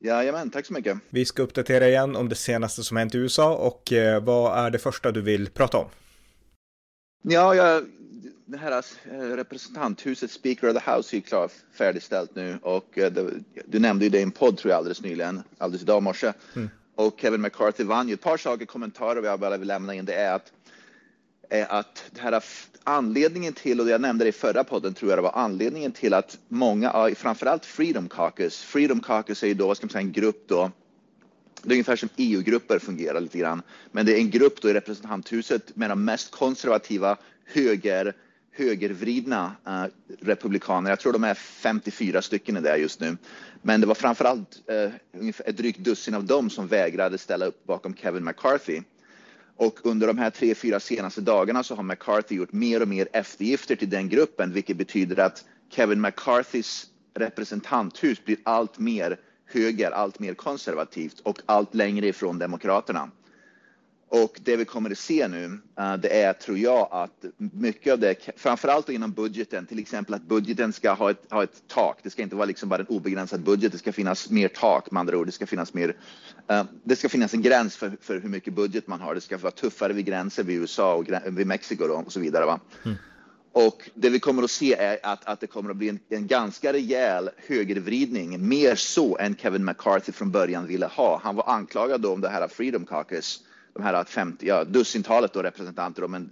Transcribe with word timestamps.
Jajamän, 0.00 0.50
tack 0.50 0.66
så 0.66 0.72
mycket. 0.72 0.98
Vi 1.10 1.24
ska 1.24 1.42
uppdatera 1.42 1.88
igen 1.88 2.16
om 2.16 2.28
det 2.28 2.34
senaste 2.34 2.82
som 2.82 2.96
hänt 2.96 3.14
i 3.14 3.18
USA 3.18 3.54
och 3.54 3.92
eh, 3.92 4.22
vad 4.22 4.58
är 4.58 4.70
det 4.70 4.78
första 4.78 5.12
du 5.12 5.20
vill 5.20 5.50
prata 5.50 5.78
om? 5.78 5.86
Ja, 7.22 7.54
jag, 7.54 7.84
det 8.46 8.58
här 8.58 8.84
eh, 9.12 9.18
representanthuset, 9.18 10.30
Speaker 10.30 10.68
of 10.68 10.82
the 10.82 10.90
House, 10.90 11.16
är 11.16 11.20
klart 11.20 11.52
färdigställt 11.78 12.34
nu 12.34 12.58
och 12.62 12.98
eh, 12.98 13.12
det, 13.12 13.30
du 13.66 13.78
nämnde 13.78 14.04
ju 14.04 14.10
det 14.10 14.18
i 14.18 14.22
en 14.22 14.30
podd 14.30 14.56
tror 14.58 14.70
jag 14.70 14.78
alldeles 14.78 15.02
nyligen, 15.02 15.42
alldeles 15.58 15.82
idag 15.82 16.02
morse. 16.02 16.32
Mm. 16.56 16.70
Och 16.94 17.14
Kevin 17.20 17.40
McCarthy 17.40 17.84
vann 17.84 18.08
ju. 18.08 18.14
Ett 18.14 18.20
par 18.20 18.36
saker, 18.36 18.66
kommentarer 18.66 19.22
jag 19.22 19.40
bara 19.40 19.56
vill 19.56 19.68
lämna 19.68 19.94
in, 19.94 20.04
det 20.04 20.14
är 20.14 20.34
att, 20.34 20.52
att 21.68 22.04
det 22.10 22.20
här 22.20 22.42
anledningen 22.84 23.52
till, 23.52 23.80
och 23.80 23.88
jag 23.88 24.00
nämnde 24.00 24.24
det 24.24 24.28
i 24.28 24.32
förra 24.32 24.64
podden, 24.64 24.94
tror 24.94 25.10
jag 25.10 25.18
det 25.18 25.22
var 25.22 25.32
anledningen 25.34 25.92
till 25.92 26.14
att 26.14 26.38
många, 26.48 27.14
framförallt 27.16 27.66
Freedom 27.66 28.08
Caucus, 28.08 28.62
Freedom 28.62 29.00
Caucus 29.00 29.42
är 29.42 29.46
ju 29.46 29.54
då, 29.54 29.66
vad 29.66 29.76
ska 29.76 29.86
man 29.86 29.90
säga, 29.90 30.02
en 30.02 30.12
grupp 30.12 30.44
då, 30.48 30.70
det 31.62 31.68
är 31.68 31.72
ungefär 31.72 31.96
som 31.96 32.08
EU-grupper 32.16 32.78
fungerar 32.78 33.20
lite 33.20 33.38
grann, 33.38 33.62
men 33.92 34.06
det 34.06 34.12
är 34.12 34.18
en 34.18 34.30
grupp 34.30 34.62
då 34.62 34.70
i 34.70 34.74
representanthuset 34.74 35.76
med 35.76 35.90
de 35.90 36.04
mest 36.04 36.30
konservativa 36.30 37.16
höger, 37.44 38.12
högervridna 38.52 39.52
eh, 39.66 39.84
republikaner. 40.20 40.90
Jag 40.90 41.00
tror 41.00 41.12
de 41.12 41.24
är 41.24 41.34
54 41.34 42.22
stycken 42.22 42.56
i 42.56 42.60
det 42.60 42.76
just 42.76 43.00
nu. 43.00 43.16
Men 43.62 43.80
det 43.80 43.86
var 43.86 43.94
framförallt 43.94 44.62
eh, 44.66 44.90
ungefär 45.20 45.48
ett 45.48 45.56
drygt 45.56 45.78
dussin 45.78 46.14
av 46.14 46.24
dem 46.24 46.50
som 46.50 46.66
vägrade 46.66 47.18
ställa 47.18 47.46
upp 47.46 47.66
bakom 47.66 47.94
Kevin 47.94 48.24
McCarthy. 48.24 48.82
Och 49.58 49.86
under 49.86 50.06
de 50.06 50.18
här 50.18 50.30
tre, 50.30 50.54
fyra 50.54 50.80
senaste 50.80 51.20
dagarna 51.20 51.62
så 51.62 51.74
har 51.74 51.82
McCarthy 51.82 52.34
gjort 52.34 52.52
mer 52.52 52.82
och 52.82 52.88
mer 52.88 53.08
eftergifter 53.12 53.76
till 53.76 53.90
den 53.90 54.08
gruppen, 54.08 54.52
vilket 54.52 54.76
betyder 54.76 55.18
att 55.20 55.44
Kevin 55.70 56.00
McCarthys 56.00 56.86
representanthus 57.14 58.24
blir 58.24 58.36
allt 58.42 58.78
mer 58.78 59.20
höger, 59.46 59.90
allt 59.90 60.18
mer 60.18 60.34
konservativt 60.34 61.20
och 61.20 61.40
allt 61.46 61.74
längre 61.74 62.06
ifrån 62.06 62.38
Demokraterna. 62.38 63.10
Och 64.10 64.40
det 64.44 64.56
vi 64.56 64.64
kommer 64.64 64.90
att 64.90 64.98
se 64.98 65.28
nu, 65.28 65.44
uh, 65.44 65.96
det 65.96 66.22
är, 66.22 66.32
tror 66.32 66.58
jag, 66.58 66.88
att 66.90 67.24
mycket 67.36 67.92
av 67.92 67.98
det, 67.98 68.30
framförallt 68.36 68.88
inom 68.88 69.12
budgeten, 69.12 69.66
till 69.66 69.78
exempel 69.78 70.14
att 70.14 70.22
budgeten 70.22 70.72
ska 70.72 70.92
ha 70.92 71.10
ett, 71.10 71.26
ha 71.30 71.42
ett 71.42 71.62
tak. 71.66 71.98
Det 72.02 72.10
ska 72.10 72.22
inte 72.22 72.36
vara 72.36 72.46
liksom 72.46 72.68
bara 72.68 72.80
en 72.80 72.86
obegränsad 72.86 73.40
budget. 73.40 73.72
Det 73.72 73.78
ska 73.78 73.92
finnas 73.92 74.30
mer 74.30 74.48
tak, 74.48 74.90
med 74.90 75.00
andra 75.00 75.16
ord. 75.18 75.26
Det 75.26 75.32
ska 75.32 75.46
finnas 75.46 75.74
mer. 75.74 75.88
Uh, 76.52 76.62
det 76.84 76.96
ska 76.96 77.08
finnas 77.08 77.34
en 77.34 77.42
gräns 77.42 77.76
för, 77.76 77.96
för 78.00 78.20
hur 78.20 78.28
mycket 78.28 78.54
budget 78.54 78.86
man 78.86 79.00
har. 79.00 79.14
Det 79.14 79.20
ska 79.20 79.38
vara 79.38 79.50
tuffare 79.50 79.92
vid 79.92 80.06
gränser 80.06 80.42
vid 80.42 80.56
USA 80.56 80.94
och 80.94 81.06
vid 81.26 81.46
Mexiko 81.46 81.84
och 81.84 82.12
så 82.12 82.20
vidare. 82.20 82.46
Va? 82.46 82.60
Mm. 82.84 82.96
Och 83.52 83.90
det 83.94 84.10
vi 84.10 84.20
kommer 84.20 84.42
att 84.42 84.50
se 84.50 84.74
är 84.74 84.98
att, 85.02 85.24
att 85.24 85.40
det 85.40 85.46
kommer 85.46 85.70
att 85.70 85.76
bli 85.76 85.88
en, 85.88 85.98
en, 86.08 86.26
ganska 86.26 86.72
rejäl 86.72 87.30
högervridning, 87.46 88.48
mer 88.48 88.74
så 88.74 89.18
än 89.18 89.36
Kevin 89.36 89.64
McCarthy 89.64 90.12
från 90.12 90.30
början 90.30 90.66
ville 90.66 90.86
ha. 90.86 91.20
Han 91.24 91.36
var 91.36 91.48
anklagad 91.48 92.06
om 92.06 92.20
det 92.20 92.28
här 92.28 92.48
Freedom 92.48 92.86
Caucus 92.86 93.40
de 93.78 93.84
här 93.84 94.04
50, 94.04 94.46
ja, 94.46 94.64
dussintalet 94.64 95.32
då 95.32 95.42
representanter, 95.42 96.02
då, 96.02 96.08
men 96.08 96.30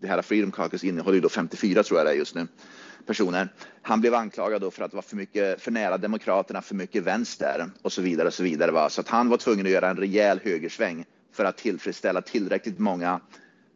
det 0.00 0.06
här 0.06 0.22
Freedom 0.22 0.50
Caucus 0.52 0.84
innehåller 0.84 1.14
ju 1.14 1.20
då 1.20 1.28
54 1.28 1.82
tror 1.82 2.00
jag 2.00 2.06
det 2.06 2.10
är 2.10 2.16
just 2.16 2.34
nu 2.34 2.46
personer. 3.06 3.48
Han 3.82 4.00
blev 4.00 4.14
anklagad 4.14 4.60
då 4.60 4.70
för 4.70 4.84
att 4.84 4.92
vara 4.92 5.02
för 5.02 5.16
mycket 5.16 5.62
för 5.62 5.70
nära 5.70 5.98
Demokraterna, 5.98 6.62
för 6.62 6.74
mycket 6.74 7.02
vänster 7.02 7.70
och 7.82 7.92
så 7.92 8.02
vidare 8.02 8.28
och 8.28 8.34
så 8.34 8.42
vidare. 8.42 8.70
Va? 8.70 8.90
Så 8.90 9.00
att 9.00 9.08
han 9.08 9.28
var 9.28 9.36
tvungen 9.36 9.66
att 9.66 9.72
göra 9.72 9.88
en 9.88 9.96
rejäl 9.96 10.40
högersväng 10.44 11.04
för 11.32 11.44
att 11.44 11.56
tillfredsställa 11.56 12.20
tillräckligt 12.20 12.78
många 12.78 13.20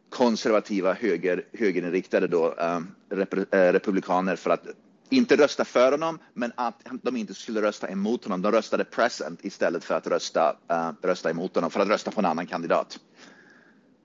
konservativa 0.09 0.93
höger, 0.93 1.45
högerinriktade 1.53 2.27
då, 2.27 2.55
eh, 2.59 2.79
rep, 3.09 3.33
eh, 3.33 3.43
republikaner 3.51 4.35
för 4.35 4.49
att 4.49 4.65
inte 5.11 5.35
rösta 5.35 5.65
för 5.65 5.91
honom, 5.91 6.19
men 6.33 6.51
att 6.55 6.87
de 7.01 7.17
inte 7.17 7.33
skulle 7.33 7.61
rösta 7.61 7.89
emot 7.89 8.23
honom. 8.23 8.41
De 8.41 8.51
röstade 8.51 8.83
present 8.83 9.45
istället 9.45 9.83
för 9.83 9.95
att 9.95 10.07
rösta, 10.07 10.55
uh, 10.71 10.91
rösta 11.01 11.29
emot 11.29 11.55
honom, 11.55 11.71
för 11.71 11.79
att 11.79 11.87
rösta 11.87 12.11
på 12.11 12.19
en 12.19 12.25
annan 12.25 12.47
kandidat. 12.47 12.99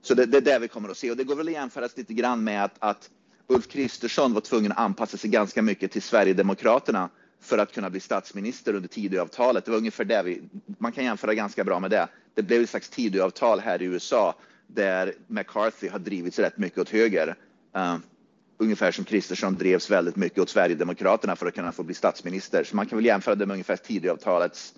Så 0.03 0.15
det, 0.15 0.27
det 0.27 0.37
är 0.37 0.41
det 0.41 0.59
vi 0.59 0.69
kommer 0.69 0.89
att 0.89 0.97
se 0.97 1.11
och 1.11 1.17
det 1.17 1.25
går 1.25 1.37
väl 1.37 1.49
att 1.49 1.53
jämföras 1.53 1.97
lite 1.97 2.15
grann 2.15 2.45
med 2.45 2.65
att, 2.65 2.77
att 2.79 3.11
Ulf 3.47 3.69
Kristersson 3.69 4.35
var 4.35 4.41
tvungen 4.41 4.73
att 4.73 4.79
anpassa 4.79 5.17
sig 5.17 5.31
ganska 5.31 5.63
mycket 5.63 5.93
till 5.93 6.03
Sverigedemokraterna 6.03 7.09
för 7.41 7.59
att 7.59 7.73
kunna 7.73 7.91
bli 7.91 8.01
statsminister 8.01 8.75
under 8.75 8.89
Tidöavtalet. 8.89 9.65
Det 9.65 9.71
var 9.71 9.79
ungefär 9.79 10.05
det 10.05 10.23
vi, 10.23 10.43
man 10.79 10.93
kan 10.93 11.05
jämföra 11.05 11.35
ganska 11.35 11.65
bra 11.65 11.81
med 11.81 11.91
det. 11.91 12.09
Det 12.35 12.43
blev 12.43 12.63
ett 12.63 12.71
slags 12.71 12.89
Tidöavtal 12.89 13.61
här 13.61 13.83
i 13.83 13.85
USA 13.85 14.35
där 14.67 15.15
McCarthy 15.27 15.89
har 15.89 15.99
drivits 15.99 16.39
rätt 16.39 16.59
mycket 16.59 16.79
åt 16.79 16.91
höger. 16.91 17.37
Uh, 17.77 17.97
ungefär 18.59 18.93
som 18.93 19.05
Kristersson 19.05 19.55
drevs 19.55 19.91
väldigt 19.91 20.17
mycket 20.17 20.39
åt 20.39 20.49
Sverigedemokraterna 20.49 21.37
för 21.37 21.47
att 21.47 21.55
kunna 21.55 21.73
få 21.73 21.83
bli 21.83 21.95
statsminister. 21.95 22.65
Så 22.65 22.77
man 22.77 22.87
kan 22.87 22.99
väl 22.99 23.07
jämföra 23.07 23.35
det 23.35 23.47
med 23.47 23.55
ungefär 23.55 23.77
Tidöavtalets 23.77 24.75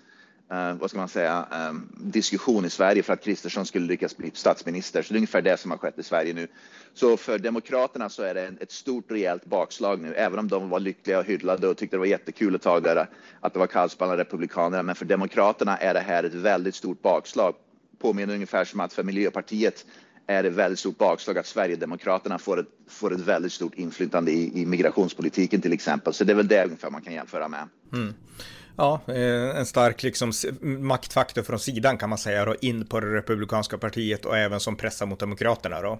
Uh, 0.53 0.73
vad 0.73 0.89
ska 0.89 0.99
man 0.99 1.09
säga, 1.09 1.45
um, 1.69 1.91
diskussion 1.97 2.65
i 2.65 2.69
Sverige 2.69 3.03
för 3.03 3.13
att 3.13 3.23
Kristersson 3.23 3.65
skulle 3.65 3.85
lyckas 3.85 4.17
bli 4.17 4.31
statsminister. 4.33 5.01
Så 5.01 5.13
det 5.13 5.17
är 5.17 5.19
ungefär 5.19 5.41
det 5.41 5.57
som 5.57 5.71
har 5.71 5.77
skett 5.77 5.99
i 5.99 6.03
Sverige 6.03 6.33
nu. 6.33 6.47
Så 6.93 7.17
för 7.17 7.39
Demokraterna 7.39 8.09
så 8.09 8.23
är 8.23 8.33
det 8.33 8.47
en, 8.47 8.57
ett 8.61 8.71
stort 8.71 9.11
rejält 9.11 9.45
bakslag 9.45 10.01
nu, 10.01 10.13
även 10.13 10.39
om 10.39 10.47
de 10.47 10.69
var 10.69 10.79
lyckliga 10.79 11.19
och 11.19 11.25
hyllade 11.25 11.67
och 11.67 11.77
tyckte 11.77 11.95
det 11.95 11.99
var 11.99 12.05
jättekul 12.05 12.55
ett 12.55 12.61
tag 12.61 12.83
där 12.83 13.09
att 13.39 13.53
det 13.53 13.59
var 13.59 13.67
kallspannade 13.67 14.21
republikaner. 14.21 14.83
Men 14.83 14.95
för 14.95 15.05
Demokraterna 15.05 15.77
är 15.77 15.93
det 15.93 15.99
här 15.99 16.23
ett 16.23 16.33
väldigt 16.33 16.75
stort 16.75 17.01
bakslag. 17.01 17.55
Påminner 17.99 18.33
ungefär 18.33 18.65
som 18.65 18.79
att 18.79 18.93
för 18.93 19.03
Miljöpartiet 19.03 19.85
är 20.29 20.43
det 20.43 20.49
väldigt 20.49 20.79
stort 20.79 20.97
bakslag 20.97 21.37
att 21.37 21.45
Sverigedemokraterna 21.45 22.39
får 22.39 22.59
ett, 22.59 22.67
får 22.89 23.13
ett 23.13 23.19
väldigt 23.19 23.51
stort 23.51 23.75
inflytande 23.75 24.31
i, 24.31 24.61
i 24.61 24.65
migrationspolitiken 24.65 25.61
till 25.61 25.73
exempel. 25.73 26.13
Så 26.13 26.23
det 26.23 26.33
är 26.33 26.35
väl 26.35 26.47
det 26.47 26.63
ungefär 26.63 26.89
man 26.89 27.01
kan 27.01 27.13
jämföra 27.13 27.47
med. 27.47 27.67
Mm. 27.93 28.13
Ja, 28.75 29.01
eh, 29.07 29.59
en 29.59 29.65
stark 29.65 30.03
liksom 30.03 30.31
maktfaktor 30.61 31.41
från 31.41 31.59
sidan 31.59 31.97
kan 31.97 32.09
man 32.09 32.17
säga 32.17 32.45
då, 32.45 32.55
in 32.61 32.85
på 32.85 32.99
det 32.99 33.15
republikanska 33.15 33.77
partiet 33.77 34.25
och 34.25 34.37
även 34.37 34.59
som 34.59 34.75
pressar 34.75 35.05
mot 35.05 35.19
demokraterna 35.19 35.81
då. 35.81 35.99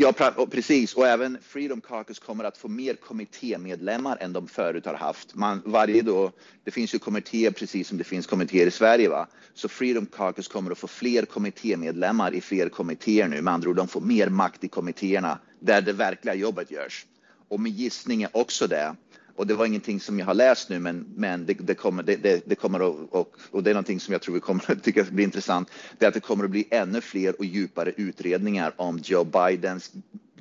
Ja, 0.00 0.12
precis. 0.50 0.94
Och 0.94 1.06
även 1.06 1.38
Freedom 1.42 1.80
Caucus 1.80 2.18
kommer 2.18 2.44
att 2.44 2.58
få 2.58 2.68
mer 2.68 2.94
kommittémedlemmar 2.94 4.16
än 4.20 4.32
de 4.32 4.48
förut 4.48 4.86
har 4.86 4.94
haft. 4.94 5.34
Man, 5.34 5.62
varje 5.64 6.02
då, 6.02 6.32
det 6.64 6.70
finns 6.70 6.94
ju 6.94 6.98
kommittéer 6.98 7.50
precis 7.50 7.88
som 7.88 7.98
det 7.98 8.04
finns 8.04 8.26
kommittéer 8.26 8.66
i 8.66 8.70
Sverige. 8.70 9.08
Va? 9.08 9.26
Så 9.54 9.68
Freedom 9.68 10.06
Caucus 10.06 10.48
kommer 10.48 10.70
att 10.70 10.78
få 10.78 10.86
fler 10.86 11.24
kommittémedlemmar 11.24 12.34
i 12.34 12.40
fler 12.40 12.68
kommittéer 12.68 13.28
nu. 13.28 13.42
Med 13.42 13.54
andra 13.54 13.70
ord, 13.70 13.76
de 13.76 13.88
får 13.88 14.00
mer 14.00 14.28
makt 14.28 14.64
i 14.64 14.68
kommittéerna 14.68 15.38
där 15.60 15.80
det 15.80 15.92
verkliga 15.92 16.34
jobbet 16.34 16.70
görs. 16.70 17.06
Och 17.48 17.60
min 17.60 17.72
gissning 17.72 18.22
är 18.22 18.36
också 18.36 18.66
det 18.66 18.96
och 19.38 19.46
det 19.46 19.54
var 19.54 19.66
ingenting 19.66 20.00
som 20.00 20.18
jag 20.18 20.26
har 20.26 20.34
läst 20.34 20.68
nu, 20.68 20.78
men, 20.78 21.06
men 21.14 21.46
det, 21.46 21.54
det 21.54 21.74
kommer, 21.74 22.02
det, 22.02 22.16
det, 22.16 22.42
det 22.46 22.54
kommer 22.54 22.80
att, 22.80 23.10
och, 23.10 23.36
och, 23.50 23.62
det 23.62 23.70
är 23.70 23.74
någonting 23.74 24.00
som 24.00 24.12
jag 24.12 24.22
tror 24.22 24.34
vi 24.34 24.40
kommer 24.40 24.70
att 24.70 24.82
tycka 24.82 25.04
blir 25.10 25.24
intressant. 25.24 25.70
Det 25.98 26.04
är 26.04 26.08
att 26.08 26.14
det 26.14 26.20
kommer 26.20 26.44
att 26.44 26.50
bli 26.50 26.68
ännu 26.70 27.00
fler 27.00 27.38
och 27.38 27.44
djupare 27.44 27.92
utredningar 27.96 28.72
om 28.76 28.98
Joe 29.04 29.24
Bidens 29.24 29.92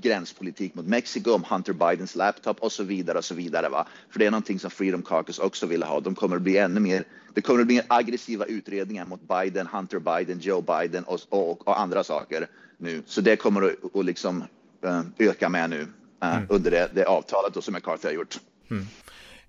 gränspolitik 0.01 0.75
mot 0.75 0.85
Mexiko, 0.85 1.31
om 1.31 1.43
Hunter 1.49 1.73
Bidens 1.73 2.15
laptop 2.15 2.59
och 2.59 2.71
så 2.71 2.83
vidare 2.83 3.17
och 3.17 3.25
så 3.25 3.35
vidare. 3.35 3.69
Va? 3.69 3.87
För 4.09 4.19
det 4.19 4.25
är 4.25 4.31
någonting 4.31 4.59
som 4.59 4.71
Freedom 4.71 5.01
Caucus 5.01 5.39
också 5.39 5.65
vill 5.65 5.83
ha. 5.83 5.99
De 5.99 6.15
kommer 6.15 6.35
att 6.35 6.41
bli 6.41 6.57
ännu 6.57 6.79
mer. 6.79 7.03
Det 7.33 7.41
kommer 7.41 7.61
att 7.61 7.67
bli 7.67 7.81
aggressiva 7.87 8.45
utredningar 8.45 9.05
mot 9.05 9.21
Biden, 9.27 9.67
Hunter 9.67 9.99
Biden, 9.99 10.39
Joe 10.39 10.61
Biden 10.61 11.03
och, 11.03 11.19
och, 11.29 11.67
och 11.67 11.79
andra 11.79 12.03
saker 12.03 12.47
nu. 12.77 13.03
Så 13.05 13.21
det 13.21 13.35
kommer 13.35 13.61
att, 13.61 13.95
att 13.95 14.05
liksom, 14.05 14.43
uh, 14.85 15.01
öka 15.17 15.49
med 15.49 15.69
nu 15.69 15.81
uh, 15.81 15.87
mm. 16.35 16.45
under 16.49 16.71
det, 16.71 16.89
det 16.93 17.05
avtalet 17.05 17.53
då, 17.53 17.61
som 17.61 17.73
McCarthy 17.73 18.07
har 18.07 18.13
gjort. 18.13 18.39
Mm. 18.69 18.85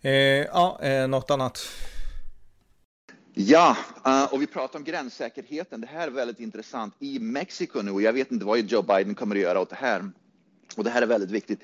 Eh, 0.02 0.12
ja, 0.52 0.78
eh, 0.82 1.08
något 1.08 1.30
annat? 1.30 1.60
Ja, 3.34 3.76
eh, 4.06 4.24
och 4.24 4.42
vi 4.42 4.46
pratar 4.46 4.78
om 4.78 4.84
gränssäkerheten. 4.84 5.80
Det 5.80 5.86
här 5.86 6.06
är 6.06 6.10
väldigt 6.10 6.40
intressant. 6.40 6.94
I 6.98 7.18
Mexiko 7.18 7.82
nu, 7.82 7.90
och 7.90 8.02
jag 8.02 8.12
vet 8.12 8.32
inte 8.32 8.44
vad 8.44 8.58
Joe 8.58 8.82
Biden 8.82 9.14
kommer 9.14 9.36
att 9.36 9.42
göra 9.42 9.60
åt 9.60 9.70
det 9.70 9.76
här. 9.76 10.10
Och 10.76 10.84
det 10.84 10.90
här 10.90 11.02
är 11.02 11.06
väldigt 11.06 11.30
viktigt. 11.30 11.60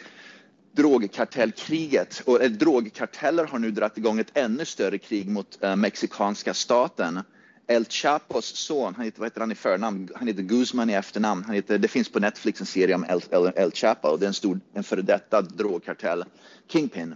Drogkartellkriget, 0.73 2.23
och 2.27 2.43
eh, 2.43 2.51
drogkarteller 2.51 3.45
har 3.45 3.59
nu 3.59 3.71
dragit 3.71 3.99
igång 3.99 4.19
ett 4.19 4.37
ännu 4.37 4.65
större 4.65 4.99
krig 4.99 5.29
mot 5.29 5.63
eh, 5.63 5.77
mexikanska 5.77 6.55
staten. 6.55 7.21
El 7.67 7.85
Chapos 7.85 8.45
son, 8.45 8.95
han 8.95 9.05
heter, 9.05 9.19
vad 9.19 9.27
heter 9.27 9.41
han 9.41 9.53
i 9.53 9.55
förnamn? 9.55 10.09
Han 10.15 10.29
heter 10.29 10.43
Guzman 10.43 10.91
i 10.91 10.93
efternamn. 10.93 11.45
Han 11.45 11.55
heter, 11.55 11.79
det 11.79 11.89
finns 11.89 12.09
på 12.09 12.21
Netflix 12.21 12.61
en 12.61 12.67
serie 12.67 12.95
om 12.95 13.05
El, 13.05 13.23
El, 13.31 13.53
El 13.57 13.71
Chapo. 13.73 14.17
Det 14.17 14.27
är 14.27 14.29
en 14.29 14.35
stor, 14.35 14.61
en 14.75 14.85
före 14.85 15.03
detta 15.03 15.43
drogkartell, 15.43 16.25
Kingpin 16.69 17.15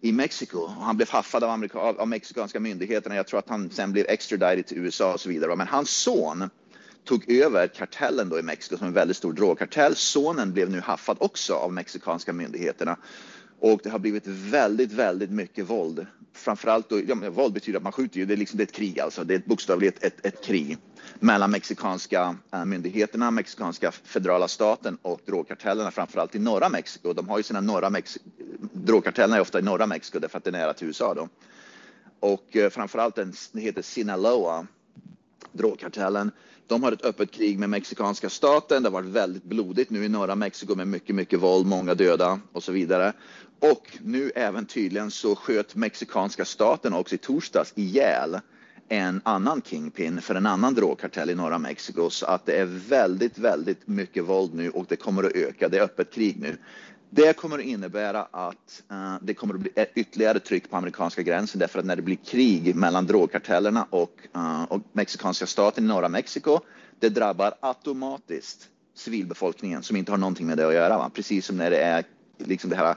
i 0.00 0.12
Mexiko. 0.12 0.66
Han 0.66 0.96
blev 0.96 1.10
haffad 1.10 1.44
av, 1.44 1.50
Amerika, 1.50 1.78
av, 1.78 2.00
av 2.00 2.08
mexikanska 2.08 2.60
myndigheterna. 2.60 3.16
Jag 3.16 3.26
tror 3.26 3.38
att 3.38 3.48
han 3.48 3.70
sen 3.70 3.92
blev 3.92 4.06
extradited 4.08 4.66
till 4.66 4.78
USA 4.78 5.12
och 5.12 5.20
så 5.20 5.28
vidare. 5.28 5.56
Men 5.56 5.66
hans 5.66 5.90
son 5.90 6.50
tog 7.04 7.30
över 7.30 7.66
kartellen 7.66 8.28
då 8.28 8.38
i 8.38 8.42
Mexiko 8.42 8.76
som 8.76 8.86
en 8.86 8.92
väldigt 8.92 9.16
stor 9.16 9.32
drogkartell. 9.32 9.96
Sonen 9.96 10.52
blev 10.52 10.70
nu 10.70 10.80
haffad 10.80 11.16
också 11.20 11.54
av 11.54 11.72
mexikanska 11.72 12.32
myndigheterna. 12.32 12.96
Och 13.62 13.80
det 13.82 13.90
har 13.90 13.98
blivit 13.98 14.26
väldigt, 14.26 14.92
väldigt 14.92 15.30
mycket 15.30 15.70
våld. 15.70 16.06
Framförallt 16.32 16.88
då, 16.88 17.00
ja, 17.06 17.14
våld 17.30 17.54
betyder 17.54 17.76
att 17.76 17.82
man 17.82 17.92
skjuter 17.92 18.18
ju, 18.18 18.26
det 18.26 18.34
är 18.34 18.36
liksom 18.36 18.56
det 18.56 18.62
är 18.62 18.66
ett 18.66 18.72
krig 18.72 19.00
alltså. 19.00 19.24
Det 19.24 19.34
är 19.34 19.42
bokstavligt 19.46 20.04
ett, 20.04 20.26
ett, 20.26 20.44
krig 20.44 20.78
mellan 21.18 21.50
mexikanska 21.50 22.36
eh, 22.52 22.64
myndigheterna, 22.64 23.30
mexikanska 23.30 23.92
federala 23.92 24.48
staten 24.48 24.98
och 25.02 25.20
drogkartellerna, 25.26 25.90
framförallt 25.90 26.34
i 26.34 26.38
norra 26.38 26.68
Mexiko. 26.68 27.12
De 27.12 27.28
har 27.28 27.38
ju 27.38 27.42
sina 27.42 27.60
norra 27.60 27.90
Mexiko, 27.90 28.24
drogkartellerna 28.72 29.36
är 29.36 29.40
ofta 29.40 29.58
i 29.58 29.62
norra 29.62 29.86
Mexiko 29.86 30.18
därför 30.18 30.38
att 30.38 30.44
det 30.44 30.50
är 30.50 30.52
nära 30.52 30.72
till 30.72 30.86
USA 30.86 31.14
då. 31.14 31.28
Och 32.20 32.56
eh, 32.56 32.70
framförallt 32.70 33.14
den, 33.14 33.32
heter 33.54 33.82
Sinaloa, 33.82 34.66
drogkartellen. 35.52 36.30
De 36.66 36.82
har 36.82 36.92
ett 36.92 37.04
öppet 37.04 37.30
krig 37.30 37.58
med 37.58 37.70
mexikanska 37.70 38.28
staten. 38.28 38.82
Det 38.82 38.88
har 38.88 38.92
varit 38.92 39.12
väldigt 39.12 39.44
blodigt 39.44 39.90
nu 39.90 40.04
i 40.04 40.08
norra 40.08 40.34
Mexiko 40.34 40.74
med 40.74 40.88
mycket, 40.88 41.14
mycket 41.14 41.40
våld, 41.40 41.66
många 41.66 41.94
döda 41.94 42.40
och 42.52 42.62
så 42.62 42.72
vidare. 42.72 43.12
Och 43.62 43.98
nu 44.00 44.32
även 44.34 44.66
tydligen 44.66 45.10
så 45.10 45.36
sköt 45.36 45.74
mexikanska 45.74 46.44
staten 46.44 46.92
också 46.92 47.14
i 47.14 47.18
torsdags 47.18 47.72
ihjäl 47.76 48.40
en 48.88 49.20
annan 49.24 49.62
kingpin 49.62 50.20
för 50.20 50.34
en 50.34 50.46
annan 50.46 50.74
drogkartell 50.74 51.30
i 51.30 51.34
norra 51.34 51.58
Mexiko. 51.58 52.10
Så 52.10 52.26
att 52.26 52.46
det 52.46 52.52
är 52.52 52.64
väldigt, 52.88 53.38
väldigt 53.38 53.88
mycket 53.88 54.24
våld 54.24 54.54
nu 54.54 54.70
och 54.70 54.86
det 54.88 54.96
kommer 54.96 55.24
att 55.24 55.32
öka. 55.32 55.68
Det 55.68 55.78
är 55.78 55.82
öppet 55.82 56.12
krig 56.12 56.36
nu. 56.40 56.56
Det 57.10 57.36
kommer 57.36 57.58
att 57.58 57.64
innebära 57.64 58.22
att 58.22 58.82
uh, 58.92 59.16
det 59.22 59.34
kommer 59.34 59.54
att 59.54 59.60
bli 59.60 59.70
ytterligare 59.94 60.38
tryck 60.38 60.70
på 60.70 60.76
amerikanska 60.76 61.22
gränsen 61.22 61.58
därför 61.58 61.78
att 61.78 61.84
när 61.84 61.96
det 61.96 62.02
blir 62.02 62.16
krig 62.16 62.76
mellan 62.76 63.06
drogkartellerna 63.06 63.86
och, 63.90 64.16
uh, 64.36 64.62
och 64.62 64.80
mexikanska 64.92 65.46
staten 65.46 65.84
i 65.84 65.88
norra 65.88 66.08
Mexiko, 66.08 66.60
det 67.00 67.08
drabbar 67.08 67.54
automatiskt 67.60 68.68
civilbefolkningen 68.94 69.82
som 69.82 69.96
inte 69.96 70.12
har 70.12 70.18
någonting 70.18 70.46
med 70.46 70.58
det 70.58 70.68
att 70.68 70.74
göra. 70.74 70.98
Va? 70.98 71.10
Precis 71.14 71.46
som 71.46 71.56
när 71.56 71.70
det 71.70 71.78
är 71.78 72.04
liksom 72.38 72.70
det 72.70 72.76
här 72.76 72.94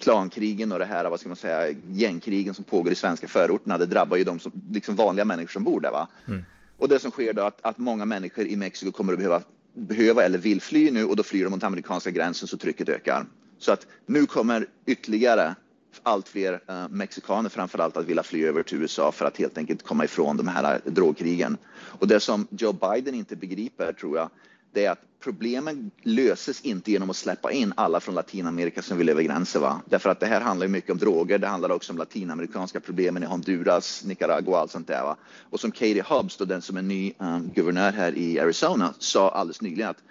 klankrigen 0.00 0.72
och 0.72 0.78
det 0.78 0.84
här, 0.84 1.10
vad 1.10 1.20
ska 1.20 1.28
man 1.28 1.36
säga, 1.36 1.74
gängkrigen 1.90 2.54
som 2.54 2.64
pågår 2.64 2.92
i 2.92 2.94
svenska 2.94 3.28
förorterna, 3.28 3.78
det 3.78 3.86
drabbar 3.86 4.16
ju 4.16 4.24
de 4.24 4.38
som, 4.38 4.52
liksom 4.72 4.96
vanliga 4.96 5.24
människor 5.24 5.52
som 5.52 5.64
bor 5.64 5.80
där. 5.80 5.90
Va? 5.90 6.08
Mm. 6.26 6.44
Och 6.78 6.88
det 6.88 6.98
som 6.98 7.10
sker 7.10 7.32
då 7.32 7.42
att, 7.42 7.58
att 7.62 7.78
många 7.78 8.04
människor 8.04 8.46
i 8.46 8.56
Mexiko 8.56 8.92
kommer 8.92 9.12
att 9.12 9.18
behöva, 9.18 9.42
behöva 9.74 10.24
eller 10.24 10.38
vill 10.38 10.60
fly 10.60 10.90
nu 10.90 11.04
och 11.04 11.16
då 11.16 11.22
flyr 11.22 11.44
de 11.44 11.50
mot 11.50 11.64
amerikanska 11.64 12.10
gränsen 12.10 12.48
så 12.48 12.56
trycket 12.56 12.88
ökar. 12.88 13.26
Så 13.58 13.72
att 13.72 13.86
nu 14.06 14.26
kommer 14.26 14.66
ytterligare 14.86 15.54
allt 16.02 16.28
fler 16.28 16.52
uh, 16.52 16.88
mexikaner 16.88 17.48
framförallt 17.48 17.96
att 17.96 18.06
vilja 18.06 18.22
fly 18.22 18.44
över 18.44 18.62
till 18.62 18.82
USA 18.82 19.12
för 19.12 19.24
att 19.24 19.36
helt 19.36 19.58
enkelt 19.58 19.82
komma 19.82 20.04
ifrån 20.04 20.36
de 20.36 20.48
här 20.48 20.80
drogkrigen. 20.84 21.56
Och 21.72 22.08
det 22.08 22.20
som 22.20 22.46
Joe 22.50 22.72
Biden 22.72 23.14
inte 23.14 23.36
begriper 23.36 23.92
tror 23.92 24.16
jag, 24.16 24.30
det 24.72 24.84
är 24.84 24.90
att 24.90 25.04
problemen 25.20 25.90
löses 26.02 26.60
inte 26.60 26.92
genom 26.92 27.10
att 27.10 27.16
släppa 27.16 27.52
in 27.52 27.72
alla 27.76 28.00
från 28.00 28.14
Latinamerika 28.14 28.82
som 28.82 28.98
vill 28.98 29.08
över 29.08 29.22
gränsen. 29.22 29.62
Va? 29.62 29.80
Därför 29.88 30.10
att 30.10 30.20
det 30.20 30.26
här 30.26 30.40
handlar 30.40 30.68
mycket 30.68 30.90
om 30.90 30.98
droger. 30.98 31.38
Det 31.38 31.46
handlar 31.46 31.70
också 31.70 31.92
om 31.92 31.98
latinamerikanska 31.98 32.80
problemen 32.80 33.22
i 33.22 33.26
Honduras, 33.26 34.04
Nicaragua 34.04 34.50
och 34.50 34.58
allt 34.58 34.70
sånt 34.70 34.86
där. 34.86 35.02
Va? 35.02 35.16
Och 35.50 35.60
som 35.60 35.70
Katie 35.70 36.02
Hobbs, 36.02 36.36
då, 36.36 36.44
den 36.44 36.62
som 36.62 36.76
är 36.76 36.82
ny 36.82 37.12
um, 37.18 37.50
guvernör 37.54 37.92
här 37.92 38.18
i 38.18 38.40
Arizona, 38.40 38.94
sa 38.98 39.28
alldeles 39.30 39.60
nyligen 39.60 39.90
att 39.90 40.02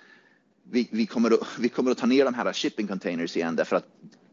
vi, 0.72 0.88
vi, 0.92 1.06
kommer 1.06 1.34
att, 1.34 1.48
vi 1.60 1.70
kommer 1.70 1.92
att 1.92 1.98
ta 1.98 2.06
ner 2.06 2.26
de 2.26 2.34
här 2.34 2.54
shipping 2.54 2.88
containers 2.88 3.38
igen 3.38 3.56
därför 3.56 3.76
att 3.76 3.86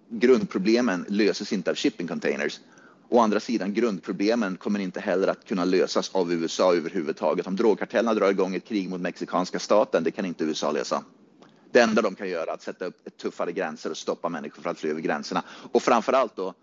grundproblemen 0.09 1.05
löses 1.09 1.53
inte 1.53 1.71
av 1.71 1.77
shipping 1.77 2.09
containers. 2.09 2.61
Å 3.09 3.21
andra 3.21 3.41
sidan, 3.41 3.75
grundproblemen 3.75 4.57
kommer 4.57 4.79
inte 4.79 5.01
heller 5.01 5.29
att 5.29 5.45
kunna 5.45 5.65
lösas 5.65 6.11
av 6.15 6.33
USA 6.33 6.75
överhuvudtaget. 6.75 7.47
Om 7.47 7.57
drogkartellerna 7.57 8.15
drar 8.15 8.31
igång 8.31 8.55
ett 8.55 8.65
krig 8.65 8.91
mot 8.91 9.01
mexikanska 9.01 9.59
staten, 9.59 10.05
det 10.05 10.11
kan 10.11 10.25
inte 10.25 10.45
USA 10.45 10.71
lösa. 10.71 11.05
Det 11.73 11.81
enda 11.81 12.03
de 12.03 12.15
kan 12.15 12.29
göra 12.29 12.51
är 12.51 12.55
att 12.55 12.63
sätta 12.63 12.85
upp 12.85 13.17
tuffare 13.23 13.53
gränser 13.53 13.91
och 13.91 13.97
stoppa 13.97 14.29
människor 14.29 14.63
från 14.63 14.71
att 14.71 14.79
fly 14.79 14.91
över 14.91 15.01
gränserna. 15.01 15.43
Och 15.73 15.83
framför 15.83 16.13
allt 16.13 16.37
då 16.37 16.55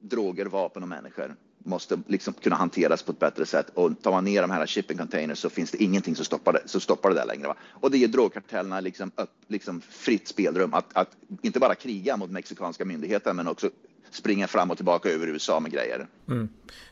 droger, 0.00 0.46
vapen 0.46 0.82
och 0.82 0.88
människor 0.88 1.34
måste 1.64 1.98
liksom 2.06 2.32
kunna 2.34 2.56
hanteras 2.56 3.02
på 3.02 3.12
ett 3.12 3.18
bättre 3.18 3.46
sätt. 3.46 3.66
Och 3.74 4.02
tar 4.02 4.10
man 4.10 4.24
ner 4.24 4.42
de 4.42 4.50
här 4.50 4.66
shipping 4.66 4.98
containers 4.98 5.38
så 5.38 5.50
finns 5.50 5.70
det 5.70 5.82
ingenting 5.82 6.16
som 6.16 6.24
stoppar 6.24 6.52
det, 6.52 6.62
som 6.66 6.80
stoppar 6.80 7.08
det 7.08 7.14
där 7.14 7.26
längre. 7.26 7.48
Va? 7.48 7.56
Och 7.70 7.90
det 7.90 7.98
ger 7.98 8.08
drogkartellerna 8.08 8.80
liksom, 8.80 9.10
upp, 9.16 9.30
liksom 9.46 9.80
fritt 9.80 10.28
spelrum 10.28 10.74
att, 10.74 10.86
att 10.92 11.16
inte 11.42 11.60
bara 11.60 11.74
kriga 11.74 12.16
mot 12.16 12.30
mexikanska 12.30 12.84
myndigheter 12.84 13.32
men 13.32 13.48
också 13.48 13.70
springa 14.14 14.46
fram 14.46 14.70
och 14.70 14.76
tillbaka 14.76 15.08
över 15.08 15.26
USA 15.26 15.60
med 15.60 15.72
grejer. 15.72 16.06
Mm. 16.28 16.48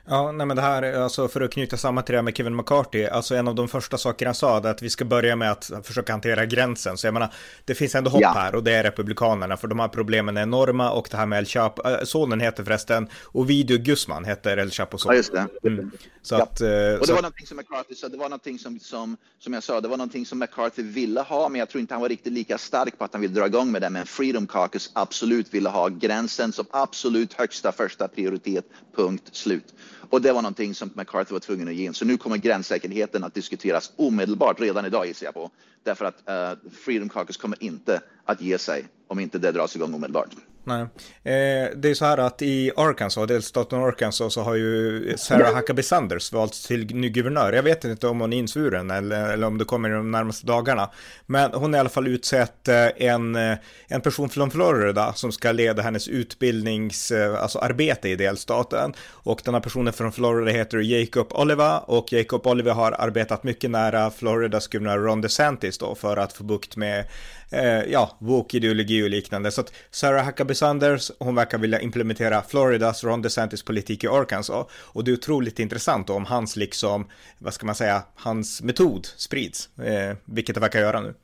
Ja, 0.07 0.33
nej 0.33 0.47
men 0.47 0.57
det 0.57 0.63
här, 0.63 0.93
alltså 0.93 1.29
för 1.29 1.41
att 1.41 1.53
knyta 1.53 1.77
samman 1.77 2.05
till 2.05 2.13
det 2.13 2.19
här 2.19 2.23
med 2.23 2.37
Kevin 2.37 2.57
McCarthy, 2.57 3.05
alltså 3.05 3.35
en 3.35 3.49
av 3.49 3.55
de 3.55 3.69
första 3.69 3.99
sakerna 3.99 4.29
han 4.29 4.35
sa, 4.35 4.57
är 4.57 4.67
att 4.67 4.83
vi 4.83 4.91
ska 4.91 5.05
börja 5.05 5.37
med 5.37 5.51
att 5.51 5.71
försöka 5.83 6.13
hantera 6.13 6.47
gränsen. 6.47 6.97
Så 6.99 7.07
jag 7.07 7.15
menar, 7.15 7.35
det 7.65 7.75
finns 7.75 7.95
ändå 7.95 8.11
hopp 8.11 8.21
ja. 8.21 8.33
här 8.33 8.55
och 8.55 8.65
det 8.65 8.73
är 8.73 8.83
Republikanerna, 8.83 9.57
för 9.57 9.69
de 9.69 9.79
här 9.81 9.89
problemen 9.89 10.37
är 10.37 10.43
enorma 10.43 10.91
och 10.91 11.09
det 11.11 11.17
här 11.17 11.27
med 11.27 11.39
El 11.39 11.47
Chapo, 11.47 11.89
äh, 11.89 12.05
sonen 12.05 12.41
heter 12.41 12.65
förresten 12.65 13.09
Ovidio 13.33 13.79
Guzman 13.79 14.25
heter 14.25 14.57
El 14.57 14.71
Chapo 14.71 14.99
son. 14.99 15.13
Ja, 15.13 15.17
just 15.17 15.33
det. 15.33 15.69
Mm. 15.69 15.91
Så 16.23 16.35
ja. 16.35 16.43
att, 16.43 16.61
eh, 16.61 16.67
och 16.69 16.71
det 16.71 17.07
så... 17.07 17.15
var 17.15 17.23
någonting 17.23 17.47
som 17.47 17.57
McCarthy 17.57 17.95
sa, 17.95 18.09
det 18.09 18.17
var 18.17 18.29
någonting 18.29 18.59
som, 18.59 18.79
som, 18.81 19.17
som 19.39 19.53
jag 19.53 19.63
sa, 19.63 19.81
det 19.81 19.89
var 19.89 19.97
någonting 19.97 20.27
som 20.27 20.39
McCarthy 20.39 20.83
ville 20.83 21.21
ha, 21.21 21.49
men 21.49 21.59
jag 21.59 21.69
tror 21.69 21.81
inte 21.81 21.95
han 21.95 22.01
var 22.01 22.09
riktigt 22.09 22.33
lika 22.33 22.59
stark 22.59 22.99
på 22.99 23.05
att 23.05 23.13
han 23.13 23.21
ville 23.21 23.35
dra 23.35 23.47
igång 23.47 23.73
med 23.73 23.83
det, 23.83 23.91
men 23.91 24.07
Freedom 24.07 24.47
Caucus 24.47 24.91
absolut 24.93 25.55
ville 25.55 25.69
ha 25.69 25.89
gränsen 25.89 26.53
som 26.53 26.67
absolut 26.71 27.12
Absolut 27.13 27.33
högsta 27.35 27.73
första 27.73 28.09
prioritet, 28.09 28.65
punkt 28.97 29.29
slut. 29.33 29.75
Och 30.11 30.23
det 30.23 30.33
var 30.33 30.43
någonting 30.43 30.75
som 30.75 30.91
McCarthy 30.95 31.33
var 31.33 31.41
tvungen 31.41 31.69
att 31.69 31.75
ge 31.75 31.85
in. 31.85 31.95
Så 31.95 32.05
nu 32.05 32.17
kommer 32.17 32.37
gränssäkerheten 32.37 33.25
att 33.25 33.35
diskuteras 33.35 33.93
omedelbart, 33.97 34.61
redan 34.61 34.87
idag 34.87 35.07
gissar 35.07 35.27
jag 35.27 35.35
på. 35.35 35.51
Därför 35.83 36.05
att 36.05 36.23
uh, 36.29 36.71
Freedom 36.73 37.09
Caucus 37.09 37.37
kommer 37.37 37.63
inte 37.63 38.01
att 38.25 38.41
ge 38.41 38.59
sig 38.59 38.85
om 39.09 39.19
inte 39.19 39.39
det 39.39 39.53
dras 39.53 39.77
igång 39.77 39.95
omedelbart. 39.95 40.29
Nej. 40.65 40.83
Eh, 40.83 41.71
det 41.77 41.91
är 41.91 41.95
så 41.95 42.05
här 42.05 42.19
att 42.19 42.43
i 42.43 42.73
Arkansas, 42.77 43.29
delstaten 43.29 43.79
Arkansas, 43.79 44.35
så 44.35 44.43
har 44.43 44.55
ju 44.55 45.15
Sarah 45.17 45.55
Huckabee 45.55 45.83
Sanders 45.83 46.33
valts 46.33 46.67
till 46.67 46.87
ny 46.95 47.09
guvernör. 47.09 47.53
Jag 47.53 47.63
vet 47.63 47.85
inte 47.85 48.07
om 48.07 48.21
hon 48.21 48.33
är 48.33 48.37
insvuren 48.37 48.91
eller, 48.91 49.33
eller 49.33 49.47
om 49.47 49.59
det 49.59 49.65
kommer 49.65 49.91
de 49.91 50.11
närmaste 50.11 50.47
dagarna. 50.47 50.91
Men 51.27 51.51
hon 51.53 51.73
har 51.73 51.79
i 51.79 51.81
alla 51.81 51.89
fall 51.89 52.07
utsett 52.07 52.69
eh, 52.69 52.89
en, 52.97 53.37
eh, 53.37 53.57
en 53.89 54.01
person 54.01 54.29
från 54.29 54.51
Florida 54.51 55.13
som 55.13 55.33
ska 55.33 55.53
leda 55.53 55.83
hennes 55.83 56.09
utbildnings, 56.09 57.11
eh, 57.11 57.43
alltså 57.43 57.59
arbete 57.59 58.09
i 58.09 58.17
delstaten. 58.17 58.93
Och 59.09 59.41
den 59.45 59.55
här 59.55 59.61
personen 59.61 59.93
från 59.93 60.13
Florida 60.13 60.51
heter 60.51 60.79
Jacob 60.79 61.33
Oliver 61.33 61.91
och 61.91 62.13
Jacob 62.13 62.47
Oliver 62.47 62.73
har 62.73 62.93
arbetat 62.93 63.45
mycket 63.45 63.71
nära 63.71 64.11
Floridas 64.11 64.69
guvernör 64.69 64.99
Ron 64.99 65.21
DeSantis 65.21 65.79
då 65.79 65.95
för 65.95 66.17
att 66.17 66.33
få 66.33 66.45
bukt 66.45 66.77
med 66.77 67.05
eh, 67.53 67.83
ja, 67.93 68.17
woke-ideologi 68.19 69.03
och 69.03 69.11
liknande. 69.11 69.51
Så 69.51 69.61
att 69.61 69.73
Sarah 69.91 70.27
Huckabee 70.27 70.55
Sanders, 70.55 71.11
hon 71.19 71.35
verkar 71.35 71.59
vilja 71.59 71.81
implementera 71.81 72.43
Floridas 72.43 73.05
Ron 73.05 73.23
DeSantis 73.23 73.63
politik 73.63 74.05
i 74.05 74.09
Arkansas. 74.09 74.67
Och 74.73 75.05
det 75.05 75.11
är 75.11 75.13
otroligt 75.13 75.59
intressant 75.59 76.11
om 76.11 76.25
hans 76.25 76.57
liksom, 76.57 77.07
vad 77.39 77.55
ska 77.55 77.67
man 77.67 77.75
säga, 77.75 78.03
hans 78.15 78.63
metod 78.63 79.07
sprids, 79.07 79.79
eh, 79.79 80.17
vilket 80.25 80.55
det 80.55 80.61
verkar 80.61 80.81
göra 80.81 81.01
nu. 81.01 81.15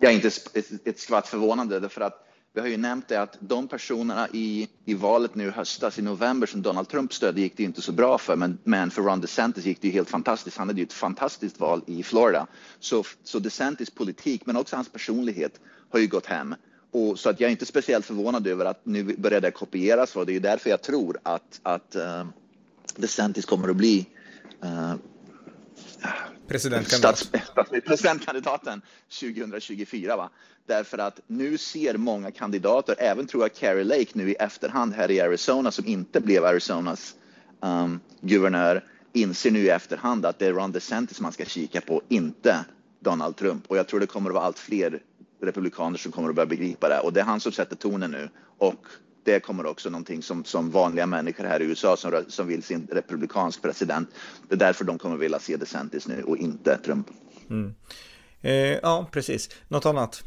Jag 0.00 0.10
är 0.12 0.14
inte 0.14 0.30
ett 0.84 0.98
skvatt 0.98 1.28
förvånande 1.28 1.80
därför 1.80 2.00
att 2.00 2.25
vi 2.56 2.60
har 2.60 2.68
ju 2.68 2.76
nämnt 2.76 3.08
det 3.08 3.22
att 3.22 3.36
de 3.40 3.68
personerna 3.68 4.28
i, 4.32 4.68
i 4.84 4.94
valet 4.94 5.34
nu 5.34 5.46
i 5.46 5.50
höstas 5.50 5.98
i 5.98 6.02
november 6.02 6.46
som 6.46 6.62
Donald 6.62 6.88
Trump 6.88 7.14
stödde 7.14 7.40
gick 7.40 7.56
det 7.56 7.62
inte 7.62 7.82
så 7.82 7.92
bra 7.92 8.18
för, 8.18 8.36
men, 8.36 8.58
men 8.64 8.90
för 8.90 9.02
Ron 9.02 9.20
DeSantis 9.20 9.64
gick 9.64 9.80
det 9.80 9.88
ju 9.88 9.92
helt 9.92 10.10
fantastiskt. 10.10 10.56
Han 10.56 10.68
hade 10.68 10.80
ju 10.80 10.84
ett 10.84 10.92
fantastiskt 10.92 11.60
val 11.60 11.82
i 11.86 12.02
Florida. 12.02 12.46
Så, 12.80 13.04
så 13.24 13.38
DeSantis 13.38 13.90
politik, 13.90 14.46
men 14.46 14.56
också 14.56 14.76
hans 14.76 14.88
personlighet, 14.88 15.60
har 15.90 15.98
ju 15.98 16.06
gått 16.06 16.26
hem. 16.26 16.54
Och, 16.90 17.18
så 17.18 17.30
att 17.30 17.40
jag 17.40 17.48
är 17.48 17.52
inte 17.52 17.66
speciellt 17.66 18.06
förvånad 18.06 18.46
över 18.46 18.64
att 18.64 18.86
nu 18.86 19.04
börjar 19.04 19.40
det 19.40 19.50
kopieras 19.50 20.16
och 20.16 20.26
det 20.26 20.36
är 20.36 20.40
därför 20.40 20.70
jag 20.70 20.82
tror 20.82 21.18
att, 21.22 21.60
att 21.62 21.96
uh, 21.96 22.26
DeSantis 22.96 23.44
kommer 23.44 23.68
att 23.68 23.76
bli 23.76 24.06
uh, 24.64 24.94
Presidentkandidat. 26.48 27.18
Stats, 27.18 27.70
presidentkandidaten 27.86 28.82
2024. 29.20 30.16
Va? 30.16 30.30
Därför 30.66 30.98
att 30.98 31.20
nu 31.26 31.58
ser 31.58 31.96
många 31.96 32.30
kandidater, 32.30 32.94
även 32.98 33.26
tror 33.26 33.42
jag 33.42 33.54
Carrie 33.54 33.84
Lake 33.84 34.10
nu 34.12 34.30
i 34.30 34.34
efterhand 34.34 34.94
här 34.94 35.10
i 35.10 35.20
Arizona 35.20 35.70
som 35.70 35.86
inte 35.86 36.20
blev 36.20 36.44
Arizonas 36.44 37.14
um, 37.60 38.00
guvernör, 38.20 38.84
inser 39.12 39.50
nu 39.50 39.58
i 39.58 39.68
efterhand 39.68 40.26
att 40.26 40.38
det 40.38 40.46
är 40.46 40.52
Ron 40.52 40.72
DeSantis 40.72 41.20
man 41.20 41.32
ska 41.32 41.44
kika 41.44 41.80
på, 41.80 42.02
inte 42.08 42.64
Donald 43.00 43.36
Trump. 43.36 43.64
Och 43.66 43.76
jag 43.76 43.88
tror 43.88 44.00
det 44.00 44.06
kommer 44.06 44.30
att 44.30 44.34
vara 44.34 44.44
allt 44.44 44.58
fler 44.58 45.02
republikaner 45.42 45.98
som 45.98 46.12
kommer 46.12 46.28
att 46.28 46.34
börja 46.34 46.46
begripa 46.46 46.88
det. 46.88 47.00
Och 47.00 47.12
det 47.12 47.20
är 47.20 47.24
han 47.24 47.40
som 47.40 47.52
sätter 47.52 47.76
tonen 47.76 48.10
nu. 48.10 48.28
Och 48.58 48.86
det 49.26 49.40
kommer 49.40 49.66
också 49.66 49.90
någonting 49.90 50.22
som, 50.22 50.44
som 50.44 50.70
vanliga 50.70 51.06
människor 51.06 51.44
här 51.44 51.62
i 51.62 51.64
USA 51.64 51.96
som, 51.96 52.24
som 52.28 52.46
vill 52.46 52.62
se 52.62 52.74
en 52.74 52.88
republikansk 52.92 53.62
president. 53.62 54.08
Det 54.48 54.54
är 54.54 54.58
därför 54.58 54.84
de 54.84 54.98
kommer 54.98 55.16
vilja 55.16 55.38
se 55.38 55.56
DeSantis 55.56 56.08
nu 56.08 56.22
och 56.22 56.36
inte 56.36 56.76
Trump. 56.76 57.06
Mm. 57.50 57.74
Eh, 58.42 58.52
ja, 58.52 59.08
precis. 59.12 59.48
Något 59.68 59.86
annat? 59.86 60.22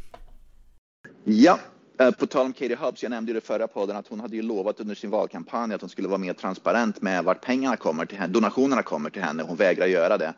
Ja, 1.24 1.60
Eh, 2.02 2.12
på 2.12 2.28
tal 2.28 2.46
om 2.46 2.54
Katie 2.54 2.76
Hubbs, 2.76 3.04
jag 3.04 3.10
nämnde 3.10 3.32
i 3.32 3.36
det 3.36 3.42
förra 3.42 3.68
podden 3.68 3.98
att 3.98 4.08
hon 4.08 4.20
hade 4.20 4.36
ju 4.36 4.42
lovat 4.42 4.80
under 4.80 4.96
sin 4.96 5.10
valkampanj 5.10 5.74
att 5.74 5.82
hon 5.82 5.90
skulle 5.90 6.08
vara 6.08 6.18
mer 6.18 6.34
transparent 6.34 7.02
med 7.02 7.24
vart 7.24 7.42
pengarna 7.42 7.78
kommer 7.78 8.06
till 8.06 8.18
henne, 8.18 8.34
donationerna 8.34 8.84
kommer 8.84 9.10
till 9.10 9.22
henne. 9.22 9.44
Hon 9.44 9.58
vägrar 9.58 9.86
göra 9.86 10.18
det. 10.18 10.34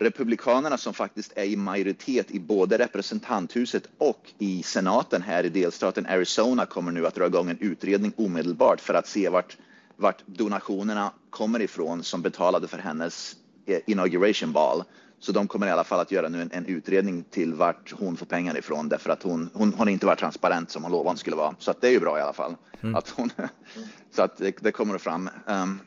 Republikanerna 0.00 0.78
som 0.78 0.94
faktiskt 0.94 1.32
är 1.36 1.44
i 1.44 1.56
majoritet 1.56 2.30
i 2.30 2.40
både 2.40 2.78
representanthuset 2.78 3.82
och 3.98 4.32
i 4.38 4.62
senaten 4.62 5.22
här 5.22 5.44
i 5.44 5.48
delstaten 5.48 6.06
Arizona 6.06 6.66
kommer 6.66 6.92
nu 6.92 7.06
att 7.06 7.14
dra 7.14 7.26
igång 7.26 7.50
en 7.50 7.58
utredning 7.60 8.12
omedelbart 8.16 8.80
för 8.80 8.94
att 8.94 9.08
se 9.08 9.28
vart, 9.28 9.56
vart 9.96 10.22
donationerna 10.26 11.12
kommer 11.30 11.60
ifrån 11.60 12.02
som 12.02 12.22
betalade 12.22 12.68
för 12.68 12.78
hennes 12.78 13.36
eh, 13.66 13.78
inauguration 13.86 14.52
ball. 14.52 14.84
Så 15.20 15.32
de 15.32 15.48
kommer 15.48 15.66
i 15.66 15.70
alla 15.70 15.84
fall 15.84 16.00
att 16.00 16.12
göra 16.12 16.28
nu 16.28 16.42
en, 16.42 16.50
en, 16.52 16.66
utredning 16.66 17.24
till 17.30 17.54
vart 17.54 17.92
hon 17.98 18.16
får 18.16 18.26
pengar 18.26 18.58
ifrån 18.58 18.88
därför 18.88 19.10
att 19.10 19.22
hon, 19.22 19.50
hon, 19.52 19.72
hon 19.72 19.88
inte 19.88 20.06
varit 20.06 20.18
transparent 20.18 20.70
som 20.70 20.82
hon 20.82 20.92
lovade 20.92 21.10
hon 21.10 21.16
skulle 21.16 21.36
vara. 21.36 21.54
Så 21.58 21.70
att 21.70 21.80
det 21.80 21.88
är 21.88 21.92
ju 21.92 22.00
bra 22.00 22.18
i 22.18 22.22
alla 22.22 22.32
fall. 22.32 22.56
Mm. 22.80 22.94
Att 22.94 23.08
hon, 23.08 23.30
så 24.14 24.22
att 24.22 24.36
det, 24.36 24.56
det 24.60 24.72
kommer 24.72 24.98
fram. 24.98 25.30
Um, 25.46 25.80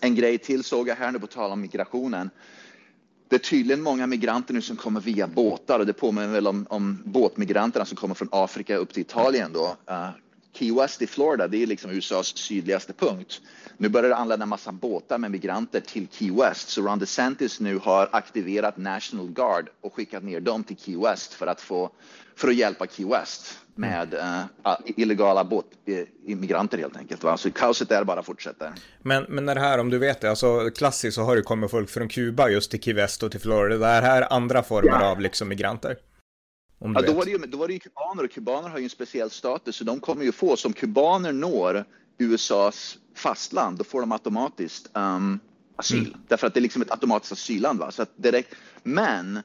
en 0.00 0.14
grej 0.14 0.38
till 0.38 0.64
såg 0.64 0.88
jag 0.88 0.96
här 0.96 1.12
nu 1.12 1.18
på 1.18 1.26
tal 1.26 1.52
om 1.52 1.60
migrationen. 1.60 2.30
Det 3.32 3.36
är 3.36 3.38
tydligen 3.38 3.82
många 3.82 4.06
migranter 4.06 4.54
nu 4.54 4.60
som 4.60 4.76
kommer 4.76 5.00
via 5.00 5.26
båtar 5.26 5.78
och 5.78 5.86
det 5.86 5.92
påminner 5.92 6.28
väl 6.28 6.46
om, 6.46 6.66
om 6.70 6.98
båtmigranterna 7.04 7.84
som 7.84 7.96
kommer 7.96 8.14
från 8.14 8.28
Afrika 8.32 8.76
upp 8.76 8.92
till 8.92 9.00
Italien 9.00 9.50
då. 9.52 9.76
Eh, 9.86 10.08
Key 10.54 10.72
West 10.72 11.02
i 11.02 11.06
Florida, 11.06 11.48
det 11.48 11.62
är 11.62 11.66
liksom 11.66 11.90
USAs 11.90 12.36
sydligaste 12.36 12.92
punkt. 12.92 13.40
Nu 13.76 13.88
börjar 13.88 14.08
det 14.08 14.16
anlända 14.16 14.42
en 14.42 14.48
massa 14.48 14.72
båtar 14.72 15.18
med 15.18 15.30
migranter 15.30 15.80
till 15.80 16.08
Key 16.10 16.30
West, 16.30 16.68
så 16.68 16.82
Ron 16.82 16.98
DeSantis 16.98 17.60
nu 17.60 17.78
har 17.78 18.08
aktiverat 18.12 18.76
National 18.76 19.30
Guard 19.30 19.68
och 19.80 19.94
skickat 19.94 20.22
ner 20.24 20.40
dem 20.40 20.64
till 20.64 20.76
Key 20.76 20.96
West 20.96 21.34
för 21.34 21.46
att 21.46 21.60
få 21.60 21.90
för 22.36 22.48
att 22.48 22.54
hjälpa 22.54 22.86
Key 22.86 23.06
West 23.06 23.58
med 23.74 24.14
uh, 24.14 24.76
illegala 24.84 25.44
båtimmigranter 25.44 26.78
helt 26.78 26.96
enkelt. 26.96 27.24
Va? 27.24 27.36
Så 27.36 27.50
kaoset 27.50 27.88
där 27.88 28.04
bara 28.04 28.22
fortsätter. 28.22 28.72
Men, 29.02 29.26
men 29.28 29.46
det 29.46 29.60
här, 29.60 29.78
om 29.78 29.90
du 29.90 29.98
vet 29.98 30.20
det, 30.20 30.30
alltså 30.30 30.70
klassiskt 30.70 31.14
så 31.14 31.22
har 31.22 31.36
det 31.36 31.42
kommit 31.42 31.70
folk 31.70 31.90
från 31.90 32.08
Kuba 32.08 32.48
just 32.48 32.70
till 32.70 32.80
Key 32.82 32.94
West 32.94 33.22
och 33.22 33.30
till 33.30 33.40
Florida. 33.40 33.78
Det 33.78 33.86
är 33.86 34.02
här 34.02 34.32
andra 34.32 34.62
former 34.62 35.00
ja. 35.00 35.10
av 35.10 35.20
liksom 35.20 35.48
migranter? 35.48 35.96
Ja, 36.84 37.02
då, 37.02 37.12
var 37.12 37.24
det 37.24 37.30
ju, 37.30 37.38
då 37.38 37.58
var 37.58 37.68
det 37.68 37.74
ju 37.74 37.80
kubaner 37.80 38.24
och 38.24 38.30
kubaner 38.30 38.68
har 38.68 38.78
ju 38.78 38.84
en 38.84 38.90
speciell 38.90 39.30
status 39.30 39.76
så 39.76 39.84
de 39.84 40.00
kommer 40.00 40.24
ju 40.24 40.32
få, 40.32 40.56
som 40.56 40.72
kubaner 40.72 41.32
når 41.32 41.84
USAs 42.18 42.98
fastland, 43.14 43.78
då 43.78 43.84
får 43.84 44.00
de 44.00 44.12
automatiskt 44.12 44.88
um, 44.92 45.40
asyl. 45.76 46.06
Mm. 46.06 46.20
Därför 46.28 46.46
att 46.46 46.54
det 46.54 46.60
är 46.60 46.62
liksom 46.62 46.82
ett 46.82 46.90
automatiskt 46.90 47.32
asylland. 47.32 47.78
Va? 47.78 47.90
Så 47.90 48.06
direkt, 48.16 48.54
men, 48.82 49.40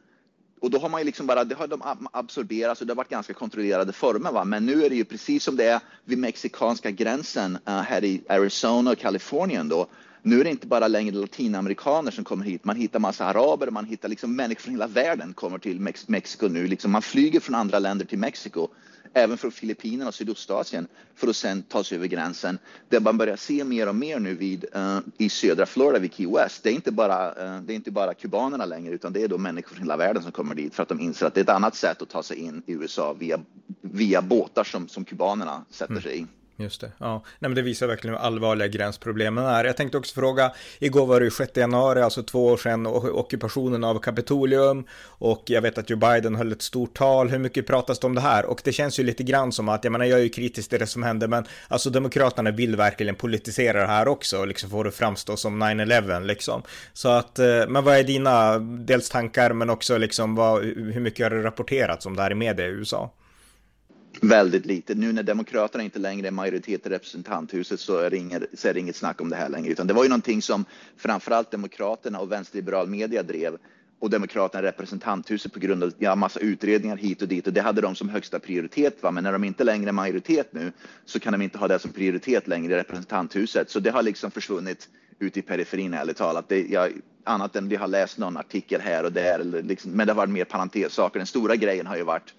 och 0.61 0.71
då 0.71 0.79
har 0.79 0.89
man 0.89 1.01
ju 1.01 1.05
liksom 1.05 1.27
bara, 1.27 1.43
det 1.43 1.55
har 1.55 1.67
de 1.67 2.07
absorberat 2.11 2.81
och 2.81 2.87
det 2.87 2.93
har 2.93 2.97
varit 2.97 3.09
ganska 3.09 3.33
kontrollerade 3.33 3.93
former. 3.93 4.31
Va? 4.31 4.43
Men 4.43 4.65
nu 4.65 4.85
är 4.85 4.89
det 4.89 4.95
ju 4.95 5.05
precis 5.05 5.43
som 5.43 5.55
det 5.55 5.65
är 5.65 5.79
vid 6.05 6.17
mexikanska 6.17 6.91
gränsen 6.91 7.57
uh, 7.69 7.81
här 7.81 8.03
i 8.03 8.23
Arizona 8.29 8.91
och 8.91 8.97
Kalifornien 8.97 9.69
då, 9.69 9.87
nu 10.27 10.39
är 10.39 10.43
det 10.43 10.49
inte 10.49 10.67
bara 10.67 10.87
längre 10.87 11.15
latinamerikaner 11.15 12.11
som 12.11 12.23
kommer 12.23 12.45
hit. 12.45 12.65
Man 12.65 12.75
hittar 12.75 12.99
massa 12.99 13.25
araber, 13.25 13.71
man 13.71 13.85
hittar 13.85 14.09
liksom 14.09 14.35
människor 14.35 14.61
från 14.61 14.73
hela 14.73 14.87
världen 14.87 15.33
kommer 15.33 15.57
till 15.57 15.79
Mex 15.79 16.07
Mexiko 16.07 16.47
nu. 16.47 16.67
Liksom 16.67 16.91
man 16.91 17.01
flyger 17.01 17.39
från 17.39 17.55
andra 17.55 17.79
länder 17.79 18.05
till 18.05 18.19
Mexiko, 18.19 18.67
även 19.13 19.37
från 19.37 19.51
Filippinerna 19.51 20.07
och 20.07 20.13
Sydostasien 20.13 20.87
för 21.15 21.27
att 21.27 21.35
sen 21.35 21.63
ta 21.63 21.83
sig 21.83 21.97
över 21.97 22.07
gränsen. 22.07 22.59
Det 22.89 22.99
man 22.99 23.17
börjar 23.17 23.35
se 23.35 23.63
mer 23.63 23.89
och 23.89 23.95
mer 23.95 24.19
nu 24.19 24.35
vid, 24.35 24.65
uh, 24.75 24.99
i 25.17 25.29
södra 25.29 25.65
Florida 25.65 25.99
vid 25.99 26.13
Key 26.13 26.27
West, 26.27 26.63
det 26.63 26.69
är, 26.69 26.73
inte 26.73 26.91
bara, 26.91 27.29
uh, 27.29 27.61
det 27.61 27.73
är 27.73 27.75
inte 27.75 27.91
bara 27.91 28.13
kubanerna 28.13 28.65
längre, 28.65 28.93
utan 28.93 29.13
det 29.13 29.23
är 29.23 29.27
då 29.27 29.37
människor 29.37 29.75
från 29.75 29.83
hela 29.83 29.97
världen 29.97 30.23
som 30.23 30.31
kommer 30.31 30.55
dit 30.55 30.75
för 30.75 30.83
att 30.83 30.89
de 30.89 30.99
inser 30.99 31.25
att 31.25 31.33
det 31.33 31.39
är 31.39 31.43
ett 31.43 31.49
annat 31.49 31.75
sätt 31.75 32.01
att 32.01 32.09
ta 32.09 32.23
sig 32.23 32.37
in 32.37 32.61
i 32.65 32.73
USA 32.73 33.13
via, 33.13 33.39
via 33.81 34.21
båtar 34.21 34.63
som, 34.63 34.87
som 34.87 35.05
kubanerna 35.05 35.65
sätter 35.69 35.91
mm. 35.91 36.03
sig 36.03 36.19
i. 36.19 36.25
Just 36.59 36.81
det. 36.81 36.91
Ja, 36.97 37.23
Nej, 37.39 37.49
men 37.49 37.55
det 37.55 37.61
visar 37.61 37.87
verkligen 37.87 38.15
hur 38.15 38.23
allvarliga 38.23 38.67
gränsproblemen 38.67 39.45
är. 39.45 39.65
Jag 39.65 39.77
tänkte 39.77 39.97
också 39.97 40.15
fråga, 40.15 40.51
igår 40.79 41.05
var 41.05 41.19
det 41.19 41.23
ju 41.23 41.31
6 41.31 41.57
januari, 41.57 42.01
alltså 42.01 42.23
två 42.23 42.45
år 42.45 42.57
sedan, 42.57 42.87
ockupationen 42.87 43.83
av 43.83 43.99
Kapitolium 43.99 44.85
och 45.03 45.43
jag 45.45 45.61
vet 45.61 45.77
att 45.77 45.89
Joe 45.89 45.97
Biden 45.97 46.35
höll 46.35 46.51
ett 46.51 46.61
stort 46.61 46.97
tal. 46.97 47.29
Hur 47.29 47.39
mycket 47.39 47.67
pratas 47.67 47.99
det 47.99 48.07
om 48.07 48.15
det 48.15 48.21
här? 48.21 48.45
Och 48.45 48.61
det 48.63 48.71
känns 48.71 48.99
ju 48.99 49.03
lite 49.03 49.23
grann 49.23 49.51
som 49.51 49.69
att, 49.69 49.83
jag 49.83 49.91
menar, 49.91 50.05
jag 50.05 50.19
är 50.19 50.23
ju 50.23 50.29
kritisk 50.29 50.69
till 50.69 50.79
det 50.79 50.87
som 50.87 51.03
hände, 51.03 51.27
men 51.27 51.45
alltså 51.67 51.89
Demokraterna 51.89 52.51
vill 52.51 52.75
verkligen 52.75 53.15
politisera 53.15 53.81
det 53.81 53.87
här 53.87 54.07
också, 54.07 54.39
och 54.39 54.47
liksom 54.47 54.69
få 54.69 54.83
det 54.83 54.91
framstå 54.91 55.37
som 55.37 55.63
9-11 55.63 56.25
liksom. 56.25 56.61
Så 56.93 57.09
att, 57.09 57.39
eh, 57.39 57.67
men 57.67 57.83
vad 57.83 57.95
är 57.95 58.03
dina, 58.03 58.59
dels 58.59 59.09
tankar, 59.09 59.53
men 59.53 59.69
också 59.69 59.97
liksom 59.97 60.35
vad, 60.35 60.63
hur 60.63 60.99
mycket 60.99 61.25
har 61.25 61.29
det 61.29 61.43
rapporterats 61.43 62.05
om 62.05 62.15
det 62.15 62.21
här 62.21 62.31
i 62.31 62.35
media 62.35 62.65
i 62.65 62.69
USA? 62.69 63.11
Väldigt 64.21 64.65
lite. 64.65 64.95
Nu 64.95 65.13
när 65.13 65.23
Demokraterna 65.23 65.83
inte 65.83 65.99
längre 65.99 66.27
är 66.27 66.31
majoritet 66.31 66.85
i 66.85 66.89
representanthuset 66.89 67.79
så 67.79 67.97
är, 67.97 68.09
det 68.09 68.17
inget, 68.17 68.43
så 68.53 68.67
är 68.67 68.73
det 68.73 68.79
inget 68.79 68.95
snack 68.95 69.21
om 69.21 69.29
det 69.29 69.35
här 69.35 69.49
längre. 69.49 69.71
Utan 69.71 69.87
det 69.87 69.93
var 69.93 70.03
ju 70.03 70.09
någonting 70.09 70.41
som 70.41 70.65
framförallt 70.97 71.51
Demokraterna 71.51 72.19
och 72.19 72.31
vänsterliberal 72.31 72.87
media 72.87 73.23
drev 73.23 73.57
och 73.99 74.09
Demokraterna 74.09 74.63
i 74.63 74.67
representanthuset 74.67 75.53
på 75.53 75.59
grund 75.59 75.83
av 75.83 75.91
ja, 75.97 76.15
massa 76.15 76.39
utredningar 76.39 76.97
hit 76.97 77.21
och 77.21 77.27
dit 77.27 77.47
och 77.47 77.53
det 77.53 77.61
hade 77.61 77.81
de 77.81 77.95
som 77.95 78.09
högsta 78.09 78.39
prioritet. 78.39 79.03
Va? 79.03 79.11
Men 79.11 79.23
när 79.23 79.31
de 79.31 79.43
inte 79.43 79.63
längre 79.63 79.89
är 79.89 79.93
majoritet 79.93 80.53
nu 80.53 80.71
så 81.05 81.19
kan 81.19 81.33
de 81.33 81.41
inte 81.41 81.57
ha 81.57 81.67
det 81.67 81.79
som 81.79 81.91
prioritet 81.91 82.47
längre 82.47 82.73
i 82.73 82.77
representanthuset. 82.77 83.69
Så 83.69 83.79
det 83.79 83.89
har 83.89 84.03
liksom 84.03 84.31
försvunnit 84.31 84.89
ut 85.19 85.37
i 85.37 85.41
periferin 85.41 85.93
ärligt 85.93 86.17
talat. 86.17 86.49
Det, 86.49 86.67
jag, 86.67 86.91
annat 87.23 87.55
än 87.55 87.69
vi 87.69 87.75
har 87.75 87.87
läst 87.87 88.17
någon 88.17 88.37
artikel 88.37 88.81
här 88.81 89.03
och 89.03 89.11
där, 89.11 89.39
eller 89.39 89.61
liksom, 89.61 89.91
men 89.91 90.07
det 90.07 90.13
har 90.13 90.17
varit 90.17 90.29
mer 90.29 90.45
parentessaker. 90.45 91.19
Den 91.19 91.27
stora 91.27 91.55
grejen 91.55 91.87
har 91.87 91.97
ju 91.97 92.03
varit 92.03 92.33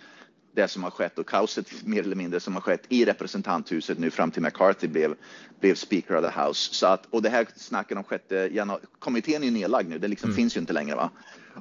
det 0.58 0.68
som 0.68 0.82
har 0.82 0.90
skett 0.90 1.18
och 1.18 1.28
kaoset 1.28 1.66
mer 1.84 2.02
eller 2.02 2.16
mindre 2.16 2.40
som 2.40 2.54
har 2.54 2.60
skett 2.60 2.82
i 2.88 3.04
representanthuset 3.04 3.98
nu 3.98 4.10
fram 4.10 4.30
till 4.30 4.42
McCarthy 4.42 4.88
blev, 4.88 5.14
blev 5.60 5.74
speaker 5.74 6.16
of 6.16 6.24
the 6.24 6.40
house. 6.40 6.74
Så 6.74 6.86
att, 6.86 7.06
och 7.10 7.22
det 7.22 7.28
här 7.28 7.46
snacket 7.56 7.96
om 7.96 8.04
sjätte 8.04 8.34
januari, 8.52 8.80
kommittén 8.98 9.42
är 9.42 9.46
ju 9.46 9.52
nedlagd 9.52 9.88
nu, 9.88 9.98
det 9.98 10.08
liksom 10.08 10.30
mm. 10.30 10.36
finns 10.36 10.56
ju 10.56 10.60
inte 10.60 10.72
längre. 10.72 10.96
Va? 10.96 11.10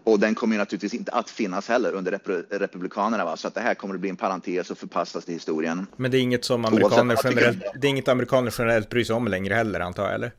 Och 0.03 0.19
den 0.19 0.35
kommer 0.35 0.55
ju 0.55 0.59
naturligtvis 0.59 0.93
inte 0.93 1.11
att 1.11 1.29
finnas 1.29 1.67
heller 1.67 1.91
under 1.93 2.11
rep 2.11 2.45
republikanerna. 2.49 3.25
Va? 3.25 3.37
Så 3.37 3.47
att 3.47 3.55
det 3.55 3.61
här 3.61 3.73
kommer 3.73 3.95
att 3.95 4.01
bli 4.01 4.09
en 4.09 4.15
parentes 4.15 4.71
och 4.71 4.77
förpassas 4.77 5.25
till 5.25 5.33
historien. 5.33 5.87
Men 5.95 6.11
det 6.11 6.17
är 6.17 6.21
inget 6.21 6.45
som 6.45 6.65
amerikaner 6.65 7.17
generellt, 7.23 7.63
det 7.75 7.87
är 7.87 7.89
inget 7.89 8.07
amerikaner 8.07 8.53
generellt 8.57 8.89
bryr 8.89 9.03
sig 9.03 9.15
om 9.15 9.27
längre 9.27 9.53
heller 9.53 9.79
antar 9.79 10.03
jag, 10.03 10.13
eller? 10.13 10.31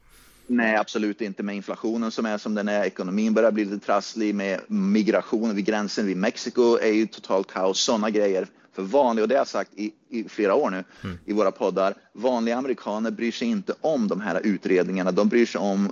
Nej, 0.51 0.77
absolut 0.77 1.21
inte 1.21 1.43
med 1.43 1.57
inflationen 1.57 2.11
som 2.11 2.27
är 2.27 2.39
som 2.39 2.55
den 2.55 2.69
är. 2.69 2.85
Ekonomin 2.85 3.35
börjar 3.35 3.53
bli 3.53 3.65
lite 3.65 3.87
trasslig 3.87 4.35
med 4.35 4.61
migrationen 4.69 5.57
vid 5.57 5.65
gränsen 5.65 6.07
vid 6.07 6.17
Mexiko 6.17 6.79
är 6.79 6.93
ju 6.93 7.07
totalt 7.07 7.53
kaos. 7.53 7.81
Sådana 7.81 8.11
grejer 8.11 8.47
för 8.73 8.83
vanliga, 8.83 9.23
och 9.23 9.29
det 9.29 9.35
har 9.35 9.41
jag 9.41 9.49
sagt 9.49 9.71
i, 9.77 9.93
i 10.09 10.29
flera 10.29 10.55
år 10.55 10.71
nu 10.71 10.85
mm. 11.05 11.19
i 11.25 11.33
våra 11.33 11.51
poddar, 11.51 11.95
vanliga 12.13 12.57
amerikaner 12.57 13.11
bryr 13.11 13.33
sig 13.33 13.49
inte 13.49 13.75
om 13.81 14.09
de 14.09 14.21
här 14.21 14.41
utredningarna. 14.45 15.13
De 15.13 15.29
bryr 15.29 15.47
sig 15.47 15.61
om 15.61 15.89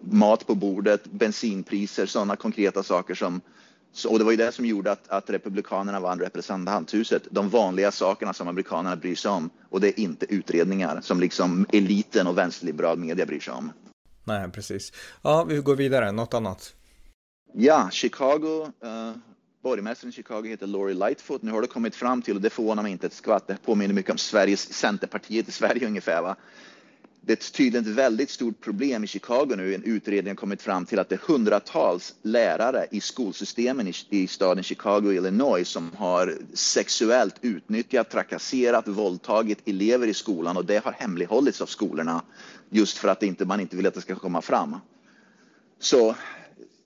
mat 0.00 0.46
på 0.46 0.54
bordet, 0.54 1.04
bensinpriser, 1.04 2.06
sådana 2.06 2.36
konkreta 2.36 2.82
saker 2.82 3.14
som 3.14 3.40
och 4.04 4.18
det 4.18 4.24
var 4.24 4.30
ju 4.30 4.36
det 4.36 4.52
som 4.52 4.66
gjorde 4.66 4.92
att, 4.92 5.08
att 5.08 5.30
Republikanerna 5.30 6.00
vann 6.00 6.20
representanthuset. 6.20 7.22
De 7.30 7.48
vanliga 7.48 7.90
sakerna 7.90 8.32
som 8.32 8.48
amerikanerna 8.48 8.96
bryr 8.96 9.14
sig 9.14 9.30
om 9.30 9.50
och 9.70 9.80
det 9.80 9.88
är 9.88 10.00
inte 10.00 10.34
utredningar 10.34 11.00
som 11.00 11.20
liksom 11.20 11.66
eliten 11.72 12.26
och 12.26 12.38
vänsterliberal 12.38 12.98
media 12.98 13.26
bryr 13.26 13.40
sig 13.40 13.54
om. 13.54 13.72
Nej, 14.24 14.50
precis. 14.50 14.92
Ja, 15.22 15.44
vi 15.44 15.56
går 15.56 15.76
vidare. 15.76 16.12
Något 16.12 16.34
annat? 16.34 16.74
Ja, 17.54 17.88
Chicago. 17.92 18.72
Uh, 18.84 19.12
borgmästaren 19.62 20.10
i 20.10 20.12
Chicago 20.12 20.42
heter 20.42 20.66
Lori 20.66 20.94
Lightfoot. 20.94 21.42
Nu 21.42 21.52
har 21.52 21.62
det 21.62 21.66
kommit 21.66 21.94
fram 21.94 22.22
till, 22.22 22.34
och 22.36 22.40
det 22.40 22.50
förvånar 22.50 22.82
mig 22.82 22.92
inte 22.92 23.06
ett 23.06 23.12
skvatt, 23.12 23.46
det 23.46 23.56
påminner 23.64 23.94
mycket 23.94 24.12
om 24.12 24.18
Sveriges 24.18 24.72
Centerpartiet 24.72 25.48
i 25.48 25.52
Sverige 25.52 25.86
ungefär. 25.86 26.22
Va? 26.22 26.36
Det 27.26 27.32
är 27.32 27.52
tydligen 27.52 27.86
ett 27.86 27.96
väldigt 27.96 28.30
stort 28.30 28.60
problem 28.60 29.04
i 29.04 29.06
Chicago 29.06 29.54
nu. 29.56 29.74
En 29.74 29.82
utredning 29.82 30.30
har 30.30 30.36
kommit 30.36 30.62
fram 30.62 30.86
till 30.86 30.98
att 30.98 31.08
det 31.08 31.14
är 31.14 31.32
hundratals 31.32 32.14
lärare 32.22 32.86
i 32.90 33.00
skolsystemen 33.00 33.88
i, 33.88 33.92
i 34.10 34.26
staden 34.26 34.64
Chicago, 34.64 35.12
Illinois, 35.12 35.68
som 35.68 35.92
har 35.96 36.34
sexuellt 36.54 37.34
utnyttjat, 37.40 38.10
trakasserat, 38.10 38.88
våldtagit 38.88 39.68
elever 39.68 40.06
i 40.06 40.14
skolan 40.14 40.56
och 40.56 40.64
det 40.64 40.84
har 40.84 40.92
hemlighållits 40.92 41.60
av 41.60 41.66
skolorna 41.66 42.22
just 42.70 42.98
för 42.98 43.08
att 43.08 43.22
inte, 43.22 43.44
man 43.44 43.60
inte 43.60 43.76
vill 43.76 43.86
att 43.86 43.94
det 43.94 44.00
ska 44.00 44.16
komma 44.16 44.42
fram. 44.42 44.76
Så 45.78 46.14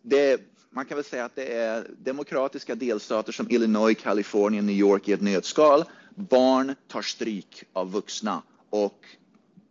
det, 0.03 0.41
man 0.71 0.85
kan 0.85 0.97
väl 0.97 1.05
säga 1.05 1.25
att 1.25 1.37
det 1.37 1.53
är 1.53 1.87
demokratiska 1.99 2.75
delstater 2.75 3.33
som 3.33 3.51
Illinois, 3.51 3.99
Kalifornien, 4.03 4.67
New 4.67 4.77
York 4.77 5.09
i 5.09 5.13
ett 5.13 5.23
nötskal. 5.23 5.85
Barn 6.15 6.75
tar 6.89 7.03
stryk 7.03 7.65
av 7.73 7.93
vuxna 7.93 8.43
och 8.71 9.05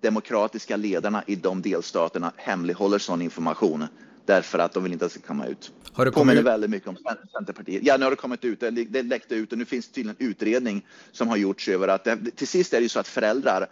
demokratiska 0.01 0.77
ledarna 0.77 1.24
i 1.27 1.36
de 1.36 1.62
delstaterna 1.62 2.32
hemlighåller 2.36 2.98
sån 2.98 3.22
information 3.22 3.88
därför 4.25 4.60
att 4.60 4.74
de 4.74 4.84
vill 4.84 4.94
inte 4.94 5.06
att 5.06 5.13
det 5.13 5.20
ska 5.20 5.27
komma 5.27 5.46
ut. 5.46 5.72
Har 5.94 6.06
det 6.06 6.12
påminner 6.12 6.44
väldigt 6.44 6.70
mycket 6.70 6.89
om 6.89 6.98
Centerpartiet. 7.32 7.84
Ja, 7.84 7.98
nu 7.98 8.03
har 8.03 8.12
det 8.12 8.18
kommit 8.18 8.46
ut, 8.46 8.60
det 8.89 9.03
läckte 9.03 9.36
ut 9.36 9.51
och 9.51 9.58
nu 9.58 9.65
finns 9.65 9.88
det 9.88 9.94
tydligen 9.94 10.15
en 10.20 10.27
utredning 10.27 10.86
som 11.12 11.27
har 11.27 11.38
gjorts 11.38 11.70
över 11.70 11.88
att 11.88 12.03
det, 12.03 12.18
till 12.36 12.48
sist 12.48 12.74
är 12.74 12.77
det 12.77 12.84
ju 12.84 12.89
så 12.89 13.00
att 13.00 13.08
föräldrar 13.08 13.68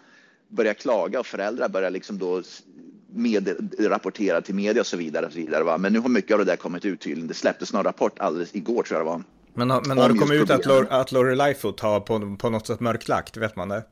börjar 0.47 0.73
klaga 0.73 1.19
och 1.19 1.25
föräldrar 1.25 1.69
börjar 1.69 1.89
liksom 1.89 2.17
då 2.17 2.41
med, 3.09 3.71
rapportera 3.79 4.41
till 4.41 4.55
media 4.55 4.81
och 4.81 4.87
så 4.87 4.97
vidare. 4.97 5.25
Och 5.25 5.31
så 5.31 5.37
vidare 5.37 5.63
va? 5.63 5.77
Men 5.77 5.93
nu 5.93 5.99
har 5.99 6.09
mycket 6.09 6.31
av 6.31 6.39
det 6.39 6.45
där 6.45 6.55
kommit 6.55 6.85
ut 6.85 7.01
tydligen. 7.01 7.27
Det 7.27 7.33
släpptes 7.33 7.73
någon 7.73 7.83
rapport 7.83 8.19
alldeles 8.19 8.55
igår 8.55 8.83
tror 8.83 8.99
jag 8.99 9.07
det 9.07 9.09
var. 9.09 9.23
Men, 9.53 9.67
men 9.87 9.97
har 9.97 10.09
det 10.09 10.17
kommit 10.19 10.41
ut 10.41 10.49
att, 10.49 10.91
att 10.91 11.11
Lori 11.11 11.35
Lightfoot 11.35 11.79
har 11.79 11.99
på, 11.99 12.37
på 12.39 12.49
något 12.49 12.67
sätt 12.67 12.79
mörklagt? 12.79 13.37
Vet 13.37 13.55
man 13.55 13.69
det? 13.69 13.83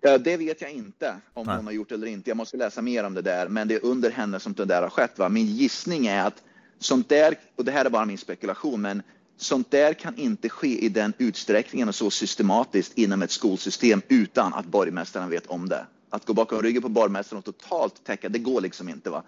Det 0.00 0.36
vet 0.36 0.60
jag 0.60 0.70
inte 0.70 1.16
om 1.34 1.46
Nej. 1.46 1.56
hon 1.56 1.64
har 1.64 1.72
gjort 1.72 1.92
eller 1.92 2.06
inte. 2.06 2.30
Jag 2.30 2.36
måste 2.36 2.56
läsa 2.56 2.82
mer 2.82 3.04
om 3.04 3.14
det 3.14 3.22
där. 3.22 3.48
Men 3.48 3.68
det 3.68 3.74
är 3.74 3.84
under 3.84 4.10
henne 4.10 4.40
som 4.40 4.52
det 4.52 4.64
där 4.64 4.82
har 4.82 4.90
skett. 4.90 5.18
Va? 5.18 5.28
Min 5.28 5.46
gissning 5.46 6.06
är 6.06 6.26
att 6.26 6.42
sånt 6.78 7.08
där, 7.08 7.34
och 7.56 7.64
det 7.64 7.72
här 7.72 7.84
är 7.84 7.90
bara 7.90 8.04
min 8.04 8.18
spekulation, 8.18 8.80
men 8.80 9.02
sånt 9.36 9.70
där 9.70 9.94
kan 9.94 10.16
inte 10.16 10.48
ske 10.48 10.84
i 10.84 10.88
den 10.88 11.12
utsträckningen 11.18 11.88
och 11.88 11.94
så 11.94 12.10
systematiskt 12.10 12.98
inom 12.98 13.22
ett 13.22 13.30
skolsystem 13.30 14.02
utan 14.08 14.54
att 14.54 14.66
borgmästaren 14.66 15.30
vet 15.30 15.46
om 15.46 15.68
det. 15.68 15.86
Att 16.10 16.26
gå 16.26 16.32
bakom 16.32 16.62
ryggen 16.62 16.82
på 16.82 16.88
borgmästaren 16.88 17.38
och 17.38 17.44
totalt 17.44 18.04
täcka, 18.04 18.28
det 18.28 18.38
går 18.38 18.60
liksom 18.60 18.88
inte. 18.88 19.10
Va? 19.10 19.22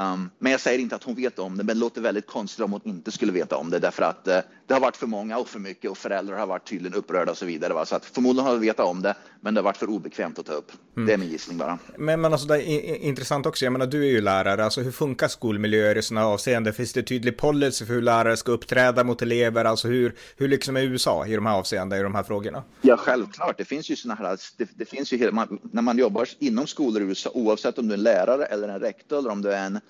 Um, 0.00 0.30
men 0.38 0.52
jag 0.52 0.60
säger 0.60 0.78
inte 0.78 0.96
att 0.96 1.04
hon 1.04 1.14
vet 1.14 1.38
om 1.38 1.56
det, 1.56 1.64
men 1.64 1.76
det 1.76 1.80
låter 1.80 2.00
väldigt 2.00 2.26
konstigt 2.26 2.64
om 2.64 2.72
hon 2.72 2.80
inte 2.84 3.12
skulle 3.12 3.32
veta 3.32 3.56
om 3.56 3.70
det 3.70 3.78
därför 3.78 4.02
att 4.02 4.28
uh, 4.28 4.38
det 4.66 4.74
har 4.74 4.80
varit 4.80 4.96
för 4.96 5.06
många 5.06 5.38
och 5.38 5.48
för 5.48 5.58
mycket 5.58 5.90
och 5.90 5.98
föräldrar 5.98 6.38
har 6.38 6.46
varit 6.46 6.68
tydligen 6.68 6.98
upprörda 6.98 7.30
och 7.30 7.38
så 7.38 7.46
vidare. 7.46 7.74
Va? 7.74 7.86
Så 7.86 7.96
att 7.96 8.04
förmodligen 8.04 8.46
har 8.46 8.52
de 8.52 8.60
vetat 8.60 8.86
om 8.86 9.02
det, 9.02 9.14
men 9.40 9.54
det 9.54 9.60
har 9.60 9.64
varit 9.64 9.76
för 9.76 9.90
obekvämt 9.90 10.38
att 10.38 10.46
ta 10.46 10.52
upp. 10.52 10.72
Mm. 10.96 11.06
Det 11.06 11.12
är 11.12 11.18
min 11.18 11.28
gissning 11.28 11.58
bara. 11.58 11.78
Men, 11.96 12.20
men 12.20 12.32
alltså 12.32 12.48
det 12.48 12.70
är 12.70 12.96
intressant 12.96 13.46
också, 13.46 13.64
jag 13.64 13.72
menar 13.72 13.86
du 13.86 14.02
är 14.02 14.10
ju 14.10 14.20
lärare, 14.20 14.64
alltså 14.64 14.80
hur 14.80 14.92
funkar 14.92 15.28
skolmiljöer 15.28 15.98
i 15.98 16.02
sådana 16.02 16.26
avseenden? 16.26 16.74
Finns 16.74 16.92
det 16.92 17.02
tydlig 17.02 17.36
policy 17.36 17.86
för 17.86 17.94
hur 17.94 18.02
lärare 18.02 18.36
ska 18.36 18.52
uppträda 18.52 19.04
mot 19.04 19.22
elever? 19.22 19.64
Alltså 19.64 19.88
hur, 19.88 20.14
hur 20.36 20.48
liksom 20.48 20.76
är 20.76 20.82
USA 20.82 21.26
i 21.26 21.34
de 21.34 21.46
här 21.46 21.54
avseendena, 21.56 22.00
i 22.00 22.02
de 22.02 22.14
här 22.14 22.22
frågorna? 22.22 22.62
Ja, 22.80 22.96
självklart. 22.96 23.58
Det 23.58 23.64
finns 23.64 23.90
ju 23.90 23.96
sådana 23.96 24.28
här, 24.28 24.38
det, 24.56 24.68
det 24.74 24.84
finns 24.84 25.12
ju, 25.12 25.32
man, 25.32 25.58
när 25.72 25.82
man 25.82 25.98
jobbar 25.98 26.28
inom 26.38 26.66
skolor 26.66 27.02
i 27.02 27.04
USA, 27.04 27.30
oavsett 27.34 27.78
om 27.78 27.88
du 27.88 27.94
är 27.94 27.98
en 27.98 28.04
lärare 28.04 28.44
eller 28.44 28.68
en 28.68 28.80
rektor 28.80 29.18
eller 29.18 29.30
om 29.30 29.42
du 29.42 29.52
är 29.52 29.66
en 29.66 29.80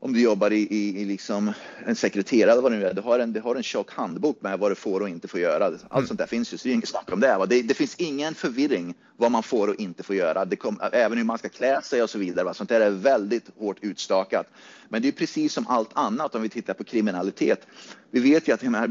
om 0.00 0.12
du 0.12 0.20
jobbar 0.20 0.50
i, 0.50 0.66
i, 0.70 1.00
i 1.00 1.04
liksom 1.04 1.52
en 1.86 1.96
sekreterare 1.96 2.60
vad 2.60 2.72
det 2.72 2.78
nu 2.78 2.86
är, 2.86 2.94
du 2.94 3.00
har 3.00 3.18
en, 3.18 3.32
du 3.32 3.40
har 3.40 3.56
en 3.56 3.62
tjock 3.62 3.92
handbok 3.92 4.42
med 4.42 4.58
vad 4.58 4.70
du 4.70 4.74
får 4.74 5.00
och 5.00 5.08
inte 5.08 5.28
får 5.28 5.40
göra. 5.40 5.64
Allt 5.64 5.92
mm. 5.92 6.06
sånt 6.06 6.18
där 6.18 6.26
finns 6.26 6.52
ju, 6.52 6.58
så 6.58 6.68
det 6.68 6.72
är 6.72 6.74
inget 6.74 6.88
snack 6.88 7.12
om 7.12 7.20
det. 7.20 7.46
Det, 7.48 7.62
det, 7.62 7.74
finns 7.74 7.94
ingen 7.94 8.34
förvirring 8.34 8.94
vad 9.16 9.30
man 9.30 9.42
får 9.42 9.68
och 9.68 9.74
inte 9.74 10.02
får 10.02 10.16
göra. 10.16 10.44
Det 10.44 10.56
kom, 10.56 10.80
även 10.92 11.18
hur 11.18 11.24
man 11.24 11.38
ska 11.38 11.48
klä 11.48 11.82
sig 11.82 12.02
och 12.02 12.10
så 12.10 12.18
vidare. 12.18 12.44
Va? 12.44 12.54
Sånt 12.54 12.68
där 12.68 12.80
är 12.80 12.90
väldigt 12.90 13.50
hårt 13.58 13.76
utstakat. 13.80 14.46
Men 14.88 15.02
det 15.02 15.08
är 15.08 15.12
precis 15.12 15.52
som 15.52 15.66
allt 15.66 15.90
annat 15.92 16.34
om 16.34 16.42
vi 16.42 16.48
tittar 16.48 16.74
på 16.74 16.84
kriminalitet. 16.84 17.66
Vi 18.10 18.20
vet 18.20 18.48
ju 18.48 18.52
att 18.52 18.62
här 18.62 18.90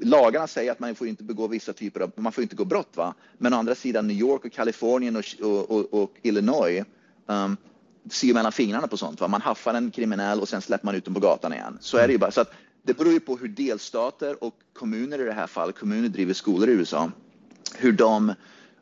lagarna 0.00 0.46
säger 0.46 0.72
att 0.72 0.80
man 0.80 0.94
får 0.94 1.06
inte 1.06 1.24
begå 1.24 1.46
vissa 1.46 1.72
typer 1.72 2.00
av, 2.00 2.12
man 2.16 2.32
får 2.32 2.42
inte 2.42 2.56
gå 2.56 2.64
brott. 2.64 2.92
Va? 2.94 3.14
Men 3.38 3.54
å 3.54 3.56
andra 3.56 3.74
sidan 3.74 4.06
New 4.06 4.16
York 4.16 4.44
och 4.44 4.52
Kalifornien 4.52 5.16
och, 5.16 5.24
och, 5.40 5.70
och, 5.70 6.02
och 6.02 6.12
Illinois 6.22 6.84
um, 7.26 7.56
ser 8.10 8.34
mellan 8.34 8.52
fingrarna 8.52 8.86
på 8.86 8.96
sånt. 8.96 9.20
Va? 9.20 9.28
Man 9.28 9.40
haffar 9.40 9.74
en 9.74 9.90
kriminell 9.90 10.40
och 10.40 10.48
sen 10.48 10.62
släpper 10.62 10.86
man 10.86 10.94
ut 10.94 11.04
dem 11.04 11.14
på 11.14 11.20
gatan 11.20 11.52
igen. 11.52 11.78
Så 11.80 11.96
är 11.96 12.06
det 12.06 12.12
ju 12.12 12.18
bara. 12.18 12.30
Så 12.30 12.40
att 12.40 12.52
det 12.82 12.94
beror 12.94 13.12
ju 13.12 13.20
på 13.20 13.36
hur 13.36 13.48
delstater 13.48 14.44
och 14.44 14.54
kommuner 14.72 15.20
i 15.20 15.24
det 15.24 15.32
här 15.32 15.46
fallet, 15.46 15.78
kommuner 15.78 16.08
driver 16.08 16.34
skolor 16.34 16.68
i 16.68 16.72
USA, 16.72 17.10
hur 17.76 17.92
de 17.92 18.34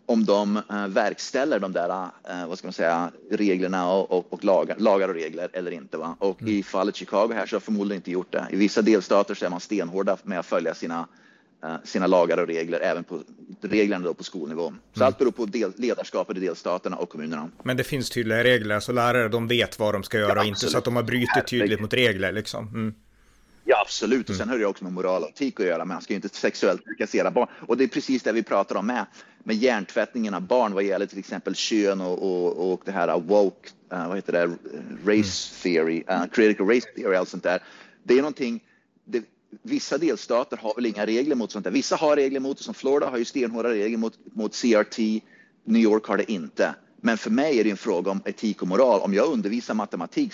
om 0.06 0.24
de 0.24 0.56
uh, 0.56 0.86
verkställer 0.86 1.58
de 1.58 1.72
där 1.72 1.88
uh, 1.88 2.48
vad 2.48 2.58
ska 2.58 2.66
man 2.66 2.72
säga, 2.72 3.10
reglerna 3.30 3.92
och, 3.92 4.10
och, 4.10 4.32
och 4.32 4.44
lagar, 4.44 4.76
lagar, 4.78 5.08
och 5.08 5.14
regler 5.14 5.48
eller 5.52 5.70
inte. 5.70 5.96
Va? 5.96 6.16
Och 6.18 6.42
mm. 6.42 6.54
i 6.54 6.62
fallet 6.62 6.96
Chicago 6.96 7.32
här 7.34 7.46
så 7.46 7.56
har 7.56 7.60
förmodligen 7.60 7.98
inte 7.98 8.10
gjort 8.10 8.32
det. 8.32 8.46
I 8.50 8.56
vissa 8.56 8.82
delstater 8.82 9.34
så 9.34 9.44
är 9.44 9.50
man 9.50 9.60
stenhårda 9.60 10.16
med 10.22 10.38
att 10.38 10.46
följa 10.46 10.74
sina 10.74 10.98
Eh, 10.98 11.29
sina 11.84 12.06
lagar 12.06 12.38
och 12.38 12.46
regler, 12.46 12.80
även 12.80 13.04
på 13.04 13.22
reglerna 13.60 14.04
då 14.04 14.14
på 14.14 14.24
skolnivå. 14.24 14.72
Så 14.92 15.00
mm. 15.00 15.06
allt 15.06 15.18
beror 15.18 15.30
på 15.30 15.46
del, 15.46 15.72
ledarskapet 15.76 16.36
i 16.36 16.40
delstaterna 16.40 16.96
och 16.96 17.08
kommunerna. 17.08 17.50
Men 17.62 17.76
det 17.76 17.84
finns 17.84 18.10
tydliga 18.10 18.44
regler, 18.44 18.80
så 18.80 18.92
lärare 18.92 19.28
de 19.28 19.48
vet 19.48 19.78
vad 19.78 19.94
de 19.94 20.02
ska 20.02 20.18
göra 20.18 20.34
ja, 20.34 20.40
och 20.40 20.46
inte 20.46 20.60
så 20.60 20.78
att 20.78 20.84
de 20.84 20.96
har 20.96 21.02
brutit 21.02 21.46
tydligt 21.46 21.80
mot 21.80 21.94
regler 21.94 22.32
liksom. 22.32 22.68
Mm. 22.68 22.94
Ja, 23.64 23.80
absolut. 23.80 24.30
Och 24.30 24.34
sen 24.34 24.42
mm. 24.42 24.52
har 24.52 24.58
det 24.58 24.66
också 24.66 24.84
med 24.84 24.92
moral 24.92 25.22
och 25.22 25.28
etik 25.28 25.60
att 25.60 25.66
göra. 25.66 25.84
Man 25.84 26.02
ska 26.02 26.12
ju 26.12 26.16
inte 26.16 26.28
sexuellt 26.28 26.84
trakassera 26.84 27.30
barn. 27.30 27.48
Och 27.68 27.76
det 27.76 27.84
är 27.84 27.88
precis 27.88 28.22
det 28.22 28.32
vi 28.32 28.42
pratar 28.42 28.76
om 28.76 28.86
med, 28.86 29.06
med 29.44 29.56
hjärntvättningen 29.56 30.34
av 30.34 30.42
barn 30.42 30.74
vad 30.74 30.84
gäller 30.84 31.06
till 31.06 31.18
exempel 31.18 31.54
kön 31.54 32.00
och, 32.00 32.22
och, 32.22 32.72
och 32.72 32.82
det 32.84 32.92
här 32.92 33.20
woke, 33.20 33.68
uh, 33.92 34.08
vad 34.08 34.16
heter 34.16 34.32
det, 34.32 34.46
race 35.04 35.06
mm. 35.06 35.26
theory, 35.62 36.04
uh, 36.10 36.26
critical 36.32 36.68
race 36.68 36.88
theory, 36.96 37.16
allt 37.16 37.28
sånt 37.28 37.42
där. 37.42 37.62
Det 38.02 38.14
är 38.14 38.18
någonting, 38.18 38.60
det, 39.04 39.22
vissa 39.62 39.98
delstater 39.98 40.56
har 40.56 40.74
väl 40.74 40.86
inga 40.86 41.06
regler 41.06 41.36
mot 41.36 41.52
sånt 41.52 41.64
där. 41.64 41.70
Vissa 41.70 41.96
har 41.96 42.16
regler 42.16 42.40
mot 42.40 42.58
det, 42.58 42.64
som 42.64 42.74
Florida 42.74 43.10
har 43.10 43.18
ju 43.18 43.24
stenhårda 43.24 43.68
regler 43.68 43.98
mot, 43.98 44.18
mot 44.32 44.54
CRT. 44.54 44.98
New 45.64 45.82
York 45.82 46.04
har 46.04 46.16
det 46.16 46.32
inte. 46.32 46.74
Men 47.00 47.18
för 47.18 47.30
mig 47.30 47.60
är 47.60 47.64
det 47.64 47.70
en 47.70 47.76
fråga 47.76 48.10
om 48.10 48.22
etik 48.24 48.62
och 48.62 48.68
moral. 48.68 49.00
Om 49.00 49.14
jag 49.14 49.32
undervisar 49.32 49.74
matematik, 49.74 50.32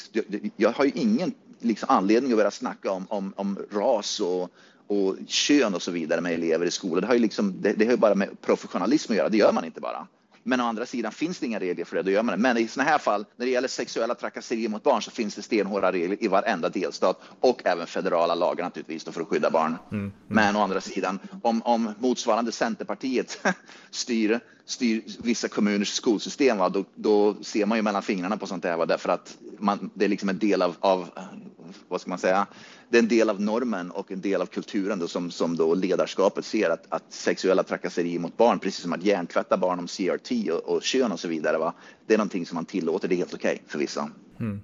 jag 0.57 0.72
har 0.72 0.85
ju 0.85 0.90
ingen 0.94 1.33
liksom, 1.61 1.87
anledning 1.90 2.33
att 2.33 2.38
börja 2.38 2.50
snacka 2.50 2.90
om, 2.90 3.07
om, 3.09 3.33
om 3.37 3.59
ras 3.72 4.20
och, 4.20 4.50
och 4.87 5.16
kön 5.26 5.74
och 5.74 5.83
så 5.83 5.90
vidare 5.90 6.20
med 6.20 6.33
elever 6.33 6.66
i 6.66 6.70
skolan. 6.70 7.00
Det 7.00 7.07
har 7.07 7.14
ju, 7.14 7.20
liksom, 7.20 7.55
det, 7.61 7.72
det 7.72 7.85
har 7.85 7.92
ju 7.92 7.98
bara 7.98 8.14
med 8.14 8.40
professionalism 8.40 9.12
att 9.12 9.18
göra, 9.18 9.29
det 9.29 9.37
gör 9.37 9.52
man 9.52 9.64
inte 9.64 9.81
bara. 9.81 10.07
Men 10.48 10.61
å 10.61 10.64
andra 10.64 10.87
sidan 10.87 11.12
finns 11.12 11.38
det 11.38 11.46
inga 11.46 11.61
regler 11.61 11.85
för 11.85 11.96
det, 11.96 12.02
då 12.02 12.11
gör 12.11 12.22
man 12.22 12.32
det. 12.32 12.42
Men 12.42 12.56
i 12.56 12.68
sådana 12.68 12.90
här 12.90 12.98
fall, 12.98 13.24
när 13.37 13.46
det 13.46 13.52
gäller 13.52 13.68
sexuella 13.68 14.14
trakasserier 14.14 14.68
mot 14.68 14.82
barn 14.82 15.02
så 15.02 15.11
finns 15.11 15.35
det 15.35 15.42
stenhårda 15.42 15.92
regler 15.92 16.16
i 16.24 16.28
varenda 16.28 16.68
delstat 16.68 17.20
och 17.40 17.62
även 17.64 17.87
federala 17.87 18.35
lagar 18.35 18.64
naturligtvis 18.64 19.04
för 19.04 19.20
att 19.20 19.28
skydda 19.28 19.50
barn. 19.50 19.76
Mm. 19.92 20.04
Mm. 20.04 20.12
Men 20.28 20.56
å 20.56 20.62
andra 20.62 20.80
sidan, 20.80 21.18
om, 21.42 21.62
om 21.62 21.94
motsvarande 21.98 22.52
Centerpartiet 22.52 23.40
styr, 23.90 24.40
styr 24.64 25.02
vissa 25.18 25.48
kommuners 25.48 25.92
skolsystem, 25.92 26.59
va, 26.59 26.68
då, 26.68 26.85
då 26.94 27.37
ser 27.42 27.66
man 27.66 27.78
ju 27.78 27.82
mellan 27.82 28.02
fingrarna 28.02 28.37
på 28.37 28.46
sånt 28.46 28.64
här, 28.64 28.76
va, 28.76 28.87
därför 28.87 29.09
att 29.09 29.37
man, 29.59 29.90
det 29.94 30.04
är 30.04 30.09
liksom 30.09 30.28
en 30.28 30.38
del 30.38 30.62
av, 30.62 30.76
av 30.80 31.09
vad 31.88 32.00
ska 32.00 32.10
man 32.10 32.18
säga, 32.18 32.46
det 32.88 32.98
är 32.98 33.02
en 33.02 33.08
del 33.08 33.30
av 33.30 33.40
normen 33.40 33.90
och 33.90 34.12
en 34.12 34.20
del 34.20 34.42
av 34.42 34.46
kulturen 34.46 34.98
då, 34.98 35.08
som, 35.08 35.30
som 35.30 35.56
då 35.56 35.74
ledarskapet 35.74 36.44
ser 36.44 36.70
att, 36.70 36.86
att 36.88 37.12
sexuella 37.12 37.62
trakasserier 37.62 38.18
mot 38.18 38.36
barn, 38.36 38.58
precis 38.58 38.80
som 38.80 38.92
att 38.92 39.02
hjärntvätta 39.02 39.56
barn 39.56 39.78
om 39.78 39.86
CRT 39.86 40.50
och, 40.50 40.76
och 40.76 40.82
kön 40.82 41.12
och 41.12 41.20
så 41.20 41.28
vidare, 41.28 41.58
va? 41.58 41.74
det 42.06 42.14
är 42.14 42.18
någonting 42.18 42.46
som 42.46 42.54
man 42.54 42.64
tillåter, 42.64 43.08
det 43.08 43.14
är 43.14 43.16
helt 43.16 43.34
okej 43.34 43.54
okay 43.54 43.64
för 43.68 43.78
vissa. 43.78 44.10
Mm. 44.40 44.60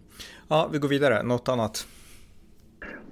Ja, 0.48 0.68
vi 0.72 0.78
går 0.78 0.88
vidare, 0.88 1.22
något 1.22 1.48
annat? 1.48 1.86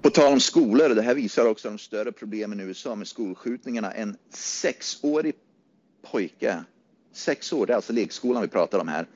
På 0.02 0.10
tal 0.10 0.32
om 0.32 0.40
skolor, 0.40 0.88
det 0.88 1.02
här 1.02 1.14
visar 1.14 1.46
också 1.46 1.68
de 1.68 1.78
större 1.78 2.12
problemen 2.12 2.60
i 2.60 2.62
USA 2.62 2.94
med 2.94 3.08
skolskjutningarna. 3.08 3.92
En 3.92 4.16
sexårig 4.34 5.34
pojke, 6.10 6.64
sex 7.12 7.52
år, 7.52 7.66
det 7.66 7.72
är 7.72 7.76
alltså 7.76 7.92
lekskolan 7.92 8.42
vi 8.42 8.48
pratar 8.48 8.78
om 8.78 8.88
här, 8.88 9.06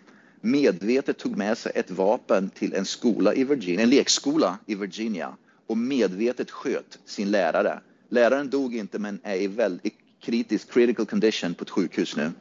medvetet 0.44 1.18
tog 1.18 1.36
med 1.36 1.58
sig 1.58 1.72
ett 1.74 1.90
vapen 1.90 2.50
till 2.50 2.74
en 2.74 2.84
skola 2.84 3.34
i 3.34 3.44
Virginia, 3.44 3.82
en 3.82 3.90
lekskola 3.90 4.58
i 4.66 4.74
Virginia 4.74 5.36
och 5.66 5.78
medvetet 5.78 6.50
sköt 6.50 6.98
sin 7.04 7.30
lärare. 7.30 7.80
Läraren 8.08 8.50
dog 8.50 8.74
inte 8.74 8.98
men 8.98 9.20
är 9.22 9.36
i 9.36 9.46
väldigt 9.46 9.94
kritisk 10.22 10.72
critical 10.72 11.06
condition 11.06 11.54
på 11.54 11.62
ett 11.64 11.70
sjukhus 11.70 12.16
nu. 12.16 12.32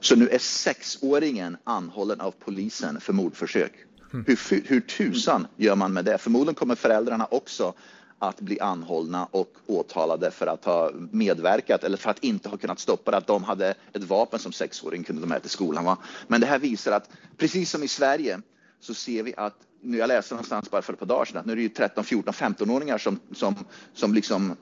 Så 0.00 0.16
nu 0.16 0.28
är 0.28 0.38
sexåringen 0.38 1.56
anhållen 1.64 2.20
av 2.20 2.34
polisen 2.38 3.00
för 3.00 3.12
mordförsök. 3.12 3.72
Mm. 4.12 4.24
Hur, 4.26 4.62
hur 4.66 4.80
tusan 4.80 5.46
gör 5.56 5.76
man 5.76 5.92
med 5.92 6.04
det? 6.04 6.18
Förmodligen 6.18 6.54
kommer 6.54 6.74
föräldrarna 6.74 7.28
också 7.30 7.74
att 8.22 8.40
bli 8.40 8.60
anhållna 8.60 9.28
och 9.30 9.52
åtalade 9.66 10.30
för 10.30 10.46
att 10.46 10.64
ha 10.64 10.90
medverkat 11.10 11.84
eller 11.84 11.96
för 11.96 12.10
att 12.10 12.24
inte 12.24 12.48
ha 12.48 12.56
kunnat 12.56 12.78
stoppa 12.78 13.10
det, 13.10 13.16
att 13.16 13.26
de 13.26 13.44
hade 13.44 13.74
ett 13.92 14.04
vapen 14.04 14.38
som 14.38 14.52
sexåring 14.52 15.04
kunde 15.04 15.22
de 15.22 15.28
med 15.28 15.40
till 15.40 15.50
skolan. 15.50 15.84
Va? 15.84 15.96
Men 16.26 16.40
det 16.40 16.46
här 16.46 16.58
visar 16.58 16.92
att 16.92 17.10
precis 17.36 17.70
som 17.70 17.82
i 17.82 17.88
Sverige 17.88 18.40
så 18.80 18.94
ser 18.94 19.22
vi 19.22 19.34
att 19.36 19.54
nu 19.82 19.98
jag 19.98 20.08
läste 20.08 20.34
någonstans 20.34 20.70
bara 20.70 20.82
för 20.82 20.92
ett 20.92 20.98
par 20.98 21.06
dagar 21.06 21.24
sedan 21.24 21.36
att 21.36 21.46
nu 21.46 21.52
är 21.52 21.56
det 21.56 21.62
ju 21.62 21.68
13, 21.68 22.04
14, 22.04 22.34
15-åringar 22.34 22.98
som, 22.98 23.20
som, 23.34 23.54
som 23.94 24.14
liksom 24.14 24.56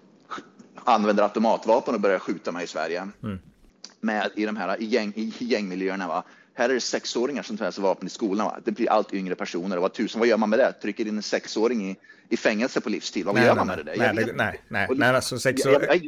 använder 0.74 1.22
automatvapen 1.22 1.94
och 1.94 2.00
börjar 2.00 2.18
skjuta 2.18 2.52
med 2.52 2.64
i 2.64 2.66
Sverige. 2.66 3.08
Mm. 3.22 3.38
Med 4.00 4.30
i 4.36 4.46
de 4.46 4.56
här 4.56 4.82
i 4.82 4.84
gäng, 4.84 5.12
i 5.16 5.32
gängmiljöerna. 5.38 6.08
Va? 6.08 6.24
Här 6.54 6.68
är 6.68 6.74
det 6.74 6.80
sexåringar 6.80 7.42
som 7.42 7.56
tar 7.56 7.64
med 7.64 7.74
sig 7.74 7.82
vapen 7.82 8.06
i 8.06 8.10
skolan. 8.10 8.46
Va? 8.46 8.58
Det 8.64 8.72
blir 8.72 8.90
allt 8.90 9.14
yngre 9.14 9.34
personer. 9.34 9.76
Och 9.76 9.82
vad 9.82 9.92
tusan, 9.92 10.18
vad 10.18 10.28
gör 10.28 10.36
man 10.36 10.50
med 10.50 10.58
det? 10.58 10.72
Trycker 10.72 11.06
in 11.06 11.16
en 11.16 11.22
sexåring 11.22 11.90
i, 11.90 11.96
i 12.30 12.36
fängelse 12.36 12.80
på 12.80 12.88
livstid. 12.88 13.26
Vad 13.26 13.34
nej, 13.34 13.44
gör 13.44 13.54
man 13.54 13.66
med 13.66 13.78
det 13.78 13.82
där? 13.82 13.96
Nej, 13.96 14.14
det, 14.14 14.32
nej, 14.32 14.60
nej, 14.68 14.88
nej, 14.90 15.08
alltså 15.08 15.38
sex 15.38 15.66
år... 15.66 15.72
jag, 15.72 15.96
jag, 15.96 16.02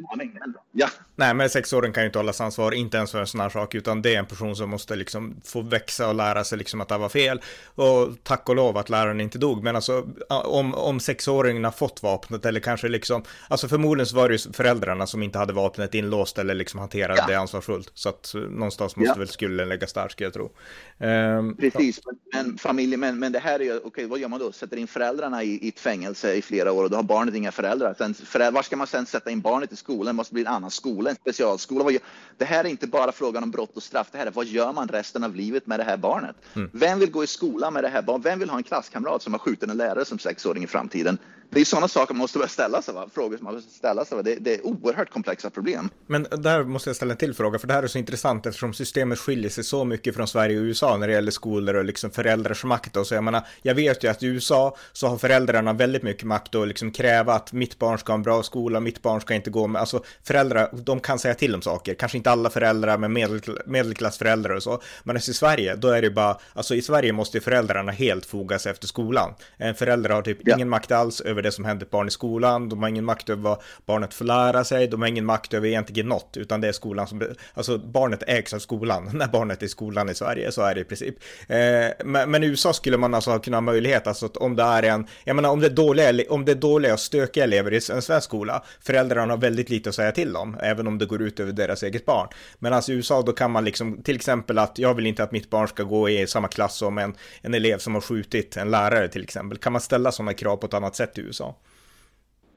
ja. 0.73 0.89
Nej, 1.17 1.35
men 1.35 1.51
sexåringen 1.51 1.93
kan 1.93 2.03
ju 2.03 2.07
inte 2.07 2.19
hållas 2.19 2.41
ansvar, 2.41 2.73
inte 2.73 2.97
ens 2.97 3.11
för 3.11 3.21
en 3.21 3.27
sån 3.27 3.41
här 3.41 3.49
sak, 3.49 3.75
utan 3.75 4.03
det 4.03 4.15
är 4.15 4.19
en 4.19 4.27
person 4.27 4.57
som 4.57 4.71
måste 4.71 4.97
liksom 4.97 5.41
få 5.45 5.61
växa 5.61 6.09
och 6.09 6.15
lära 6.15 6.45
sig 6.45 6.59
liksom 6.59 6.81
att 6.81 6.89
det 6.89 6.99
var 6.99 7.09
fel. 7.09 7.41
Och 7.75 8.09
tack 8.23 8.49
och 8.49 8.57
lov 8.57 8.77
att 8.77 8.89
läraren 8.89 9.21
inte 9.21 9.39
dog, 9.39 9.63
men 9.63 9.77
alltså 9.77 10.09
om, 10.29 10.75
om 10.75 11.01
sexåringen 11.01 11.65
har 11.65 11.71
fått 11.71 12.03
vapnet 12.03 12.47
eller 12.47 12.61
kanske 12.61 12.89
liksom, 12.89 13.23
alltså 13.49 13.69
förmodligen 13.69 14.07
så 14.07 14.17
var 14.17 14.29
det 14.29 14.35
ju 14.35 14.53
föräldrarna 14.53 15.07
som 15.07 15.23
inte 15.23 15.39
hade 15.39 15.53
vapnet 15.53 15.95
inlåst 15.95 16.39
eller 16.39 16.55
liksom 16.55 16.81
hanterade 16.81 17.19
ja. 17.19 17.27
det 17.27 17.35
ansvarsfullt. 17.35 17.91
Så 17.95 18.09
att 18.09 18.35
någonstans 18.35 18.97
måste 18.97 19.13
ja. 19.13 19.19
väl 19.19 19.29
skulden 19.29 19.69
läggas 19.69 19.93
där, 19.93 20.09
skulle 20.09 20.27
jag 20.27 20.35
tro. 20.35 20.51
Um, 20.99 21.57
Precis, 21.57 22.01
men, 22.35 22.59
familj, 22.59 22.97
men, 22.97 23.19
men 23.19 23.33
det 23.33 23.39
här 23.39 23.61
är 23.61 23.65
ju, 23.65 23.77
okej 23.77 23.87
okay, 23.87 24.07
vad 24.07 24.19
gör 24.19 24.29
man 24.29 24.41
då? 24.41 24.53
Sätter 24.53 24.77
in 24.77 24.87
föräldrarna 24.87 25.43
i, 25.43 25.49
i 25.49 25.69
ett 25.69 25.81
fängelse 25.81 26.10
i 26.25 26.43
flera 26.43 26.73
år 26.73 26.85
och 26.85 26.91
då 26.91 26.97
har 26.97 27.03
barnet 27.03 27.35
inga 27.35 27.53
föräldrar. 27.53 27.95
Sen, 27.99 28.15
föräldrar 28.15 28.53
var 28.53 28.63
ska 28.63 28.77
man 28.77 28.87
sen 28.87 29.07
sätta 29.07 29.31
in 29.31 29.41
barnet 29.41 29.73
i 29.73 29.77
skolan? 29.77 30.07
Det 30.07 30.13
måste 30.13 30.35
bli 30.35 30.43
en 30.43 30.49
annan 30.49 30.71
skola, 30.71 31.11
en 31.11 31.17
specialskola. 31.17 31.99
Det 32.39 32.45
här 32.45 32.65
är 32.65 32.69
inte 32.69 32.87
bara 32.87 33.13
frågan 33.13 33.43
om 33.43 33.51
brott 33.51 33.77
och 33.77 33.83
straff, 33.83 34.09
det 34.13 34.19
här 34.19 34.27
är 34.27 34.31
vad 34.31 34.47
gör 34.47 34.73
man 34.73 34.89
resten 34.89 35.25
av 35.25 35.35
livet 35.37 35.67
med 35.67 35.81
det 35.81 35.85
här 35.85 35.97
barnet? 35.97 36.37
Mm. 36.55 36.71
Vem 36.73 36.99
vill 36.99 37.11
gå 37.11 37.25
i 37.25 37.27
skolan 37.27 37.73
med 37.73 37.85
det 37.85 37.89
här 37.89 38.03
barnet? 38.03 38.27
Vem 38.27 38.39
vill 38.39 38.51
ha 38.51 38.57
en 38.57 38.63
klasskamrat 38.63 39.23
som 39.23 39.33
har 39.33 39.39
skjutit 39.39 39.71
en 39.71 39.77
lärare 39.77 40.05
som 40.05 40.19
sexåring 40.19 40.65
i 40.65 40.67
framtiden? 40.67 41.19
det 41.51 41.61
är 41.61 41.65
sådana 41.65 41.89
saker 41.89 42.15
man 42.15 42.19
måste 42.19 42.39
börja 42.39 42.49
ställa 42.49 42.83
sig, 42.83 42.95
va? 42.95 43.09
frågor 43.15 43.37
som 43.37 43.45
man 43.45 43.55
måste 43.55 43.71
ställa 43.71 44.05
sig. 44.05 44.17
Va? 44.17 44.23
Det, 44.23 44.35
det, 44.35 44.55
är 44.55 44.67
oerhört 44.67 45.11
komplexa 45.11 45.51
problem. 45.51 45.91
Men 46.07 46.27
där 46.31 46.65
måste 46.65 46.89
jag 46.89 46.97
ställa 46.97 47.13
en 47.13 47.17
till 47.17 47.35
fråga, 47.35 47.59
för 47.59 47.67
det 47.67 47.75
här 47.75 47.83
är 47.83 47.87
så 47.87 47.99
intressant 47.99 48.47
eftersom 48.47 48.73
systemet 48.73 49.19
skiljer 49.19 49.51
sig 49.51 49.65
så 49.65 49.85
mycket 49.85 50.15
från 50.15 50.29
Sverige 50.29 50.59
och 50.59 50.63
USA 50.63 50.97
när 50.97 51.09
det 51.09 51.13
gäller 51.13 51.31
skolor 51.31 51.75
och 51.75 51.85
liksom 51.85 52.11
föräldrars 52.11 52.65
makt. 52.65 52.97
Och 52.97 53.07
så 53.07 53.15
jag 53.15 53.25
menar, 53.25 53.43
jag 53.63 53.75
vet 53.75 54.05
ju 54.05 54.09
att 54.09 54.23
i 54.23 54.27
USA 54.27 54.77
så 54.93 55.07
har 55.07 55.19
föräldrarna 55.19 55.73
väldigt 55.73 56.00
mycket 56.03 56.25
makt 56.25 56.55
att 56.55 56.69
liksom 56.69 56.91
kräva 56.91 57.35
att 57.35 57.53
mitt 57.53 57.79
barn 57.79 57.99
ska 57.99 58.13
ha 58.13 58.17
en 58.17 58.23
bra 58.23 58.43
skola, 58.43 58.81
mitt 58.81 59.03
barn 59.03 59.21
ska 59.21 59.35
inte 59.35 59.51
gå 59.51 59.67
med, 59.67 59.81
alltså 59.81 60.05
föräldrar, 60.23 60.69
de 60.73 61.01
kan 61.01 61.19
säga 61.19 61.35
till 61.35 61.55
om 61.55 61.63
saker, 61.63 61.95
kanske 61.95 62.19
inte 62.19 62.31
alla 62.31 62.51
föräldrar, 62.51 62.99
men 62.99 63.13
medel, 63.13 63.41
medelklassföräldrar 63.67 64.55
och 64.55 64.63
så. 64.63 64.83
Men 65.03 65.17
i 65.17 65.21
Sverige, 65.21 65.77
då 65.77 65.89
är 65.89 66.03
det 66.03 66.11
bara, 66.11 66.39
alltså 66.53 66.75
i 66.75 66.83
Sverige 66.83 67.13
måste 67.13 67.41
föräldrarna 67.41 67.93
helt 67.93 68.27
foga 68.27 68.59
sig 68.59 68.73
efter 68.73 68.87
skolan. 68.87 69.35
En 69.57 69.75
förälder 69.75 70.11
har 70.11 70.23
typ 70.23 70.39
ja. 70.45 70.55
ingen 70.55 70.69
makt 70.69 70.93
alls 70.93 71.21
över 71.21 71.43
det 71.43 71.53
som 71.53 71.65
händer 71.65 71.87
barn 71.91 72.09
i 72.09 72.11
skolan, 72.11 72.69
de 72.69 72.83
har 72.83 72.89
ingen 72.89 73.05
makt 73.05 73.29
över 73.29 73.43
vad 73.43 73.63
barnet 73.87 74.15
får 74.15 74.25
lära 74.25 74.65
sig, 74.65 74.89
de 74.89 75.01
har 75.01 75.09
ingen 75.09 75.25
makt 75.25 75.55
över 75.55 75.69
egentligen 75.69 76.09
något, 76.09 76.37
utan 76.37 76.61
det 76.61 76.69
är 76.69 76.73
skolan 76.73 77.07
som, 77.07 77.23
alltså 77.55 77.79
barnet 77.79 78.23
ägs 78.27 78.55
av 78.55 78.59
skolan, 78.59 79.11
när 79.15 79.29
barnet 79.29 79.63
är 79.63 79.67
i 79.67 79.69
skolan 79.69 80.09
i 80.09 80.15
Sverige, 80.15 80.53
så 80.53 80.63
är 80.63 80.75
det 80.75 80.81
i 80.81 80.85
princip. 80.85 81.15
Eh, 81.49 81.59
men, 82.05 82.31
men, 82.31 82.43
i 82.43 82.47
USA 82.47 82.73
skulle 82.73 82.97
man 82.97 83.15
alltså 83.15 83.39
kunna 83.39 83.57
ha 83.57 83.61
möjlighet, 83.63 84.07
alltså 84.07 84.27
att 84.27 84.37
om 84.37 84.57
det 84.57 84.63
är 84.63 84.83
en, 84.83 85.07
jag 85.25 85.37
menar 85.37 85.51
om 85.51 85.61
det 85.61 85.67
är 85.67 85.71
dåliga, 85.95 86.25
om 86.31 86.45
det 86.45 86.53
är 86.53 86.57
dåliga 86.57 86.93
och 86.93 87.01
stökiga 87.01 87.45
elever 87.45 87.73
i 87.73 87.77
en 87.77 88.03
svensk 88.03 88.25
skola, 88.25 88.65
föräldrarna 88.81 89.33
har 89.33 89.39
väldigt 89.39 89.71
lite 89.71 89.89
att 89.89 89.95
säga 89.95 90.13
till 90.13 90.37
om, 90.37 90.57
även 90.63 90.87
om 90.87 90.99
det 90.99 91.07
går 91.07 91.23
ut 91.23 91.41
över 91.41 91.53
deras 91.53 91.83
eget 91.83 92.07
barn. 92.07 92.29
Men 92.59 92.73
alltså 92.73 92.93
i 92.93 92.95
USA 92.95 93.23
då 93.23 93.33
kan 93.33 93.51
man 93.51 93.65
liksom, 93.65 94.03
till 94.03 94.17
exempel 94.17 94.59
att 94.59 94.79
jag 94.79 94.95
vill 94.95 95.07
inte 95.07 95.23
att 95.23 95.33
mitt 95.33 95.51
barn 95.51 95.69
ska 95.69 95.83
gå 95.83 96.09
i 96.09 96.27
samma 96.27 96.49
klass 96.49 96.77
som 96.77 96.99
en, 96.99 97.15
en 97.43 97.55
elev 97.55 97.79
som 97.79 97.95
har 97.95 98.01
skjutit 98.01 98.57
en 98.57 98.71
lärare 98.71 99.09
till 99.09 99.23
exempel. 99.23 99.59
Kan 99.59 99.73
man 99.73 99.81
ställa 99.81 100.13
sådana 100.13 100.35
krav 100.35 100.57
på 100.57 100.67
ett 100.67 100.75
annat 100.75 100.97
sätt 100.97 101.19
i 101.19 101.21
USA? 101.21 101.57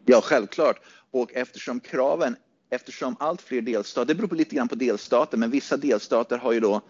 Ja, 0.06 0.22
självklart. 0.22 0.80
Och 1.12 1.30
eftersom 1.34 1.80
kraven, 1.80 2.36
eftersom 2.72 3.15
allt 3.19 3.41
fler 3.41 3.62
delstater, 3.62 4.08
det 4.08 4.15
beror 4.15 4.28
på 4.28 4.36
lite 4.36 4.56
grann 4.56 4.67
på 4.67 4.76
delstater, 4.76 5.38
men 5.38 5.52
vissa 5.52 5.78
delstater 5.78 6.38
har 6.38 6.52
ju 6.52 6.60
då 6.60 6.82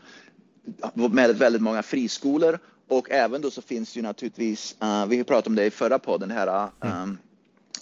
med 0.94 1.38
väldigt 1.38 1.62
många 1.62 1.84
friskolor 1.84 2.60
och 2.98 3.12
även 3.12 3.42
då 3.42 3.52
så 3.52 3.62
finns 3.62 3.96
ju 3.96 4.02
naturligtvis, 4.02 4.76
uh, 4.84 5.06
vi 5.06 5.24
pratade 5.24 5.50
om 5.50 5.56
det 5.56 5.66
i 5.66 5.72
förra 5.72 6.00
podden, 6.00 6.30
det 6.30 6.36
här 6.36 6.70
um, 6.80 7.18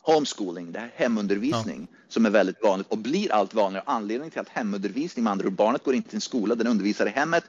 homeschooling, 0.01 0.71
det 0.71 0.79
här 0.79 0.91
hemundervisning 0.95 1.87
ja. 1.91 1.97
som 2.07 2.25
är 2.25 2.29
väldigt 2.29 2.63
vanligt 2.63 2.87
och 2.87 2.97
blir 2.97 3.31
allt 3.31 3.53
vanligare. 3.53 3.83
Anledningen 3.87 4.31
till 4.31 4.41
att 4.41 4.49
hemundervisning, 4.49 5.23
med 5.23 5.31
andra 5.31 5.47
ord, 5.47 5.53
barnet 5.53 5.83
går 5.83 5.95
inte 5.95 6.09
till 6.09 6.17
en 6.17 6.21
skola, 6.21 6.55
den 6.55 6.67
undervisar 6.67 7.05
i 7.05 7.09
hemmet 7.09 7.43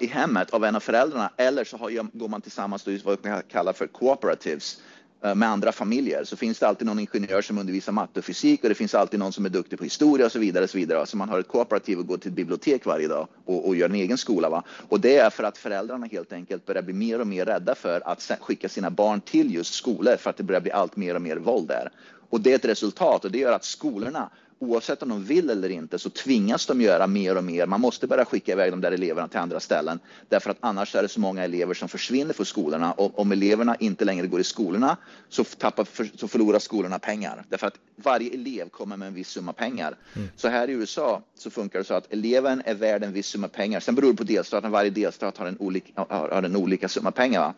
i 0.00 0.06
hemmet 0.06 0.50
av 0.50 0.64
en 0.64 0.76
av 0.76 0.80
föräldrarna 0.80 1.30
eller 1.36 1.64
så 1.64 1.76
har, 1.76 2.18
går 2.18 2.28
man 2.28 2.40
tillsammans 2.40 2.88
i 2.88 2.98
vad 3.04 3.18
man 3.24 3.42
kallar 3.48 3.72
för 3.72 3.86
cooperatives 3.86 4.82
Eh, 5.22 5.34
med 5.34 5.48
andra 5.48 5.72
familjer 5.72 6.24
så 6.24 6.36
finns 6.36 6.58
det 6.58 6.68
alltid 6.68 6.86
någon 6.86 6.98
ingenjör 6.98 7.42
som 7.42 7.58
undervisar 7.58 7.92
matte 7.92 8.18
och 8.18 8.24
fysik 8.24 8.62
och 8.62 8.68
det 8.68 8.74
finns 8.74 8.94
alltid 8.94 9.20
någon 9.20 9.32
som 9.32 9.44
är 9.44 9.48
duktig 9.48 9.78
på 9.78 9.84
historia 9.84 10.26
och 10.26 10.32
så 10.32 10.38
vidare. 10.38 10.64
Och 10.64 10.70
så 10.70 10.78
vidare. 10.78 11.06
Så 11.06 11.16
man 11.16 11.28
har 11.28 11.38
ett 11.38 11.48
kooperativ 11.48 11.98
och 11.98 12.06
går 12.06 12.16
till 12.16 12.28
ett 12.28 12.34
bibliotek 12.34 12.86
varje 12.86 13.08
dag 13.08 13.28
och, 13.44 13.68
och 13.68 13.76
gör 13.76 13.88
en 13.88 13.94
egen 13.94 14.18
skola. 14.18 14.50
Va? 14.50 14.62
Och 14.88 15.00
det 15.00 15.16
är 15.16 15.30
för 15.30 15.44
att 15.44 15.58
föräldrarna 15.58 16.06
helt 16.06 16.32
enkelt 16.32 16.66
börjar 16.66 16.82
bli 16.82 16.94
mer 16.94 17.20
och 17.20 17.26
mer 17.26 17.44
rädda 17.44 17.74
för 17.74 18.02
att 18.04 18.30
skicka 18.40 18.68
sina 18.68 18.90
barn 18.90 19.20
till 19.20 19.54
just 19.54 19.74
skolor 19.74 20.16
för 20.16 20.30
att 20.30 20.36
det 20.36 20.42
börjar 20.42 20.60
bli 20.60 20.72
allt 20.72 20.96
mer 20.96 21.14
och 21.14 21.22
mer 21.22 21.36
våld 21.36 21.68
där. 21.68 21.90
Och 22.30 22.40
det 22.40 22.52
är 22.52 22.54
ett 22.54 22.64
resultat 22.64 23.24
och 23.24 23.30
det 23.30 23.38
gör 23.38 23.52
att 23.52 23.64
skolorna 23.64 24.30
oavsett 24.60 25.02
om 25.02 25.08
de 25.08 25.24
vill 25.24 25.50
eller 25.50 25.68
inte 25.68 25.98
så 25.98 26.10
tvingas 26.10 26.66
de 26.66 26.80
göra 26.80 27.06
mer 27.06 27.36
och 27.36 27.44
mer. 27.44 27.66
Man 27.66 27.80
måste 27.80 28.06
börja 28.06 28.24
skicka 28.24 28.52
iväg 28.52 28.72
de 28.72 28.80
där 28.80 28.92
eleverna 28.92 29.28
till 29.28 29.38
andra 29.38 29.60
ställen 29.60 30.00
därför 30.28 30.50
att 30.50 30.56
annars 30.60 30.94
är 30.94 31.02
det 31.02 31.08
så 31.08 31.20
många 31.20 31.44
elever 31.44 31.74
som 31.74 31.88
försvinner 31.88 32.34
från 32.34 32.46
skolorna 32.46 32.92
och 32.92 33.18
om 33.18 33.32
eleverna 33.32 33.76
inte 33.76 34.04
längre 34.04 34.26
går 34.26 34.40
i 34.40 34.44
skolorna 34.44 34.96
så, 35.28 35.44
tappar, 35.44 35.86
så 36.18 36.28
förlorar 36.28 36.58
skolorna 36.58 36.98
pengar 36.98 37.44
därför 37.48 37.66
att 37.66 37.78
varje 37.96 38.34
elev 38.34 38.68
kommer 38.68 38.96
med 38.96 39.08
en 39.08 39.14
viss 39.14 39.28
summa 39.28 39.52
pengar. 39.52 39.96
Mm. 40.16 40.28
Så 40.36 40.48
här 40.48 40.70
i 40.70 40.72
USA 40.72 41.22
så 41.34 41.50
funkar 41.50 41.78
det 41.78 41.84
så 41.84 41.94
att 41.94 42.12
eleven 42.12 42.62
är 42.64 42.74
värd 42.74 43.04
en 43.04 43.12
viss 43.12 43.26
summa 43.26 43.48
pengar. 43.48 43.80
Sen 43.80 43.94
beror 43.94 44.10
det 44.10 44.16
på 44.16 44.24
delstaten. 44.24 44.70
Varje 44.70 44.90
delstat 44.90 45.38
har 45.38 45.46
en 45.46 45.58
olika, 45.58 46.06
har 46.08 46.42
en 46.42 46.56
olika 46.56 46.88
summa 46.88 47.10
pengar. 47.10 47.40
Va? 47.40 47.54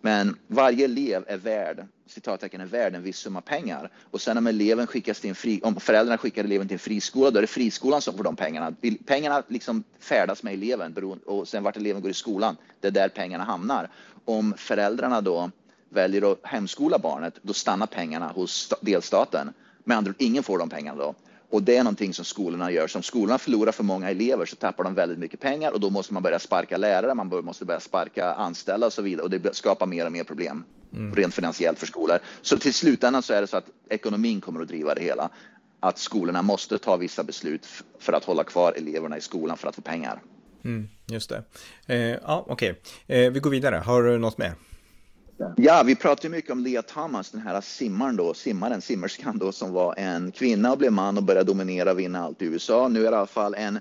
Men 0.00 0.36
varje 0.46 0.84
elev 0.84 1.24
är 1.26 1.36
värd, 1.36 1.86
citattecken, 2.06 2.60
är 2.60 2.66
värd 2.66 2.94
en 2.94 3.02
viss 3.02 3.18
summa 3.18 3.40
pengar. 3.40 3.90
Och 4.10 4.20
sen 4.20 4.38
om 4.38 4.46
eleven 4.46 4.86
skickas 4.86 5.20
till 5.20 5.30
en 5.30 5.34
fri, 5.34 5.60
om 5.62 5.80
föräldrarna 5.80 6.18
skickar 6.18 6.44
eleven 6.44 6.68
till 6.68 6.74
en 6.74 6.78
friskola, 6.78 7.30
då 7.30 7.38
är 7.38 7.40
det 7.40 7.46
friskolan 7.46 8.00
som 8.00 8.16
får 8.16 8.24
de 8.24 8.36
pengarna. 8.36 8.74
Pengarna 9.06 9.42
liksom 9.48 9.84
färdas 9.98 10.42
med 10.42 10.54
eleven 10.54 11.20
och 11.26 11.48
sen 11.48 11.62
vart 11.62 11.76
eleven 11.76 12.02
går 12.02 12.10
i 12.10 12.14
skolan, 12.14 12.56
det 12.80 12.86
är 12.88 12.92
där 12.92 13.08
pengarna 13.08 13.44
hamnar. 13.44 13.90
Om 14.24 14.54
föräldrarna 14.56 15.20
då 15.20 15.50
väljer 15.88 16.32
att 16.32 16.38
hemskola 16.42 16.98
barnet, 16.98 17.34
då 17.42 17.52
stannar 17.52 17.86
pengarna 17.86 18.28
hos 18.28 18.74
delstaten. 18.80 19.52
Med 19.84 19.96
andra 19.96 20.10
ord, 20.10 20.16
ingen 20.18 20.42
får 20.42 20.58
de 20.58 20.68
pengarna 20.68 20.98
då. 20.98 21.14
Och 21.50 21.62
det 21.62 21.76
är 21.76 21.84
någonting 21.84 22.14
som 22.14 22.24
skolorna 22.24 22.70
gör. 22.70 22.86
Så 22.86 22.98
om 22.98 23.02
skolorna 23.02 23.38
förlorar 23.38 23.72
för 23.72 23.84
många 23.84 24.10
elever 24.10 24.46
så 24.46 24.56
tappar 24.56 24.84
de 24.84 24.94
väldigt 24.94 25.18
mycket 25.18 25.40
pengar 25.40 25.72
och 25.72 25.80
då 25.80 25.90
måste 25.90 26.14
man 26.14 26.22
börja 26.22 26.38
sparka 26.38 26.76
lärare, 26.76 27.14
man 27.14 27.44
måste 27.44 27.64
börja 27.64 27.80
sparka 27.80 28.32
anställda 28.32 28.86
och 28.86 28.92
så 28.92 29.02
vidare 29.02 29.22
och 29.22 29.30
det 29.30 29.56
skapar 29.56 29.86
mer 29.86 30.06
och 30.06 30.12
mer 30.12 30.24
problem 30.24 30.64
mm. 30.92 31.14
rent 31.14 31.34
finansiellt 31.34 31.78
för 31.78 31.86
skolor. 31.86 32.18
Så 32.42 32.58
till 32.58 32.74
slutändan 32.74 33.22
så 33.22 33.34
är 33.34 33.40
det 33.40 33.46
så 33.46 33.56
att 33.56 33.66
ekonomin 33.88 34.40
kommer 34.40 34.60
att 34.60 34.68
driva 34.68 34.94
det 34.94 35.02
hela. 35.02 35.30
Att 35.80 35.98
skolorna 35.98 36.42
måste 36.42 36.78
ta 36.78 36.96
vissa 36.96 37.24
beslut 37.24 37.66
för 37.98 38.12
att 38.12 38.24
hålla 38.24 38.44
kvar 38.44 38.72
eleverna 38.72 39.18
i 39.18 39.20
skolan 39.20 39.56
för 39.56 39.68
att 39.68 39.74
få 39.74 39.82
pengar. 39.82 40.22
Mm, 40.64 40.88
just 41.06 41.30
det. 41.30 41.44
Eh, 41.86 41.98
ja, 41.98 42.44
Okej, 42.48 42.80
okay. 43.06 43.24
eh, 43.24 43.32
vi 43.32 43.40
går 43.40 43.50
vidare. 43.50 43.76
Har 43.76 44.02
du 44.02 44.18
något 44.18 44.38
mer? 44.38 44.54
Ja, 45.56 45.82
vi 45.82 45.94
pratar 45.94 46.28
mycket 46.28 46.50
om 46.50 46.60
Lea 46.60 46.82
Thomas, 46.82 47.30
den 47.30 47.40
här 47.40 47.60
simmaren 47.60 48.16
då, 48.16 48.34
simmaren, 48.34 48.80
simmerskan 48.80 49.38
då, 49.38 49.52
som 49.52 49.72
var 49.72 49.94
en 49.98 50.32
kvinna 50.32 50.72
och 50.72 50.78
blev 50.78 50.92
man 50.92 51.16
och 51.16 51.22
började 51.22 51.46
dominera 51.46 51.90
och 51.90 51.98
vinna 51.98 52.24
allt 52.24 52.42
i 52.42 52.44
USA. 52.44 52.88
Nu 52.88 53.00
är 53.00 53.10
det 53.10 53.14
i 53.14 53.18
alla 53.18 53.26
fall 53.26 53.54
en, 53.54 53.80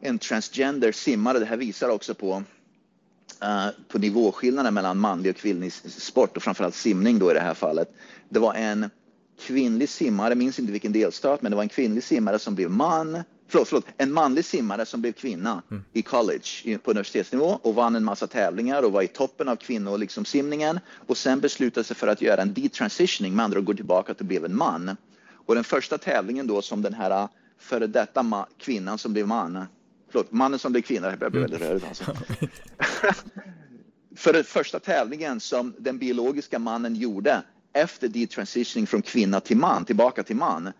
en 0.00 0.18
transgender 0.18 0.92
simmare. 0.92 1.38
Det 1.38 1.44
här 1.44 1.56
visar 1.56 1.88
också 1.88 2.14
på, 2.14 2.42
uh, 3.42 3.68
på 3.88 3.98
nivåskillnaden 3.98 4.74
mellan 4.74 4.98
manlig 4.98 5.30
och 5.30 5.36
kvinnlig 5.36 5.72
sport 5.72 6.36
och 6.36 6.42
framförallt 6.42 6.74
simning 6.74 7.18
då 7.18 7.30
i 7.30 7.34
det 7.34 7.40
här 7.40 7.54
fallet. 7.54 7.88
Det 8.28 8.38
var 8.38 8.54
en 8.54 8.90
kvinnlig 9.40 9.88
simmare, 9.88 10.34
minns 10.34 10.58
inte 10.58 10.72
vilken 10.72 10.92
delstat, 10.92 11.42
men 11.42 11.50
det 11.50 11.56
var 11.56 11.62
en 11.62 11.68
kvinnlig 11.68 12.04
simmare 12.04 12.38
som 12.38 12.54
blev 12.54 12.70
man 12.70 13.22
förlåt, 13.48 13.68
förlåt, 13.68 13.86
en 13.96 14.12
manlig 14.12 14.44
simmare 14.44 14.86
som 14.86 15.00
blev 15.00 15.12
kvinna 15.12 15.62
mm. 15.70 15.84
i 15.92 16.02
college 16.02 16.78
på 16.82 16.90
universitetsnivå 16.90 17.58
och 17.62 17.74
vann 17.74 17.96
en 17.96 18.04
massa 18.04 18.26
tävlingar 18.26 18.82
och 18.82 18.92
var 18.92 19.02
i 19.02 19.08
toppen 19.08 19.48
av 19.48 19.56
kvinnor 19.56 19.98
liksom 19.98 20.24
simningen 20.24 20.80
och 21.06 21.16
sen 21.16 21.40
beslutade 21.40 21.84
sig 21.84 21.96
för 21.96 22.06
att 22.06 22.22
göra 22.22 22.42
en 22.42 22.54
detransitioning, 22.54 23.36
med 23.36 23.44
andra 23.44 23.58
ord 23.58 23.64
gå 23.64 23.74
tillbaka 23.74 24.14
till 24.14 24.22
att 24.22 24.28
bli 24.28 24.36
en 24.36 24.56
man. 24.56 24.96
Och 25.46 25.54
den 25.54 25.64
första 25.64 25.98
tävlingen 25.98 26.46
då 26.46 26.62
som 26.62 26.82
den 26.82 26.94
här 26.94 27.10
äh, 27.10 27.28
före 27.58 27.86
detta 27.86 28.46
kvinnan 28.58 28.98
som 28.98 29.12
blev 29.12 29.26
man, 29.26 29.64
förlåt, 30.10 30.32
mannen 30.32 30.58
som 30.58 30.72
blev 30.72 30.82
kvinna, 30.82 31.16
jag 31.20 31.32
blir 31.32 31.40
väldigt 31.40 31.60
rörd 31.60 31.82
alltså. 31.88 32.04
för 34.16 34.32
den 34.32 34.44
första 34.44 34.80
tävlingen 34.80 35.40
som 35.40 35.74
den 35.78 35.98
biologiska 35.98 36.58
mannen 36.58 36.96
gjorde 36.96 37.42
efter 37.72 38.08
detransitioning 38.08 38.86
från 38.86 39.02
kvinna 39.02 39.40
till 39.40 39.56
man, 39.56 39.84
tillbaka 39.84 40.22
till 40.22 40.36
man, 40.36 40.72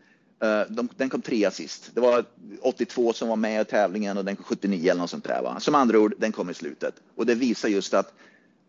de, 0.68 0.88
den 0.96 1.10
kom 1.10 1.22
trea 1.22 1.50
sist. 1.50 1.90
Det 1.94 2.00
var 2.00 2.24
82 2.62 3.12
som 3.12 3.28
var 3.28 3.36
med 3.36 3.62
i 3.62 3.64
tävlingen 3.64 4.18
och 4.18 4.24
den 4.24 4.36
kom 4.36 4.44
79 4.44 4.90
eller 4.90 5.00
något 5.00 5.10
sånt 5.10 5.24
där. 5.24 5.42
Va? 5.42 5.60
Som 5.60 5.74
andra 5.74 5.98
ord, 5.98 6.14
den 6.18 6.32
kom 6.32 6.50
i 6.50 6.54
slutet. 6.54 6.94
Och 7.14 7.26
det 7.26 7.34
visar 7.34 7.68
just 7.68 7.94
att 7.94 8.14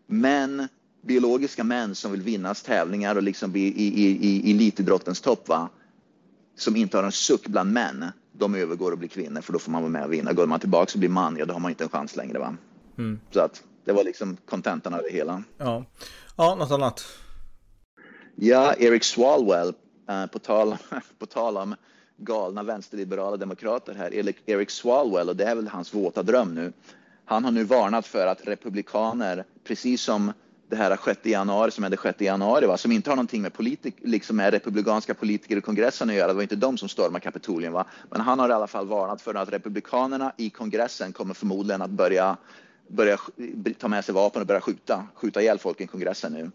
män, 0.06 0.68
biologiska 1.02 1.64
män 1.64 1.94
som 1.94 2.12
vill 2.12 2.22
vinnas 2.22 2.62
tävlingar 2.62 3.16
och 3.16 3.22
liksom 3.22 3.52
bli 3.52 3.62
i, 3.62 3.86
i, 3.86 4.50
i 4.50 4.50
elitidrottens 4.50 5.20
topp, 5.20 5.48
va? 5.48 5.68
som 6.56 6.76
inte 6.76 6.96
har 6.96 7.04
en 7.04 7.12
suck 7.12 7.46
bland 7.46 7.72
män, 7.72 8.04
de 8.32 8.54
övergår 8.54 8.92
och 8.92 8.98
blir 8.98 9.08
kvinnor 9.08 9.40
för 9.40 9.52
då 9.52 9.58
får 9.58 9.72
man 9.72 9.82
vara 9.82 9.92
med 9.92 10.04
och 10.04 10.12
vinna. 10.12 10.32
Går 10.32 10.46
man 10.46 10.60
tillbaka 10.60 10.90
och 10.94 10.98
blir 10.98 11.08
man, 11.08 11.36
ja 11.36 11.44
då 11.44 11.52
har 11.52 11.60
man 11.60 11.70
inte 11.70 11.84
en 11.84 11.90
chans 11.90 12.16
längre. 12.16 12.38
Va? 12.38 12.56
Mm. 12.98 13.20
Så 13.30 13.40
att 13.40 13.62
det 13.84 13.92
var 13.92 14.04
liksom 14.04 14.36
kontentan 14.48 14.94
av 14.94 15.02
det 15.02 15.12
hela. 15.12 15.42
Ja, 15.58 15.84
ja 16.36 16.54
något 16.54 16.70
annat? 16.70 17.04
Ja, 18.34 18.74
Eric 18.74 19.04
Swalwell 19.04 19.68
Eh, 19.68 19.85
Eh, 20.08 20.26
på, 20.26 20.38
tal, 20.38 20.76
på 21.18 21.26
tal 21.26 21.56
om 21.56 21.74
galna 22.16 22.62
vänsterliberala 22.62 23.36
demokrater 23.36 23.94
här, 23.94 24.32
Eric 24.46 24.70
Swalwell, 24.70 25.28
och 25.28 25.36
det 25.36 25.44
är 25.44 25.54
väl 25.54 25.68
hans 25.68 25.94
våta 25.94 26.22
dröm 26.22 26.54
nu. 26.54 26.72
Han 27.24 27.44
har 27.44 27.50
nu 27.50 27.64
varnat 27.64 28.06
för 28.06 28.26
att 28.26 28.46
republikaner, 28.46 29.44
precis 29.64 30.02
som 30.02 30.32
det 30.68 30.76
här 30.76 30.98
6 31.04 31.26
januari 31.26 31.70
som 31.70 31.84
hände 31.84 31.98
6 32.02 32.20
januari, 32.20 32.66
va? 32.66 32.76
som 32.76 32.92
inte 32.92 33.10
har 33.10 33.16
någonting 33.16 33.42
med, 33.42 33.52
politik, 33.52 33.94
liksom 33.98 34.36
med 34.36 34.52
republikanska 34.52 35.14
politiker 35.14 35.56
i 35.56 35.60
kongressen 35.60 36.10
att 36.10 36.16
göra. 36.16 36.28
Det 36.28 36.34
var 36.34 36.42
inte 36.42 36.56
de 36.56 36.78
som 36.78 36.88
stormade 36.88 37.20
Kapitolium. 37.20 37.72
Va? 37.72 37.84
Men 38.10 38.20
han 38.20 38.38
har 38.38 38.48
i 38.48 38.52
alla 38.52 38.66
fall 38.66 38.86
varnat 38.86 39.22
för 39.22 39.34
att 39.34 39.52
republikanerna 39.52 40.32
i 40.36 40.50
kongressen 40.50 41.12
kommer 41.12 41.34
förmodligen 41.34 41.82
att 41.82 41.90
börja, 41.90 42.36
börja 42.88 43.18
ta 43.78 43.88
med 43.88 44.04
sig 44.04 44.14
vapen 44.14 44.40
och 44.40 44.46
börja 44.46 44.60
skjuta, 44.60 45.06
skjuta 45.14 45.42
ihjäl 45.42 45.58
folk 45.58 45.80
i 45.80 45.86
kongressen 45.86 46.32
nu. 46.32 46.50